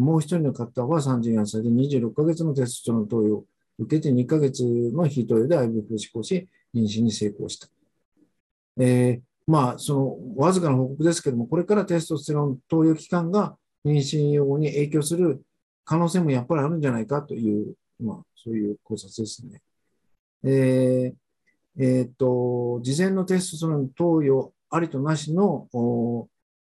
[0.00, 3.44] もう一人の方は34歳で26ヶ月のテストステロン投与を
[3.78, 7.68] 受けて2ヶ月の非投与で IVF を施行し、妊娠に成功した。
[8.78, 15.42] えーまあ、そのわずかな報告ですけども、これからテストステロン投与期間が妊娠予後に影響する
[15.84, 19.62] 可能性もやっぱりあるんじゃないかという、まあ、そういう考察ですね。
[20.44, 21.14] えー
[21.78, 25.68] えーと、事前のテストステロン投与ありとなしの、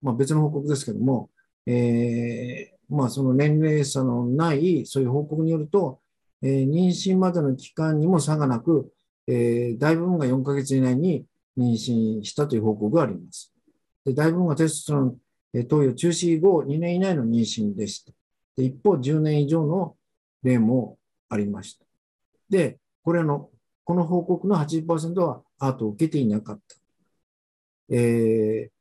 [0.02, 1.30] まあ、別の報告ですけども、
[1.66, 5.99] えーまあ、その年齢差のない、そういう報告によると、
[6.41, 8.91] えー妊娠までの期間にも差がなく、
[9.28, 11.26] えー大部分が4ヶ月以内に
[11.57, 13.53] 妊娠したという報告があります。
[14.06, 15.18] で大部分がテストステロン
[15.57, 18.12] え投与中止後2年以内の妊娠でした。
[18.57, 19.95] で一方、10年以上の
[20.44, 20.98] 例も
[21.30, 21.85] ありました。
[22.49, 23.49] で、これの、
[23.84, 26.76] この報告の80%はアートを受けていなかった。
[27.89, 28.76] えー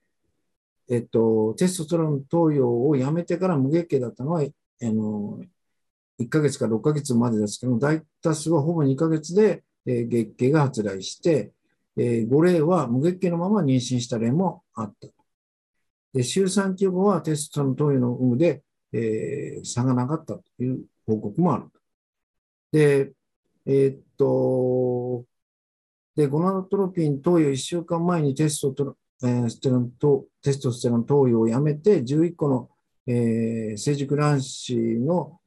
[0.88, 4.46] えっと、テストステロン投与をやめてから無月経だったのは、あ
[4.82, 5.40] の、
[6.18, 11.52] 1ヶ月から6ヶ月までですけども、大多数はほぼ2ヶ月で、えー月経が発来して、
[11.96, 15.08] えー5例は無月経のまま妊娠した例もあった。
[16.12, 18.62] で、周産期後はテストステロン投与の有無で、
[18.92, 21.64] えー差がなかったという報告もある。
[22.74, 23.12] で、
[23.66, 25.24] えーっと、
[26.16, 32.68] で、ゴナドトロピン投与1週間前にテストトロえーステロンとテストステロン投与をやめて、11個の、
[33.06, 35.38] えー成熟卵子の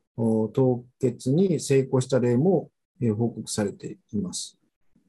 [0.54, 2.72] 凍結に成功した例も、
[3.02, 4.58] えー報告されています。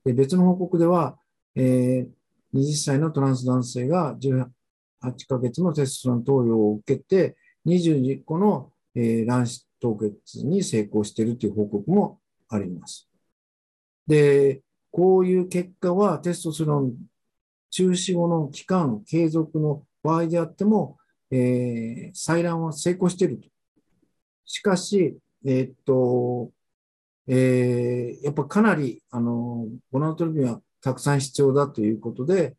[0.05, 1.17] で別の報告では、
[1.55, 2.09] えー
[2.53, 4.47] 20歳のトランス男性が18
[5.29, 13.09] ヶ月のテストステロン投与を受けて、22個の、えー卵子凍結に成功しているという報告もあります。
[14.07, 16.95] で、こういう結果はテストステロン
[17.71, 20.97] 中止後の期間継続の場合であっても、
[21.31, 23.49] えー採卵は成功していると。
[24.47, 26.51] しかし、えーっと、
[27.27, 32.57] えーやっぱかなり、あの、ゴナトロピンはたくさん必要だということで、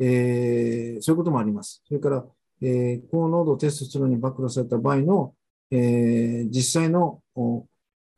[0.00, 1.82] えーそういうこともあります。
[1.86, 2.24] それから、
[2.62, 5.34] えー高濃度テストステロンに暴露された場合の、
[5.72, 7.22] えー実際の、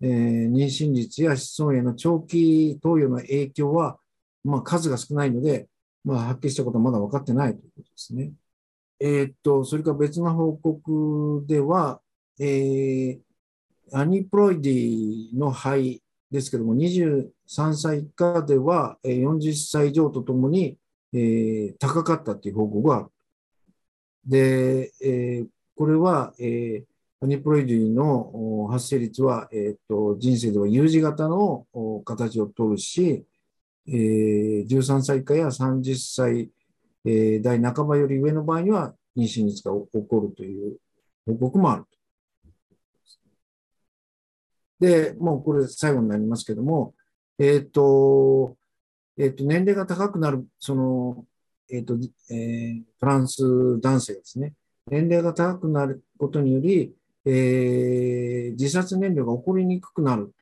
[0.01, 3.99] えー妊娠率や子孫への長期投与の影響は、
[4.45, 5.69] まあ、数が少ないので、
[6.05, 8.33] まあ、はっきりしたことはまだ分かってないということですね。
[9.01, 12.01] えーっと、それから別の報告では、
[12.41, 13.21] えー
[13.93, 20.79] アニプロイディの肺ですけども、23歳以下では、40歳以上とともに、
[21.13, 23.07] えー高かったという報告がある。
[24.27, 26.94] で、えーこれは、えー
[27.25, 31.67] アニプロイディの発生率は、えーと人生では U 字型の
[32.05, 33.25] 形を取るし、
[33.89, 36.51] えー13歳以下や30歳、
[37.07, 40.77] えー代半ばより上の場合には妊娠率が起こるという
[41.25, 41.85] 報告もある。
[44.79, 46.95] で、もうこれ最後になりますけども、
[47.39, 48.55] えっ、と、
[49.17, 51.25] えっ、と、年齢が高くなる、その、
[51.71, 51.97] えっ、と、
[52.31, 54.53] えートランス男性ですね。
[54.91, 56.95] 年齢が高くなることにより、
[57.27, 60.33] えー自殺年齢が起こりにくくなる。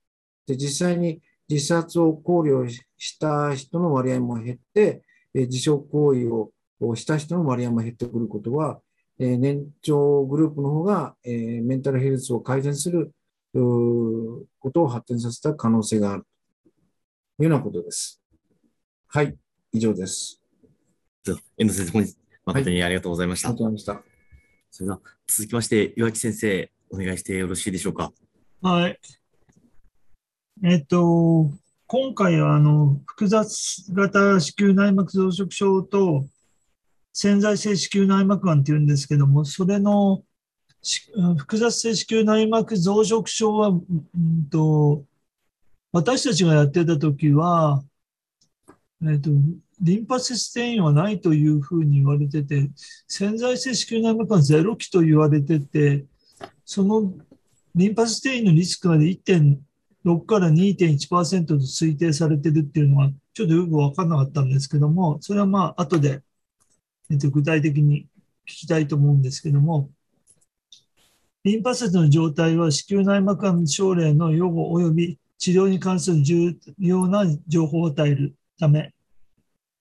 [0.46, 2.68] で、実際に自殺を考慮
[2.98, 5.02] した人の割合も減って、
[5.34, 6.50] えー自傷行為を
[6.80, 8.80] をした人の割合も減ってくることは、
[9.18, 13.12] えー年長グループの方が、えーメンタルヘルスを改善する
[13.52, 16.26] ことを発展させた可能性がある
[17.36, 18.20] というようなことです。
[19.08, 19.36] はい、
[19.72, 20.40] 以上です。
[21.56, 23.48] 遠藤先生、本日誠にありがとうございました。
[23.48, 24.11] ありがとうございました。
[24.74, 28.10] それでは続きまして、岩木先生、お願いしてよろしいでしょうか？
[28.62, 28.98] はい。
[30.64, 31.50] えっと、
[31.86, 36.24] 今回はあの複雑型子宮内膜増殖症と
[37.12, 40.22] 潜在性子宮内膜がんっていうんですけども、それの
[41.36, 43.82] 複雑性子宮内膜増殖症は、うん
[44.50, 45.04] と、
[45.92, 47.84] 私たちがやってた時は、
[49.04, 49.30] えっと、
[49.80, 52.70] リンパ節転移はないというふうに言われてて、
[53.08, 56.04] 潜在性子宮内膜がゼロ期と言われてて、
[56.64, 57.12] その
[57.74, 66.22] リンパ節転移のリスクが1.6から2.1%と推定されてるっていうのは、ちょっとよく分からなかったんですけども、それはまあ、後で、
[67.10, 68.06] えっと、具体的に
[68.46, 69.90] 聞きたいと思うんですけども、
[71.44, 78.36] リンパ節の状態は子宮内膜がん症例の予後及び治療に関する重要な情報を与える。
[78.58, 78.92] ため、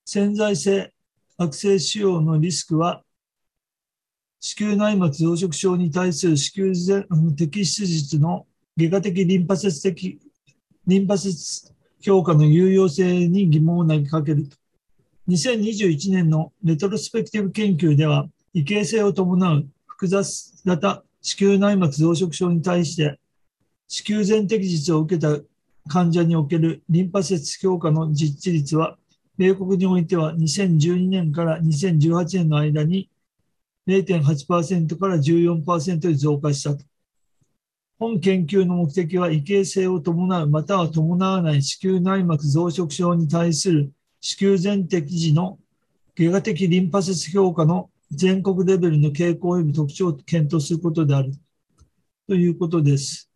[0.04, 0.92] 潜在性
[1.36, 3.02] 悪性腫瘍のリスクは
[4.40, 8.46] 子宮内膜増殖症に対する子宮全摘出術の
[8.76, 10.18] 外科的リンパ節的
[10.86, 14.56] リンパ節評価の有用性に疑問を投げかけると。
[15.28, 23.20] 2021年のレトロスペクティブ研究では、異形性を伴う複雑型子宮内膜増殖症に対して、
[23.86, 25.38] 子宮全摘術を受けた
[25.88, 28.96] 患者におけるリンパ節評価の実地率は、
[29.36, 33.10] 米国においては2012年から2018年の間に
[33.88, 36.84] 0.8%から14%に増加したと。
[37.98, 45.58] 本研究の目的は異形性を伴うまたは伴わない子宮内膜増殖症に対する子宮全摘時の
[46.16, 51.32] 外科的リンパ節評価の全国レベルの傾向及び特徴を検討することである
[52.28, 53.31] ということです。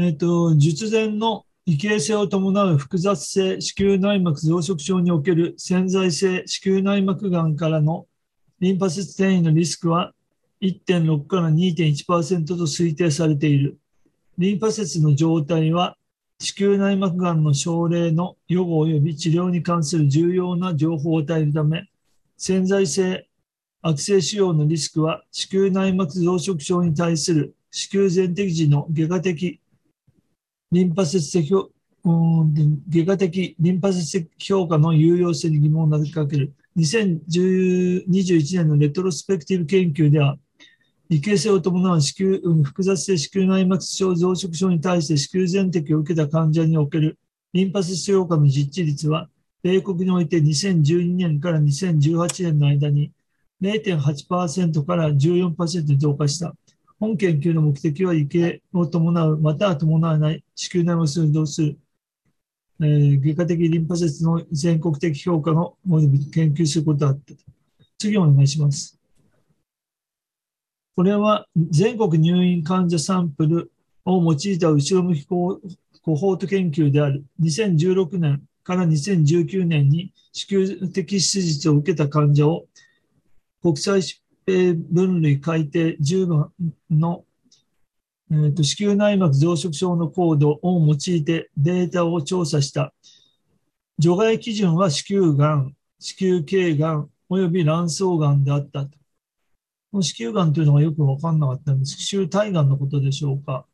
[0.00, 8.06] えっ、と、術前の異形性を伴う複雑性子宮内膜増殖症における潜在性子宮内膜がんからの
[8.60, 10.12] リンパ節転移のリスクは
[10.60, 13.76] 1.6から2.1%と推定されている。
[14.38, 15.96] リンパ節の状態は
[16.38, 21.88] 子宮内膜がんの症例の予後及び治療に関する重要な情報を与えるため、
[22.36, 23.26] 潜在性
[23.82, 29.60] 悪性腫瘍のリスクは子宮内膜増殖症に対する子宮全摘時の外科的
[30.70, 31.50] リンパ節的
[32.04, 36.52] うん外科的リンパ節評価の有用性に疑問を投げかける。
[36.76, 38.04] 2021
[38.58, 40.36] 年のレトロスペクティブ研究では、
[41.08, 47.18] 異形性を伴う子宮、複雑性子宮内膜症増殖症に対して子宮全摘を受けた患者における
[47.54, 49.30] リンパ節評価の実地率は、
[49.62, 53.10] 米国において2012年から2018年の間に
[53.62, 56.54] 0.8%から14%に増加した。
[57.00, 61.78] 本研究の目的は異形を伴う、または伴わない子宮内膜症を動する、
[62.80, 67.34] えー外科的リンパ節の全国的評価の及び研究することだった。
[67.98, 68.98] 次お願いします。
[70.96, 73.70] これは全国入院患者サンプル
[74.04, 75.60] を用いた後ろ向きコ
[76.02, 82.66] コホート研究である2016年から2019年に子宮摘出術を受けた患者を
[83.62, 84.16] 国際疾
[84.48, 86.52] 病分類改定10番
[86.90, 87.24] の、
[88.30, 92.92] えーと子宮内膜増殖症のコードを用いてデータを調査した
[93.98, 98.90] 除外基準は子宮がん、子宮頸がんおよび卵巣がんであったと。
[99.90, 102.00] この子宮がんというのがよく分かんなかったんです。
[102.02, 103.66] 子宮体がんのことでしょうか。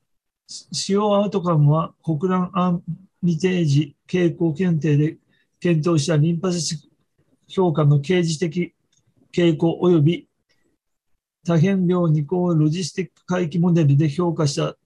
[0.48, 2.82] 使用アウトカムは国乱アン
[3.22, 5.18] ミテージ傾向検定で
[5.60, 6.88] 検討したリンパ節
[7.46, 8.72] 評価の刑事的
[9.30, 10.28] 傾向及び
[11.44, 14.76] 多変量二項ロジスティック回帰モデルで評価した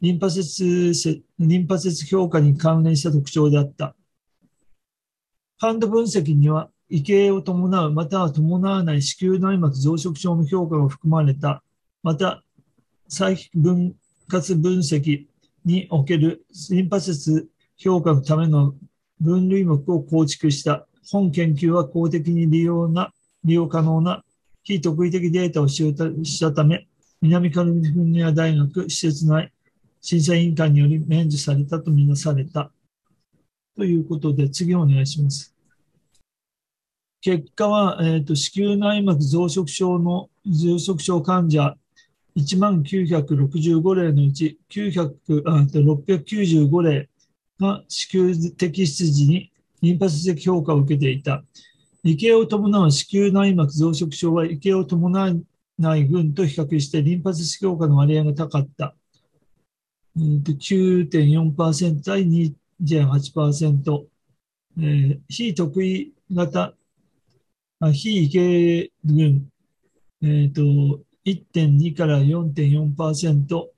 [0.00, 3.94] リンパ節リンパ節評価に関連した特徴であった。
[5.58, 11.62] ハンド分析には異形を伴う、または伴わない子宮内膜増殖症の評価が含まれた、
[12.02, 12.42] また、
[13.08, 13.94] 再分
[14.28, 15.26] 割分析
[15.64, 18.74] におけるリンパ節評価のための
[19.20, 23.12] 分類目を構築した本研究は公的に利用な
[23.44, 24.24] 利用可能な
[24.64, 26.86] 非特異的データをしたため、
[27.20, 29.52] 南カリフォルニア大学施設内
[30.00, 32.72] 審査委員会により免除されたとみなされた。
[33.76, 35.54] ということで、次お願いします。
[37.20, 41.76] 結果は、えーと、子宮内膜増殖症の増殖症患者
[42.36, 47.08] 1万965例のうち900あ695例
[47.60, 49.52] が子宮摘出時に
[49.82, 51.44] リンパ節的評価を受けていた。
[52.04, 55.32] 異形を伴う子宮内膜増殖症は異形を伴わ
[55.78, 58.94] ない群と比較してリンパ節評価の割合が高かった。
[60.16, 64.06] 9.4%対2.8%、
[64.78, 66.74] えー、非得意型、
[67.92, 69.48] 非異形群、
[70.22, 73.68] えーと、1.2から4.4%、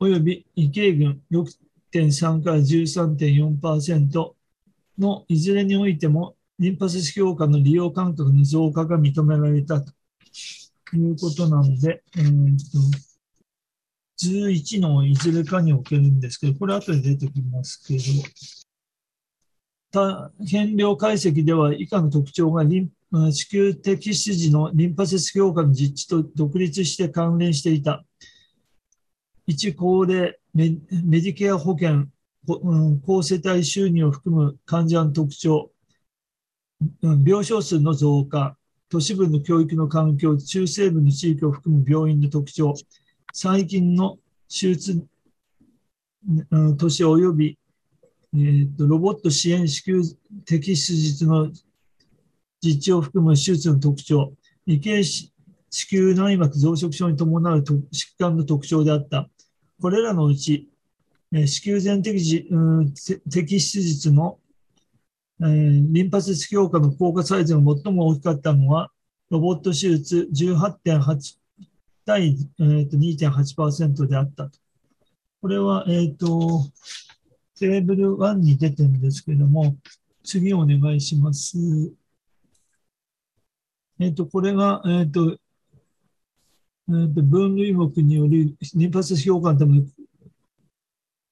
[0.00, 1.22] および異形群。
[1.30, 4.32] 6.3から13.4%
[4.98, 9.92] のいずれにおいてもリンパ節評価の利用間隔の増加が認められたと
[10.92, 18.02] いうことなので、えーと、11のいずれかにおけるんですけど、これ後で出てきますけど、
[19.90, 28.04] 多変量解析では以下の特徴がリン子宮摘出時のリンパ節評価の実地と独立して関連していた。
[29.48, 32.06] 1、高齢メディケア保険、
[32.46, 35.72] 高世帯収入を含む患者の特徴、
[37.02, 38.56] 病床数の増加、
[38.88, 42.74] 都市部の教育の環境、中西部の地域を含む病院の特徴、
[43.32, 45.06] 最近の手術
[46.78, 47.58] 都市及び、
[48.34, 50.02] えーと、ロボット支援子宮
[50.44, 51.50] 摘出術の
[52.62, 54.32] 実地を含む手術の特徴、
[54.66, 55.32] 異形子
[55.92, 59.28] 宮内膜増殖症に伴う疾患の特徴であった。
[59.80, 60.68] これらのうち、
[61.32, 62.14] 子宮全摘
[63.28, 64.38] 摘出術の
[65.42, 68.90] えー、リンパ節強化の効果サイズが最も大きかったのは、
[69.30, 71.38] ロボット手術18.8
[72.04, 74.58] 対、えー、と2.8%であったと。
[75.40, 76.64] これは、えっ、ー、と、
[77.58, 79.76] テーブル1に出てるんですけれども、
[80.24, 81.56] 次お願いします。
[83.98, 85.38] えっ、ー、と、これが、えっ、ー、と、
[86.88, 89.80] えー、と分類目によるリンパ節評価のため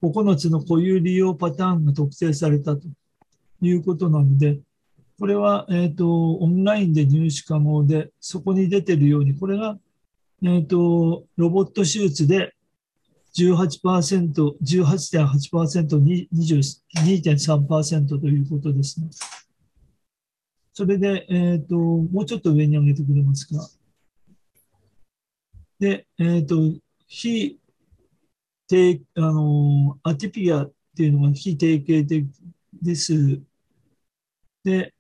[0.01, 2.87] 9つの固有利用パターンが特定されたと。
[3.61, 4.61] いうことなので、
[5.19, 9.79] これは、えーと、オンラインで入手可能で、そこに出てるように、これが、
[10.43, 12.55] えーと、ロボット手術で
[13.37, 19.09] 18%、18.8%、22.3%ということですね。
[20.73, 23.69] それで、えーと、もうちょっと上に上げてくれますか。
[25.81, 26.57] で、えっ、と、
[27.09, 27.59] 非
[28.69, 32.27] 定あのアティピアっていうのが非定型的
[32.83, 33.41] です。
[34.69, 34.95] で、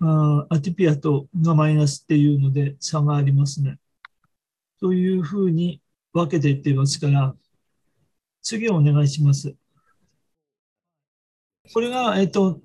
[0.00, 3.78] あアティピアとがマイナスっていうので差がありますね。
[4.80, 5.80] というふうに
[6.12, 7.34] 分けていっていますから、
[8.42, 9.54] 次お願いします。
[11.72, 12.60] これが、えっと、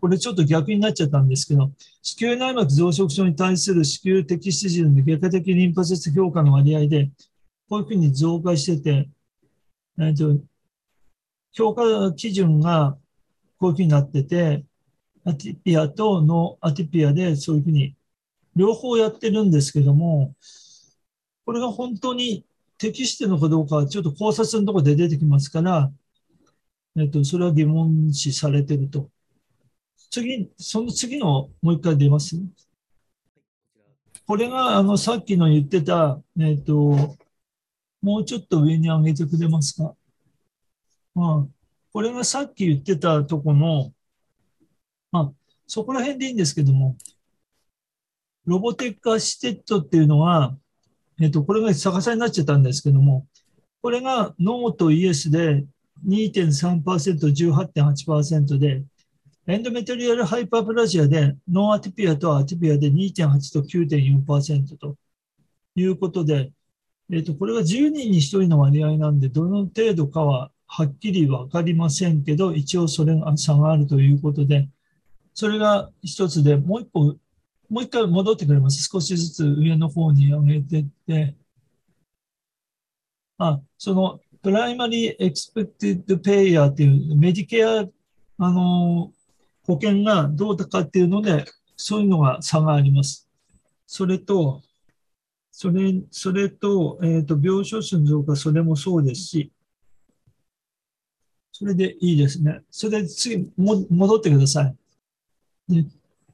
[0.00, 1.72] これちょっと逆になっちゃったんですけど、
[2.02, 7.10] 子宮内膜増殖症に対する子宮摘出時の外科的リンパ節評価の割合で、
[7.68, 9.08] こういうふうに増加してて、
[10.00, 10.36] えっと、
[11.52, 12.96] 評価基準が
[13.58, 14.64] こういうふうになってて、
[15.24, 17.94] atypia と no atypia でそういうふうに
[18.56, 20.34] 両方やってるんですけども、
[21.44, 22.44] これが本当に
[22.78, 25.90] 適してるのかどうかはちょっと考察のところで出てきますから、
[26.96, 29.10] えっと、それは疑問視されてると。
[30.10, 32.36] 次、その次のもう一回出ます？
[34.26, 37.16] これがあのさっきの言ってた、えっと、
[38.00, 39.94] もうちょっと上に上げてくれますか？
[41.14, 41.52] まあ、
[41.92, 43.92] これがさっき言ってたとこの、
[45.70, 46.96] そこら辺でいいんですけども、
[48.44, 50.56] ロボテックアシテットっていうのは、
[51.20, 53.28] えっと、これが逆さになっちゃったんですけども、
[53.80, 55.64] これがノーとイエスで
[56.04, 58.82] 2.3%、18.8%で、
[59.46, 64.96] endometrial hyperplasia で no atypia と atypia で2.8と9.4%と
[65.76, 66.50] いうことで、
[67.12, 74.68] えっと、これが10人に1人の割合なんで、どの程度かははっきり分かりませんけど、一応それが差があるということで、
[75.40, 77.00] それが一つで、もう一個、
[77.70, 78.86] もう一回戻ってくれます。
[78.86, 81.34] 少しずつ上の方に上げていって、
[83.38, 87.86] あ、その、 primary expected payer っていうメディケア、
[88.36, 89.14] あの、
[89.66, 93.26] 保険がどうだかっていうので、そういうのが差があります。
[93.86, 94.60] それと、
[95.50, 99.52] それ、それと、えっ、と、病床数の増加、それもそうですし、
[101.50, 102.60] それでいいですね。
[102.70, 104.79] それで次、も戻ってください。
[105.70, 105.84] で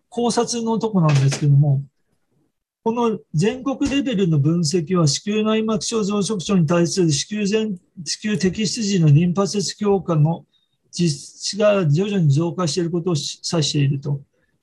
[0.08, 1.82] 考察のとこなんですけども、
[2.82, 10.44] この全国レベルの分析は、子宮内膜症増殖症に対する子宮全子宮摘出時のリンパ節強化の
[10.92, 14.20] 実質が徐々に増加していることを指していると。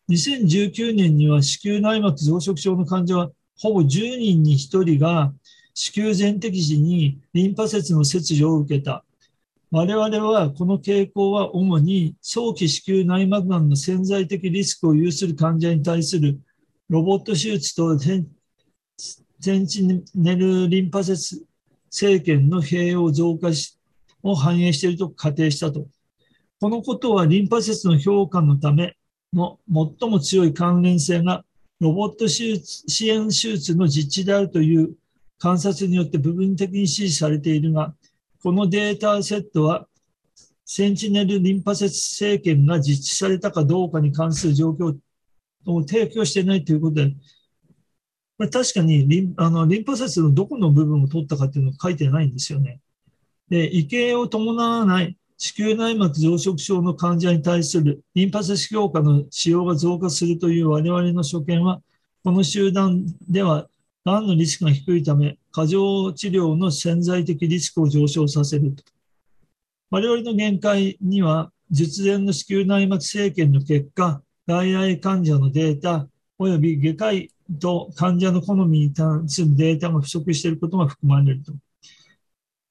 [0.09, 5.33] 2019年には子宮内膜増殖症の患者はほぼ10人に1人が
[5.73, 9.03] 子宮全摘時にリンパ節の切除を受けた。
[9.75, 16.39] 我々はこの傾向は主に早期子宮内膜がんの潜在的リスクを有する患者に対する
[16.89, 21.43] ロボット手術とセンチネルリンパ節
[21.89, 23.79] 生検の併用増加し
[24.21, 25.87] を反映していると仮定したと。
[26.59, 28.95] このことはリンパ節の評価のため
[29.33, 29.57] の
[29.99, 31.43] 最も強い関連性が
[31.79, 34.93] ロボット手術支援手術の実地であるという
[35.39, 37.95] 観察によって部分的に支持されているが、
[38.43, 39.87] このデータセットは
[40.65, 44.97] センチネルリンパ節生検が実地されたかどうかに関する状況
[45.65, 47.13] を提供していないということで、
[48.37, 52.81] まあ、確かにリンあのリンパ節のどこの部分を取ったかっていうのは書いてないんですよね。
[53.47, 61.81] で、異形を伴わない子宮内膜増殖症の患者に対するリンパ節強化の使用が増加するという我々の所見は、
[62.25, 63.69] この集団では、
[64.03, 68.83] がんのリスクが低いため、過剰治療の潜在的リスクを上昇させると。
[69.91, 76.07] 我々の限界には、術前の子宮内膜生検の結果、外来患者のデータ、
[76.39, 77.31] および外科医
[77.61, 81.53] と患者の好みに関するデータが不足していることが含まれると。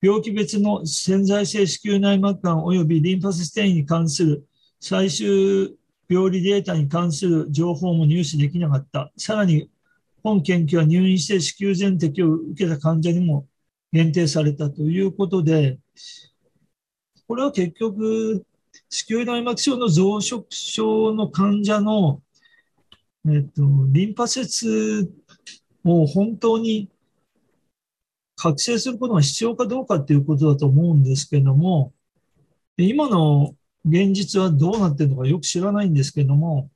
[0.01, 4.45] 病気別の潜在性子宮内膜がん及びリンパ節転移に関する
[4.81, 5.77] 最終
[6.09, 9.13] 病理データに関する情報も入手できなかった。
[9.17, 9.71] さらに、
[10.23, 13.47] 本研究は入院して子宮全摘を受けた患者にも
[13.93, 15.79] 限定されたということで、
[17.27, 18.45] これは結局、
[18.89, 22.23] 子宮内膜症の増殖症の患者の、
[23.27, 25.11] えっと、リンパ節
[25.85, 26.91] を本当に
[28.37, 31.93] 覚醒することが必要かどうかっていうことだと思うんですけども、
[32.77, 33.55] 今の
[33.85, 36.71] 現実はどうなってるのかよく知らないんですけども、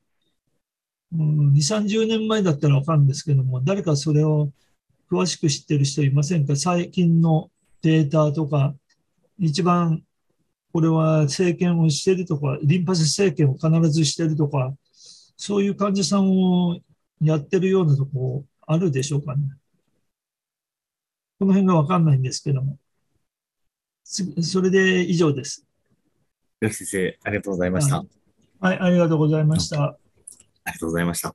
[1.13, 4.51] うん、2、30年前だったらわかるんですけども、誰かそれを
[5.11, 6.57] 詳しく知ってる人いませんか？
[6.57, 7.51] 最近の
[7.83, 8.75] データとか、
[9.39, 10.03] 一番
[10.73, 14.75] これは政権をしてるとか、リンパ節政権を必ずしてるとか、
[15.37, 16.79] そういう患者さんを
[17.21, 19.43] やってるようなとこあるでしょうかね？
[21.39, 22.79] この辺がわかんないんですけども。
[24.05, 25.65] それで以上です。
[26.61, 28.05] 岩木先生、ありがとうございました。
[28.61, 29.97] はい、ありがとうございました。
[30.67, 31.35] ありがとうございました。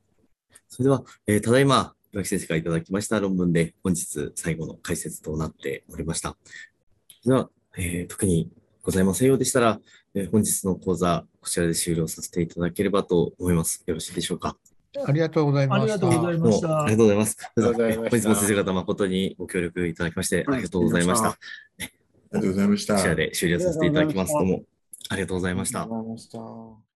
[0.70, 6.38] それでは、えーただいま、岩木先生からいただきました論文で、本日最後の解説となっておりました。
[7.26, 8.52] では、えー特に
[8.84, 9.80] ございませんようでしたら、
[10.14, 13.84] えー本日の講座、こちらで終了させていただければと思います。
[13.88, 14.58] よろしいでしょうか？
[15.08, 15.88] ありがとうございました。
[15.88, 17.38] ありがとうございましたありがとうございます。
[17.40, 21.30] ありがとうございました本日も先生方誠にご協力いただきまして、ありがとうございました。
[21.30, 21.38] あ
[21.80, 21.88] り
[22.34, 22.96] がとうございました。
[22.96, 24.34] こちらで終了させていただきます。
[24.34, 24.64] どうも
[25.10, 26.04] ありがとうございましたありがとう。
[26.04, 26.91] ございました。